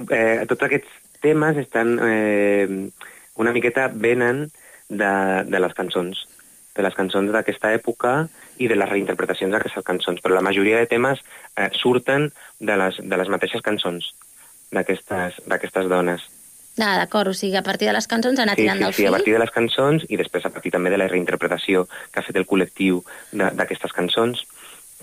eh, 0.09 0.45
tots 0.47 0.65
aquests 0.65 0.89
temes 1.21 1.57
estan 1.57 1.97
eh, 2.03 2.89
una 3.35 3.53
miqueta 3.55 3.87
venen 3.87 4.47
de, 4.89 5.11
de 5.47 5.59
les 5.59 5.73
cançons, 5.73 6.25
de 6.75 6.83
les 6.83 6.95
cançons 6.95 7.31
d'aquesta 7.31 7.73
època 7.75 8.13
i 8.59 8.67
de 8.67 8.75
les 8.75 8.89
reinterpretacions 8.89 9.53
d'aquestes 9.53 9.85
cançons, 9.85 10.19
però 10.23 10.35
la 10.35 10.45
majoria 10.45 10.79
de 10.79 10.89
temes 10.91 11.21
eh, 11.55 11.69
surten 11.75 12.29
de 12.59 12.75
les, 12.79 12.99
de 12.99 13.21
les 13.21 13.31
mateixes 13.31 13.63
cançons 13.63 14.13
d'aquestes 14.71 15.89
dones. 15.89 16.25
Ah, 16.79 16.97
d'acord, 16.97 17.27
o 17.29 17.33
sigui, 17.33 17.57
a 17.59 17.63
partir 17.63 17.87
de 17.89 17.93
les 17.93 18.07
cançons 18.07 18.39
anar 18.39 18.55
Sí, 18.55 18.61
tirant 18.63 18.77
sí, 18.79 18.83
del 18.85 18.93
sí, 18.93 19.03
a 19.03 19.05
fil. 19.09 19.15
partir 19.17 19.33
de 19.33 19.39
les 19.39 19.51
cançons 19.51 20.05
i 20.07 20.15
després 20.17 20.45
a 20.45 20.49
partir 20.49 20.71
també 20.71 20.89
de 20.89 20.97
la 20.97 21.07
reinterpretació 21.11 21.87
que 22.11 22.19
ha 22.21 22.23
fet 22.23 22.37
el 22.39 22.45
col·lectiu 22.47 23.01
d'aquestes 23.33 23.91
cançons. 23.91 24.45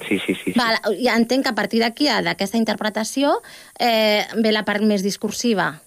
Sí, 0.07 0.19
sí, 0.19 0.35
sí. 0.35 0.53
sí. 0.53 0.59
Val, 0.59 0.77
ja 1.01 1.17
entenc 1.17 1.45
que 1.45 1.51
a 1.53 1.55
partir 1.57 1.81
d'aquí, 1.81 2.09
a- 2.09 2.23
d'aquesta 2.23 2.57
interpretació, 2.57 3.41
eh, 3.79 4.25
ve 4.37 4.53
la 4.53 4.63
part 4.65 4.83
més 4.83 5.03
discursiva. 5.03 5.81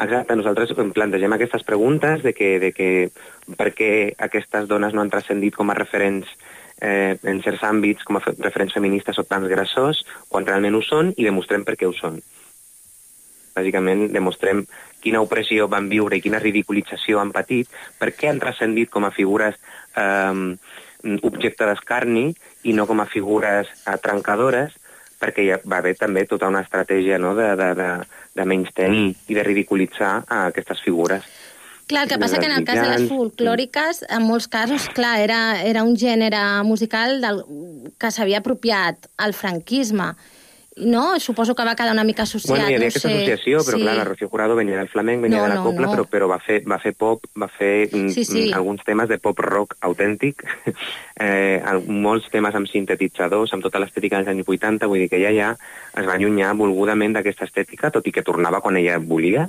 Exacte, 0.00 0.34
nosaltres 0.36 0.70
em 0.78 0.92
plantegem 0.92 1.32
aquestes 1.32 1.62
preguntes 1.64 2.22
de 2.22 2.32
que, 2.34 2.58
de 2.58 2.72
que 2.72 3.10
per 3.56 3.72
què 3.74 4.14
aquestes 4.18 4.66
dones 4.68 4.94
no 4.94 5.00
han 5.02 5.10
transcendit 5.10 5.54
com 5.56 5.70
a 5.70 5.74
referents 5.74 6.26
eh, 6.80 7.18
en 7.22 7.42
certs 7.42 7.62
àmbits, 7.66 8.02
com 8.04 8.16
a 8.16 8.20
fe 8.24 8.32
referents 8.38 8.72
feministes 8.74 9.18
o 9.18 9.24
transgressors, 9.24 10.04
quan 10.28 10.46
realment 10.46 10.74
ho 10.78 10.82
són, 10.82 11.12
i 11.16 11.24
demostrem 11.26 11.64
per 11.64 11.76
què 11.76 11.86
ho 11.86 11.92
són. 11.92 12.20
Bàsicament, 13.54 14.08
demostrem 14.14 14.64
quina 15.00 15.22
opressió 15.24 15.68
van 15.68 15.88
viure 15.90 16.16
i 16.16 16.24
quina 16.24 16.42
ridiculització 16.42 17.20
han 17.20 17.32
patit, 17.32 17.70
per 17.98 18.12
què 18.16 18.30
han 18.30 18.40
transcendit 18.42 18.90
com 18.92 19.06
a 19.08 19.14
figures 19.14 19.56
eh, 19.96 20.56
objecte 21.22 21.66
d'escarni 21.66 22.30
i 22.68 22.76
no 22.76 22.86
com 22.86 23.00
a 23.00 23.08
figures 23.08 23.68
eh, 23.86 23.96
trencadores, 24.02 24.76
perquè 25.20 25.44
hi 25.44 25.52
va 25.68 25.80
haver 25.80 25.94
també 26.00 26.24
tota 26.28 26.48
una 26.48 26.62
estratègia 26.64 27.18
no, 27.20 27.34
de, 27.36 27.52
de, 27.60 27.70
de, 27.76 27.90
de 28.36 28.48
menystenir 28.48 29.10
i 29.28 29.36
de 29.36 29.44
ridiculitzar 29.44 30.14
a 30.26 30.46
aquestes 30.48 30.80
figures. 30.84 31.26
Clar, 31.90 32.04
el 32.06 32.10
que 32.12 32.20
passa 32.22 32.38
que 32.38 32.46
en 32.46 32.54
el 32.54 32.64
cas 32.64 32.78
de 32.78 32.90
les 32.92 33.08
folclòriques, 33.10 34.04
en 34.14 34.22
molts 34.22 34.46
casos, 34.48 34.86
clar, 34.94 35.16
era, 35.18 35.40
era 35.66 35.82
un 35.82 35.96
gènere 35.98 36.38
musical 36.62 37.18
del, 37.18 37.40
que 37.98 38.12
s'havia 38.14 38.38
apropiat 38.38 39.10
al 39.18 39.34
franquisme. 39.34 40.12
No? 40.76 41.18
Suposo 41.18 41.54
que 41.54 41.64
va 41.66 41.74
quedar 41.74 41.92
una 41.92 42.04
mica 42.04 42.22
associat, 42.22 42.50
Bueno, 42.54 42.68
hi 42.70 42.74
havia 42.74 42.78
no 42.78 42.86
aquesta 42.86 43.08
sé. 43.08 43.14
associació, 43.14 43.58
però 43.66 43.76
sí. 43.76 43.82
clar, 43.82 43.96
la 43.98 44.04
Rocío 44.04 44.28
Jurado 44.30 44.54
venia 44.56 44.78
del 44.78 44.88
flamenc, 44.88 45.22
venia 45.22 45.38
No, 45.38 45.42
de 45.42 45.48
la 45.50 45.54
no, 45.56 45.64
copla, 45.64 45.86
no. 45.88 45.92
Però, 45.92 46.04
però 46.08 46.28
va, 46.30 46.38
fer, 46.38 46.60
va 46.64 46.78
fer 46.78 46.92
pop, 46.94 47.26
va 47.36 47.48
fer 47.50 47.88
mm, 47.92 48.08
Sí, 48.14 48.24
sí. 48.24 48.44
mm, 48.48 48.54
alguns 48.54 48.84
temes 48.86 49.08
de 49.10 49.18
pop 49.18 49.38
rock 49.42 49.74
autèntic, 49.80 50.44
eh, 51.20 51.60
molts 51.86 52.30
temes 52.30 52.54
amb 52.54 52.70
sintetitzadors, 52.70 53.52
amb 53.52 53.66
tota 53.66 53.82
l'estètica 53.82 54.20
dels 54.20 54.30
anys 54.30 54.46
80, 54.48 54.86
vull 54.86 55.02
dir 55.02 55.08
que 55.10 55.18
ella 55.18 55.34
ja 55.34 55.50
es 55.98 56.06
va 56.06 56.14
allunyar 56.14 56.54
volgudament 56.54 57.18
d'aquesta 57.18 57.44
estètica, 57.50 57.90
tot 57.90 58.06
i 58.06 58.12
que 58.14 58.22
tornava 58.22 58.62
quan 58.62 58.78
ella 58.78 58.98
volia, 59.02 59.48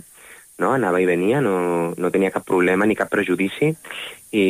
no? 0.58 0.74
anava 0.74 1.00
i 1.02 1.06
venia, 1.06 1.40
no, 1.42 1.94
no 1.98 2.12
tenia 2.12 2.34
cap 2.34 2.46
problema 2.46 2.86
ni 2.90 2.98
cap 2.98 3.10
prejudici, 3.14 3.72
i, 4.32 4.48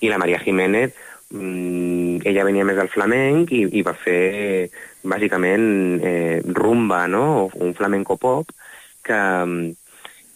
i 0.00 0.08
la 0.10 0.18
Maria 0.18 0.42
Jiménez 0.42 0.92
mm, 1.30 2.26
ella 2.26 2.44
venia 2.44 2.66
més 2.66 2.76
del 2.76 2.88
flamenc 2.90 3.52
i, 3.54 3.66
i 3.78 3.82
va 3.86 3.94
fer 3.94 4.70
bàsicament 5.02 6.00
eh, 6.04 6.40
rumba, 6.44 7.06
no? 7.08 7.50
un 7.54 7.74
flamenco 7.74 8.16
pop, 8.16 8.50
que, 9.02 9.74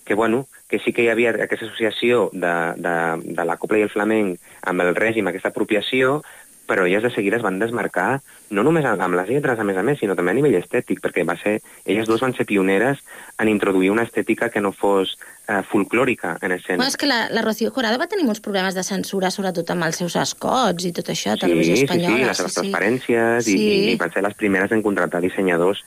que, 0.05 0.15
bueno, 0.15 0.47
que 0.69 0.79
sí 0.79 0.93
que 0.93 1.05
hi 1.05 1.11
havia 1.13 1.35
aquesta 1.35 1.67
associació 1.67 2.31
de, 2.33 2.55
de, 2.81 2.97
de 3.37 3.45
la 3.45 3.57
copla 3.61 3.79
i 3.79 3.87
el 3.87 3.93
flamenc 3.93 4.41
amb 4.63 4.85
el 4.85 4.95
règim, 4.97 5.29
aquesta 5.29 5.53
apropiació, 5.53 6.23
però 6.67 6.87
elles 6.87 7.03
de 7.03 7.11
seguida 7.13 7.37
es 7.37 7.43
van 7.45 7.59
desmarcar, 7.59 8.21
no 8.51 8.63
només 8.65 8.85
amb 8.89 9.15
les 9.19 9.29
lletres, 9.29 9.59
a 9.59 9.65
més 9.65 9.77
a 9.77 9.83
més, 9.83 9.99
sinó 10.01 10.17
també 10.17 10.33
a 10.33 10.39
nivell 10.39 10.57
estètic, 10.59 11.01
perquè 11.05 11.25
va 11.29 11.37
ser, 11.41 11.59
elles 11.85 12.09
dues 12.09 12.23
van 12.25 12.35
ser 12.35 12.47
pioneres 12.49 13.03
en 13.39 13.51
introduir 13.53 13.91
una 13.93 14.05
estètica 14.07 14.49
que 14.51 14.63
no 14.65 14.73
fos 14.73 15.17
eh, 15.49 15.61
folclòrica 15.71 16.39
en 16.41 16.53
escena. 16.57 16.79
Bueno, 16.81 16.89
és 16.93 16.97
que 16.97 17.11
la, 17.11 17.29
la 17.31 17.43
Rocío 17.43 17.71
Jurado 17.75 17.99
va 18.01 18.09
tenir 18.09 18.25
molts 18.25 18.41
problemes 18.45 18.75
de 18.75 18.85
censura, 18.87 19.31
sobretot 19.35 19.71
amb 19.75 19.85
els 19.89 20.01
seus 20.01 20.17
escots 20.17 20.89
i 20.89 20.93
tot 20.97 21.13
això, 21.13 21.35
a 21.35 21.43
Televisió 21.45 21.77
Espanyola. 21.83 22.17
Sí, 22.17 22.23
sí, 22.23 22.29
les 22.31 22.43
seves 22.43 22.59
transparències 22.61 23.45
Sí. 23.45 23.59
i, 23.59 23.93
i 23.93 24.01
van 24.01 24.13
ser 24.15 24.25
les 24.25 24.35
primeres 24.41 24.73
en 24.73 24.83
contractar 24.83 25.21
dissenyadors 25.25 25.85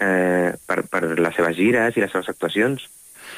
eh, 0.00 0.52
per, 0.66 0.82
per 0.90 1.02
les 1.18 1.34
seves 1.36 1.56
gires 1.56 1.96
i 1.96 2.02
les 2.04 2.12
seves 2.12 2.28
actuacions. 2.32 2.88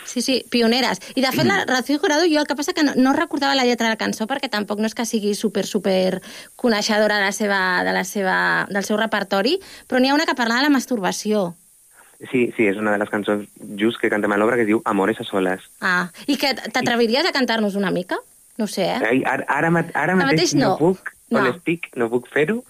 Sí, 0.09 0.23
sí, 0.25 0.43
pioneres. 0.49 1.01
I 1.15 1.21
de 1.21 1.31
fet, 1.37 1.45
la 1.45 1.67
Rocío 1.69 1.99
Jurado, 2.01 2.25
jo 2.25 2.41
el 2.41 2.47
que 2.49 2.57
passa 2.57 2.73
que 2.73 2.83
no, 2.83 2.95
no 2.97 3.13
recordava 3.13 3.55
la 3.55 3.67
lletra 3.69 3.89
de 3.91 3.93
la 3.93 4.01
cançó 4.01 4.25
perquè 4.27 4.49
tampoc 4.49 4.81
no 4.81 4.89
és 4.89 4.95
que 4.97 5.05
sigui 5.05 5.35
super, 5.37 5.67
super 5.69 6.23
coneixedora 6.57 7.19
de 7.21 7.27
la 7.27 7.33
seva, 7.37 7.59
de 7.85 7.93
la 7.93 8.05
seva, 8.09 8.37
del 8.73 8.85
seu 8.89 8.97
repertori, 8.97 9.59
però 9.87 10.01
n'hi 10.01 10.09
ha 10.09 10.17
una 10.17 10.25
que 10.25 10.35
parlava 10.39 10.63
de 10.63 10.69
la 10.71 10.73
masturbació. 10.75 11.51
Sí, 12.33 12.49
sí, 12.57 12.65
és 12.67 12.81
una 12.81 12.97
de 12.97 13.03
les 13.05 13.11
cançons 13.13 13.45
just 13.79 14.01
que 14.01 14.09
cantem 14.11 14.33
a 14.33 14.39
l'obra 14.41 14.57
que 14.57 14.65
es 14.65 14.71
diu 14.73 14.81
Amores 14.89 15.21
a 15.21 15.27
soles. 15.29 15.69
Ah, 15.85 16.09
i 16.27 16.39
que 16.41 16.55
t'atreviries 16.73 17.29
a 17.29 17.35
cantar-nos 17.37 17.77
una 17.79 17.93
mica? 17.95 18.17
No 18.59 18.67
sé, 18.67 18.89
eh? 18.89 18.99
Ai, 19.13 19.21
ara, 19.23 19.45
ara, 19.47 19.69
ara 19.71 19.93
Ara 20.09 20.17
mateix, 20.19 20.55
no. 20.57 20.73
no 20.73 20.79
puc, 20.81 21.13
on 21.31 21.45
No. 21.45 21.51
estic, 21.53 21.93
no 22.01 22.09
puc 22.11 22.27
fer-ho, 22.33 22.63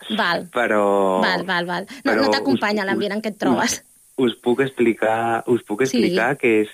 però... 0.53 0.83
val, 1.23 1.47
val, 1.47 1.65
val. 1.71 1.87
No, 2.05 2.17
no 2.19 2.29
t'acompanya 2.35 2.83
us- 2.83 2.91
l'ambient 2.91 3.15
en 3.15 3.23
què 3.23 3.31
et 3.33 3.39
trobes. 3.39 3.85
us 4.19 4.35
puc 4.43 4.61
explicar, 4.61 5.45
us 5.47 5.63
puc 5.63 5.87
Sí. 5.87 5.97
explicar 5.97 6.37
que, 6.37 6.63
és, 6.67 6.69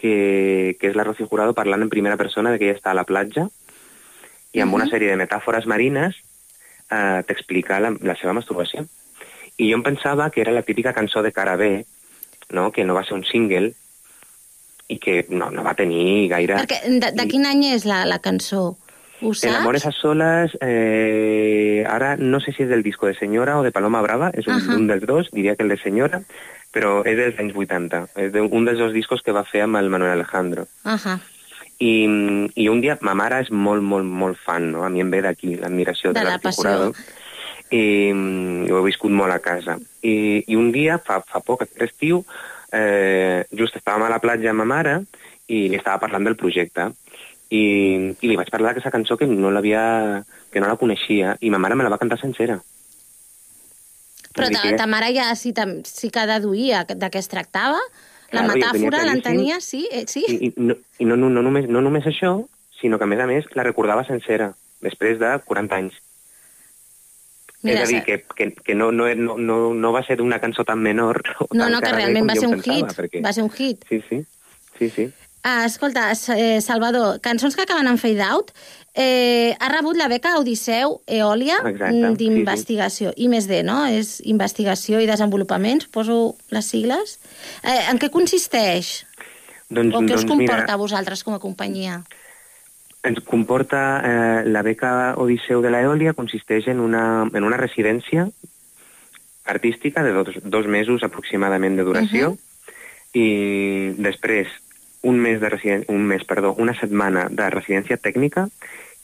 que, 0.00 0.76
que 0.80 0.88
és 0.88 0.96
la 0.96 1.04
Rocío 1.04 1.28
Jurado 1.28 1.52
parlant 1.54 1.84
en 1.84 1.90
primera 1.92 2.16
persona 2.16 2.50
de 2.50 2.58
que 2.58 2.70
ella 2.70 2.78
està 2.78 2.94
a 2.94 2.98
la 2.98 3.04
platja 3.04 3.48
i 4.52 4.60
amb 4.64 4.74
una 4.74 4.86
Mhm. 4.86 4.90
sèrie 4.94 5.10
de 5.12 5.20
metàfores 5.20 5.66
marines 5.68 6.16
eh, 6.90 7.22
t'explica 7.28 7.78
la, 7.78 7.92
la 8.00 8.16
seva 8.16 8.32
masturbació. 8.32 8.86
I 9.60 9.68
jo 9.70 9.76
em 9.76 9.82
pensava 9.84 10.30
que 10.32 10.40
era 10.40 10.50
la 10.56 10.62
típica 10.64 10.94
cançó 10.96 11.22
de 11.22 11.30
cara 11.32 11.54
B, 11.56 11.84
no? 12.50 12.72
que 12.72 12.84
no 12.84 12.94
va 12.96 13.04
ser 13.04 13.14
un 13.14 13.24
single 13.28 13.74
i 14.88 14.96
que 14.98 15.26
no, 15.28 15.50
no 15.52 15.62
va 15.62 15.74
tenir 15.78 16.28
gaire... 16.32 16.56
Perquè 16.64 16.80
de, 16.98 17.12
de 17.14 17.26
quin 17.30 17.44
any 17.46 17.66
és 17.76 17.84
la, 17.86 18.04
la 18.08 18.18
cançó? 18.18 18.76
Ho 19.20 19.28
El 19.28 19.36
saps? 19.36 19.58
Amores 19.60 19.84
a 19.86 19.92
solas, 19.92 20.56
eh, 20.64 21.84
ara 21.86 22.16
no 22.16 22.40
sé 22.40 22.54
si 22.56 22.64
és 22.64 22.70
del 22.70 22.82
disco 22.82 23.06
de 23.06 23.14
Senyora 23.14 23.58
o 23.60 23.62
de 23.62 23.70
Paloma 23.70 24.00
Brava, 24.02 24.30
és 24.34 24.48
un, 24.48 24.54
Ajá. 24.56 24.74
un 24.80 24.86
dels 24.88 25.04
dos, 25.06 25.28
diria 25.30 25.54
que 25.54 25.62
el 25.62 25.68
de 25.68 25.76
Senyora, 25.76 26.22
però 26.74 27.00
és 27.02 27.18
dels 27.18 27.38
anys 27.42 27.56
80, 27.56 28.04
és 28.22 28.36
un 28.40 28.66
dels 28.68 28.78
dos 28.78 28.94
discos 28.94 29.22
que 29.26 29.34
va 29.34 29.44
fer 29.46 29.64
amb 29.66 29.80
el 29.80 29.90
Manuel 29.90 30.18
Alejandro. 30.18 30.66
Ahà. 30.84 31.18
I, 31.80 31.92
I 32.60 32.68
un 32.68 32.82
dia, 32.84 32.98
ma 33.00 33.16
mare 33.16 33.40
és 33.40 33.50
molt, 33.50 33.82
molt, 33.82 34.04
molt 34.04 34.38
fan, 34.44 34.68
no? 34.74 34.84
A 34.84 34.90
mi 34.92 35.00
em 35.00 35.10
ve 35.10 35.22
d'aquí 35.24 35.56
l'admiració 35.56 36.12
de, 36.12 36.20
De 36.20 36.26
la 36.26 36.36
l'Artur 36.36 36.50
passió. 36.50 36.68
Jurado. 36.68 36.92
I, 37.70 37.82
mm, 38.12 38.68
ho 38.68 38.80
he 38.80 38.86
viscut 38.86 39.14
molt 39.16 39.32
a 39.32 39.40
casa. 39.42 39.78
I, 40.02 40.44
i 40.46 40.58
un 40.60 40.70
dia, 40.74 40.98
fa, 41.02 41.22
fa 41.24 41.40
poc, 41.40 41.64
aquest 41.64 41.86
estiu, 41.88 42.20
eh, 42.76 43.46
just 43.56 43.78
estàvem 43.80 44.06
a 44.06 44.12
la 44.12 44.20
platja 44.22 44.52
amb 44.52 44.62
ma 44.62 44.68
mare 44.76 44.98
i 45.48 45.68
li 45.70 45.78
estava 45.78 46.02
parlant 46.04 46.28
del 46.28 46.38
projecte. 46.38 46.90
I, 47.50 47.62
i 48.12 48.28
li 48.28 48.36
vaig 48.38 48.50
parlar 48.52 48.70
d'aquesta 48.70 48.92
cançó 48.94 49.16
que 49.18 49.26
no 49.26 49.50
l'havia 49.50 50.22
que 50.52 50.60
no 50.62 50.68
la 50.70 50.78
coneixia 50.78 51.34
i 51.40 51.50
ma 51.50 51.58
mare 51.62 51.74
me 51.78 51.86
la 51.86 51.90
va 51.90 51.98
cantar 51.98 52.20
sencera. 52.20 52.60
Però 54.40 54.50
ta, 54.54 54.62
que- 54.62 54.76
ta 54.80 54.86
mare 54.90 55.12
ja 55.14 55.28
sí, 55.36 55.52
tam, 55.52 55.80
sí 55.84 56.10
que 56.10 56.26
deduïa 56.26 56.84
de 56.88 57.10
què 57.10 57.20
es 57.20 57.28
tractava. 57.28 57.80
La 58.30 58.44
Claro, 58.44 58.54
metàfora 58.54 59.02
l'entenia, 59.04 59.60
sí? 59.60 59.88
Eh, 59.90 60.04
sí? 60.06 60.22
I, 60.28 60.36
i, 60.48 60.52
no, 60.56 60.76
i 60.98 61.04
no, 61.08 61.16
no, 61.16 61.28
no, 61.30 61.42
només, 61.42 61.66
no 61.68 61.80
només 61.82 62.06
això, 62.06 62.36
sinó 62.80 62.98
que, 62.98 63.04
a 63.04 63.10
més 63.10 63.20
a 63.20 63.26
més, 63.26 63.48
la 63.58 63.64
recordava 63.66 64.04
sencera, 64.06 64.52
després 64.80 65.18
de 65.18 65.32
40 65.44 65.80
anys. 65.82 65.96
Mira, 67.62 67.82
és 67.82 67.88
a 67.88 67.92
dir, 67.92 68.04
que, 68.06 68.20
que, 68.36 68.46
que 68.64 68.74
no, 68.74 68.90
no, 68.92 69.08
no, 69.14 69.58
no, 69.74 69.92
va 69.92 70.02
ser 70.06 70.20
una 70.22 70.38
cançó 70.40 70.64
tan 70.64 70.80
menor. 70.80 71.20
No, 71.50 71.66
tan 71.66 71.72
no, 71.74 71.80
que 71.82 71.92
realment 71.92 72.30
va 72.30 72.36
ser 72.38 72.48
un 72.48 72.54
pensava, 72.56 72.86
hit. 72.88 72.96
Perquè... 72.96 73.24
Va 73.26 73.32
ser 73.36 73.44
un 73.44 73.50
hit. 73.50 73.84
Sí, 73.90 74.00
sí, 74.08 74.22
sí, 74.78 74.88
sí. 74.94 75.10
Ah, 75.42 75.64
escolta, 75.64 76.12
eh, 76.12 76.60
Salvador, 76.60 77.20
cançons 77.20 77.56
que 77.56 77.62
acaben 77.62 77.88
en 77.88 77.96
fade 77.96 78.20
out, 78.20 78.50
eh, 78.94 79.56
ha 79.58 79.68
rebut 79.70 79.96
la 79.96 80.08
beca 80.08 80.38
Odisseu 80.38 81.00
Eòlia 81.06 81.56
Exacte, 81.64 81.94
mm, 81.94 82.10
sí, 82.10 82.16
d'investigació. 82.18 83.12
I 83.16 83.28
més 83.28 83.46
D, 83.48 83.62
no? 83.62 83.86
És 83.86 84.20
investigació 84.24 85.00
i 85.00 85.06
desenvolupament, 85.06 85.86
poso 85.90 86.36
les 86.50 86.66
sigles. 86.66 87.18
Eh, 87.62 87.90
en 87.90 87.98
què 87.98 88.10
consisteix? 88.10 89.06
Doncs, 89.70 89.94
o 89.94 90.00
què 90.00 90.14
us 90.14 90.24
doncs 90.24 90.30
comporta 90.30 90.62
mira, 90.66 90.74
a 90.74 90.76
vosaltres 90.76 91.24
com 91.24 91.34
a 91.34 91.38
companyia? 91.38 92.02
ens 93.02 93.20
comporta 93.24 94.02
eh, 94.04 94.44
la 94.44 94.60
beca 94.60 95.14
Odisseu 95.16 95.62
de 95.62 95.70
l'Eòlia 95.70 96.12
consisteix 96.12 96.66
en 96.68 96.80
una, 96.80 97.30
en 97.32 97.44
una 97.44 97.56
residència 97.56 98.28
artística 99.46 100.02
de 100.02 100.12
dos, 100.12 100.36
dos 100.44 100.66
mesos 100.66 101.02
aproximadament 101.02 101.78
de 101.78 101.84
duració 101.84 102.32
Mhm. 102.32 102.38
i 103.14 103.94
després 103.96 104.48
un 105.02 105.18
mes 105.18 105.40
de 105.40 105.84
un 105.88 106.04
mes, 106.06 106.24
perdó, 106.24 106.54
una 106.54 106.74
setmana 106.78 107.28
de 107.30 107.50
residència 107.50 107.96
tècnica 107.96 108.48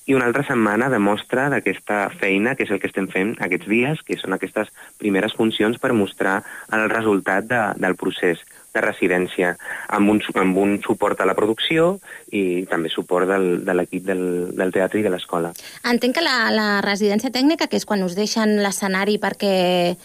i 0.07 0.15
una 0.15 0.27
altra 0.27 0.45
setmana 0.47 0.89
de 0.89 1.01
mostra 1.03 1.49
d'aquesta 1.51 2.11
feina, 2.21 2.55
que 2.55 2.63
és 2.63 2.71
el 2.71 2.79
que 2.79 2.87
estem 2.87 3.09
fent 3.11 3.35
aquests 3.43 3.67
dies, 3.67 4.03
que 4.07 4.19
són 4.21 4.37
aquestes 4.37 4.71
primeres 5.03 5.35
funcions 5.35 5.81
per 5.83 5.91
mostrar 5.99 6.43
el 6.73 6.87
resultat 6.93 7.49
de, 7.51 7.63
del 7.83 7.97
procés 7.99 8.45
de 8.77 8.85
residència, 8.85 9.55
amb 9.89 10.13
un, 10.13 10.21
amb 10.37 10.61
un 10.63 10.77
suport 10.85 11.21
a 11.21 11.27
la 11.27 11.35
producció 11.35 11.97
i 12.31 12.67
també 12.71 12.93
suport 12.93 13.27
del, 13.27 13.65
de 13.67 13.75
l'equip 13.75 14.05
del, 14.07 14.23
del 14.55 14.75
teatre 14.75 15.01
i 15.01 15.07
de 15.07 15.11
l'escola. 15.11 15.51
Entenc 15.83 16.21
que 16.21 16.25
la, 16.25 16.53
la 16.55 16.69
residència 16.87 17.33
tècnica, 17.35 17.67
que 17.67 17.81
és 17.81 17.89
quan 17.89 18.05
us 18.07 18.15
deixen 18.15 18.61
l'escenari 18.63 19.19
perquè 19.19 19.97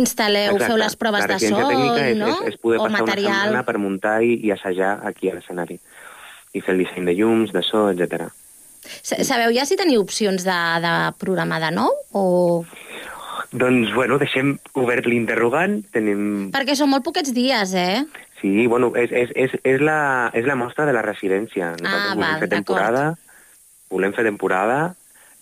instal·leu, 0.00 0.54
Exacte. 0.54 0.66
feu 0.70 0.76
les 0.80 0.96
proves 0.96 1.24
de 1.26 1.28
so, 1.28 1.34
residència 1.34 1.68
tècnica 1.68 2.06
és, 2.10 2.16
no? 2.18 2.28
és, 2.44 2.54
és 2.54 2.60
poder 2.62 2.78
o 2.78 2.84
passar 2.84 2.94
una 2.96 3.04
material. 3.06 3.42
setmana 3.48 3.64
per 3.68 3.76
muntar 3.78 4.16
i, 4.22 4.34
i 4.46 4.50
assajar 4.54 4.94
aquí 5.08 5.30
a 5.30 5.34
l'escenari 5.36 5.78
i 6.54 6.60
fer 6.62 6.74
el 6.76 6.82
disseny 6.84 7.06
de 7.10 7.14
llums, 7.18 7.52
de 7.52 7.62
so, 7.66 7.88
etc. 7.90 8.28
Sa- 9.02 9.18
Sabeu 9.26 9.50
ja 9.56 9.64
si 9.66 9.76
teniu 9.80 10.02
opcions 10.04 10.44
de, 10.46 10.58
de 10.84 10.92
programar 11.18 11.60
de 11.64 11.70
nou? 11.74 11.90
O... 12.12 12.64
Doncs, 13.54 13.92
bueno, 13.94 14.18
deixem 14.18 14.56
obert 14.78 15.06
l'interrogant. 15.06 15.80
Tenim... 15.94 16.50
Perquè 16.54 16.74
són 16.78 16.90
molt 16.90 17.04
poquets 17.06 17.30
dies, 17.34 17.74
eh? 17.78 18.04
Sí, 18.40 18.66
bueno, 18.66 18.90
és, 18.98 19.12
és, 19.14 19.30
és, 19.38 19.54
és, 19.62 19.80
la, 19.82 20.30
és 20.34 20.46
la 20.46 20.56
mostra 20.58 20.86
de 20.88 20.94
la 20.96 21.02
residència. 21.06 21.72
Nosaltres 21.78 22.10
Ah, 22.10 22.14
volem 22.14 22.26
val, 22.32 22.40
fer 22.42 22.48
temporada, 22.50 23.04
volem 23.94 24.14
fer 24.16 24.24
temporada 24.26 24.78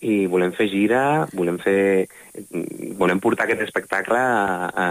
i 0.03 0.27
volem 0.27 0.53
fer 0.57 0.67
gira, 0.73 1.03
volem 1.33 1.59
fer... 1.63 2.09
volem 2.99 3.21
portar 3.23 3.47
aquest 3.47 3.63
espectacle 3.67 4.19
a, 4.19 4.69
a, 4.69 4.87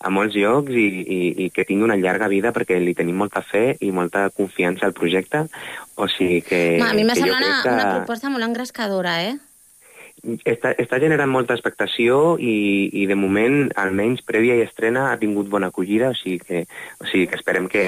a 0.00 0.10
molts 0.12 0.34
llocs 0.36 0.74
i, 0.74 0.86
i, 1.16 1.18
i 1.46 1.48
que 1.54 1.64
tingui 1.68 1.86
una 1.86 1.98
llarga 2.00 2.28
vida 2.32 2.52
perquè 2.56 2.78
li 2.82 2.94
tenim 2.98 3.18
molta 3.20 3.42
fe 3.46 3.76
i 3.80 3.92
molta 3.94 4.28
confiança 4.34 4.86
al 4.88 4.94
projecte. 4.96 5.44
O 5.96 6.08
sigui 6.10 6.40
que... 6.46 6.62
Ma, 6.80 6.90
a 6.90 6.96
mi 6.98 7.04
m'ha 7.06 7.14
semblat 7.18 7.44
una, 7.44 7.60
que- 7.62 7.74
una 7.76 7.90
proposta 7.98 8.32
molt 8.32 8.48
engrescadora, 8.48 9.20
eh? 9.28 9.36
està, 10.48 10.72
està 10.74 10.98
generant 10.98 11.30
molta 11.30 11.54
expectació 11.54 12.36
i, 12.42 12.90
i 13.02 13.06
de 13.06 13.14
moment, 13.14 13.68
almenys 13.78 14.24
prèvia 14.26 14.56
i 14.58 14.64
estrena, 14.64 15.10
ha 15.12 15.18
tingut 15.20 15.46
bona 15.52 15.68
acollida, 15.70 16.10
o 16.10 16.18
sigui 16.18 16.40
que, 16.42 16.64
o 16.98 17.06
sigui 17.06 17.28
que 17.30 17.38
esperem 17.38 17.68
que, 17.70 17.84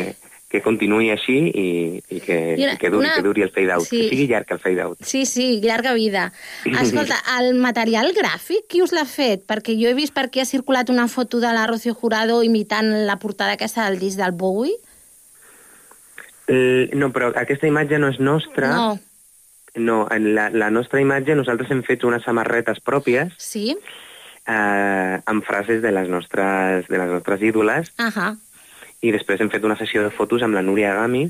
que 0.48 0.62
continuï 0.64 1.10
així 1.12 1.34
i, 1.52 1.66
i, 2.08 2.20
que, 2.24 2.36
I 2.56 2.62
una- 2.64 2.72
i 2.72 2.78
que, 2.80 2.88
duri, 2.88 3.04
una- 3.06 3.14
que 3.16 3.22
duri 3.22 3.42
el 3.44 3.50
fade-out, 3.52 3.84
sí. 3.84 3.98
que 4.00 4.08
sigui 4.14 4.26
llarg 4.30 4.50
el 4.54 4.58
fade-out. 4.62 5.02
Sí, 5.04 5.26
sí, 5.26 5.60
llarga 5.60 5.92
vida. 5.92 6.32
Escolta, 6.64 7.18
el 7.40 7.54
material 7.60 8.14
gràfic, 8.16 8.64
qui 8.68 8.80
us 8.80 8.92
l'ha 8.96 9.04
fet? 9.04 9.44
Perquè 9.46 9.76
jo 9.76 9.90
he 9.90 9.94
vist 9.94 10.14
per 10.16 10.24
aquí 10.30 10.40
ha 10.40 10.46
circulat 10.48 10.88
una 10.88 11.06
foto 11.08 11.38
de 11.40 11.52
la 11.52 11.66
Rocío 11.68 11.92
Jurado 11.94 12.42
imitant 12.42 12.88
la 13.06 13.18
portada 13.20 13.52
aquesta 13.58 13.84
del 13.90 13.98
disc 14.00 14.16
del 14.16 14.32
Bowie. 14.32 14.72
Eh, 16.48 16.88
no, 16.96 17.10
però 17.12 17.28
aquesta 17.36 17.68
imatge 17.68 17.98
no 18.00 18.08
és 18.08 18.18
nostra. 18.20 18.70
No. 18.72 18.98
No, 19.78 19.98
en 20.10 20.32
la, 20.34 20.48
la 20.50 20.70
nostra 20.72 21.00
imatge 21.04 21.34
nosaltres 21.36 21.70
hem 21.70 21.82
fet 21.86 22.02
unes 22.08 22.24
samarretes 22.24 22.80
pròpies 22.82 23.34
Sí? 23.38 23.76
eh, 24.48 25.20
amb 25.28 25.44
frases 25.46 25.82
de 25.84 25.92
les 25.92 26.08
nostres, 26.08 26.88
de 26.88 26.98
les 26.98 27.10
nostres 27.12 27.44
ídoles 27.44 27.92
Ahà. 28.00 28.32
I 29.02 29.12
després 29.14 29.40
hem 29.40 29.50
fet 29.52 29.64
una 29.64 29.76
sessió 29.78 30.02
de 30.02 30.10
fotos 30.14 30.42
amb 30.42 30.56
la 30.58 30.62
Núria 30.64 30.94
Gami, 30.98 31.28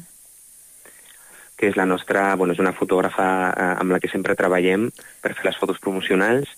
que 1.59 1.69
és 1.69 1.77
la 1.77 1.87
nostra, 1.91 2.35
bueno, 2.39 2.55
és 2.55 2.63
una 2.63 2.73
fotògrafa 2.73 3.29
eh, 3.51 3.71
amb 3.83 3.91
la 3.93 3.99
que 4.01 4.09
sempre 4.09 4.37
treballem 4.39 4.89
per 5.23 5.35
fer 5.35 5.49
les 5.49 5.59
fotos 5.59 5.81
promocionals 5.83 6.51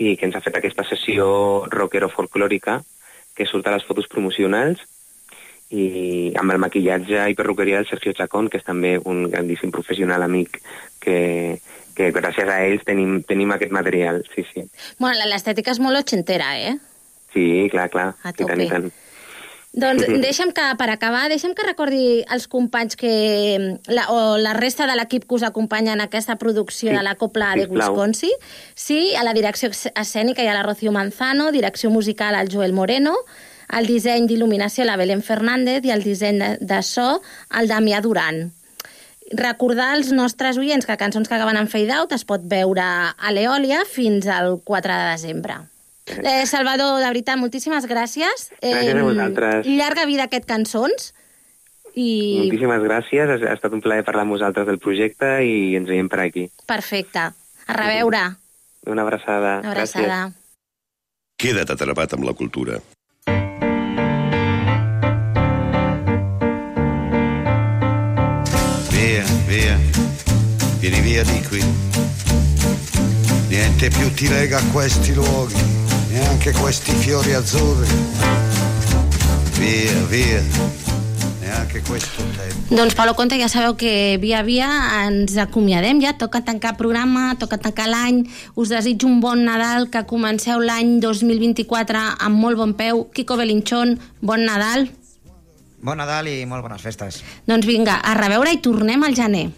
i 0.00 0.16
que 0.16 0.26
ens 0.26 0.36
ha 0.36 0.42
fet 0.42 0.56
aquesta 0.58 0.84
sessió 0.88 1.28
rockero-folclòrica 1.70 2.80
que 3.36 3.46
surt 3.46 3.68
a 3.68 3.76
les 3.76 3.86
fotos 3.86 4.08
promocionals 4.10 4.82
i 5.70 6.32
amb 6.40 6.50
el 6.50 6.58
maquillatge 6.58 7.28
i 7.30 7.36
perruqueria 7.38 7.78
del 7.78 7.86
Sergio 7.86 8.12
Chacón, 8.18 8.48
que 8.50 8.58
és 8.58 8.66
també 8.66 8.96
un 8.98 9.28
grandíssim 9.30 9.70
professional 9.70 10.24
amic 10.26 10.58
que, 10.98 11.60
que 11.94 12.10
gràcies 12.16 12.50
a 12.50 12.58
ells 12.66 12.82
tenim, 12.88 13.20
tenim 13.22 13.54
aquest 13.54 13.70
material, 13.70 14.24
sí, 14.34 14.42
sí. 14.50 14.64
Bueno, 14.98 15.28
l'estètica 15.30 15.70
és 15.70 15.78
molt 15.78 16.00
ochentera, 16.02 16.56
eh? 16.58 16.74
Sí, 17.30 17.68
clar, 17.70 17.86
clar, 17.94 18.08
A 18.26 18.34
i 18.34 18.42
tant, 18.42 18.58
i 18.58 18.66
tope. 18.66 18.72
tant. 18.74 18.90
Doncs 19.72 20.02
deixa'm 20.24 20.50
que, 20.56 20.64
per 20.78 20.88
acabar, 20.90 21.28
deixa'm 21.30 21.54
que 21.54 21.66
recordi 21.66 22.24
als 22.28 22.48
companys 22.50 22.98
que, 22.98 23.78
la, 23.86 24.08
o 24.10 24.36
la 24.40 24.54
resta 24.56 24.88
de 24.90 24.96
l'equip 24.98 25.28
que 25.28 25.38
us 25.38 25.46
acompanya 25.46 25.94
en 25.94 26.02
aquesta 26.02 26.36
producció 26.36 26.90
Sí, 26.90 26.96
de 26.96 27.02
la 27.06 27.14
Copla 27.14 27.54
de 27.54 27.68
sisplau. 27.68 27.94
Wisconsin. 27.94 28.34
Sí, 28.74 29.14
a 29.14 29.22
la 29.24 29.34
direcció 29.36 29.70
escènica 29.70 30.42
hi 30.42 30.50
ha 30.50 30.56
la 30.58 30.66
Rocío 30.66 30.92
Manzano, 30.92 31.52
direcció 31.52 31.90
musical 31.90 32.34
al 32.34 32.50
Joel 32.50 32.72
Moreno, 32.72 33.14
el 33.70 33.86
disseny 33.86 34.26
d'il·luminació 34.26 34.84
la 34.84 34.96
Belén 34.98 35.22
Fernández 35.22 35.84
i 35.86 35.94
el 35.94 36.02
disseny 36.02 36.40
de, 36.42 36.54
de 36.60 36.80
so 36.82 37.20
el 37.54 37.70
Damià 37.70 38.02
Duran. 38.02 38.48
Recordar 39.30 39.92
als 39.94 40.10
nostres 40.10 40.58
oients 40.58 40.86
que 40.86 40.98
Cançons 40.98 41.30
que 41.30 41.36
acaben 41.36 41.60
en 41.60 41.70
fade 41.70 41.94
out 41.94 42.10
es 42.16 42.26
pot 42.26 42.42
veure 42.42 42.82
a 42.82 43.30
l'Eòlia 43.30 43.84
fins 43.86 44.26
al 44.26 44.58
4 44.66 44.90
de 44.90 45.12
desembre. 45.12 45.60
Eh, 46.22 46.46
Salvador, 46.46 46.98
de 47.00 47.06
veritat, 47.06 47.38
moltíssimes 47.38 47.86
gràcies. 47.86 48.50
Gràcies 48.60 48.94
a 48.94 49.02
vosaltres. 49.02 49.66
Llarga 49.66 50.06
vida 50.06 50.24
aquest 50.28 50.46
Cançons. 50.48 51.12
I 51.94 52.10
Moltíssimes 52.44 52.82
gràcies, 52.86 53.30
ha, 53.30 53.38
ha 53.50 53.54
estat 53.56 53.72
un 53.74 53.80
plaer 53.82 54.04
parlar 54.06 54.22
amb 54.26 54.36
vosaltres 54.36 54.66
del 54.68 54.78
projecte 54.78 55.40
i 55.42 55.74
ens 55.78 55.88
veiem 55.90 56.08
per 56.08 56.20
aquí. 56.26 56.48
perfecte. 56.66 57.30
A 57.66 57.72
reveure. 57.74 58.22
Una 58.86 59.02
abraçada. 59.02 59.58
Una 59.60 59.70
abraçada. 59.72 60.32
Queda't 61.36 61.70
atrapat 61.72 62.14
amb 62.14 62.24
la 62.24 62.34
cultura. 62.34 62.80
Via, 68.90 69.24
via, 69.46 69.78
vieni 70.80 71.00
via 71.00 71.22
di 71.24 71.40
qui. 71.48 71.62
Niente 73.48 73.88
più 73.90 74.12
ti 74.14 74.28
lega 74.28 74.58
a 74.58 74.62
questi 74.72 75.12
luoghi, 75.14 75.54
neanche 76.10 76.52
questi 76.52 76.92
fiori 76.92 77.32
azzurri. 77.32 77.88
Via, 79.58 80.04
via, 80.08 80.42
neanche 81.40 81.82
questo 81.82 82.22
tempo. 82.36 82.74
Doncs, 82.74 82.94
Pablo 82.94 83.14
Conte, 83.14 83.36
ja 83.36 83.48
sabeu 83.48 83.74
que 83.76 84.16
via 84.18 84.42
via 84.42 84.68
ens 85.04 85.36
acomiadem 85.36 86.00
ja, 86.00 86.14
toca 86.14 86.40
tancar 86.40 86.76
programa, 86.76 87.34
toca 87.38 87.58
tancar 87.58 87.88
l'any, 87.88 88.24
us 88.54 88.70
desitjo 88.70 89.06
un 89.06 89.20
bon 89.20 89.44
Nadal, 89.44 89.88
que 89.90 90.04
comenceu 90.06 90.60
l'any 90.62 90.98
2024 91.00 91.98
amb 92.18 92.38
molt 92.38 92.56
bon 92.56 92.74
peu. 92.74 93.06
Kiko 93.12 93.36
Belinchón, 93.36 93.98
bon 94.20 94.46
Nadal. 94.46 94.88
Bon 95.82 95.96
Nadal 95.96 96.28
i 96.28 96.44
molt 96.46 96.62
bones 96.62 96.82
festes. 96.82 97.22
Doncs 97.46 97.66
vinga, 97.66 98.00
a 98.02 98.14
reveure 98.14 98.54
i 98.54 98.60
tornem 98.62 99.02
al 99.02 99.16
gener. 99.18 99.48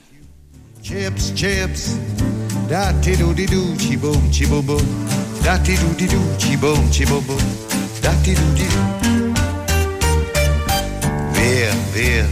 Chips, 0.83 1.33
chips, 1.39 1.93
da 2.69 2.91
ti 3.01 3.17
do 3.17 3.33
di 3.33 3.47
do, 3.47 3.75
chi 3.79 3.97
boom, 3.97 4.31
chi 4.31 4.47
boom 4.47 4.67
boom, 4.67 4.89
da 5.43 5.59
ti 5.59 5.76
do 5.76 5.93
di 5.97 6.07
do, 6.07 6.20
chi 6.36 6.57
boom, 6.57 6.88
chi 6.88 7.05
boom 7.05 7.24
boom, 7.26 7.43
da 8.01 8.12
ti 8.22 8.32
do 8.32 8.43
di 8.53 8.66
do. 8.66 8.80
Via, 11.32 11.74
via, 11.93 12.26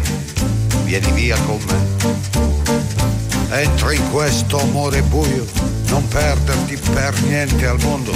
vieni 0.84 1.11
via 1.12 1.36
con 1.46 1.58
me. 1.66 1.78
Entra 3.62 3.92
in 3.92 4.11
questo 4.11 4.61
amore 4.61 5.02
buio, 5.02 5.44
non 5.88 6.06
perderti 6.08 6.78
per 6.94 7.20
niente 7.22 7.66
al 7.66 7.78
mondo. 7.82 8.12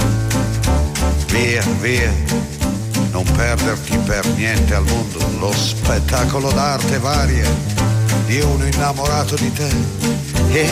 Via, 1.27 1.61
via, 1.81 2.13
non 3.11 3.25
perderti 3.35 3.97
per 3.97 4.25
niente 4.35 4.73
al 4.73 4.85
mondo. 4.85 5.19
Lo 5.39 5.51
spettacolo 5.51 6.51
d'arte 6.51 6.97
varia 6.99 7.47
di 8.25 8.39
uno 8.39 8.65
innamorato 8.65 9.35
di 9.35 9.51
te 9.53 10.03
Yeah, 10.55 10.71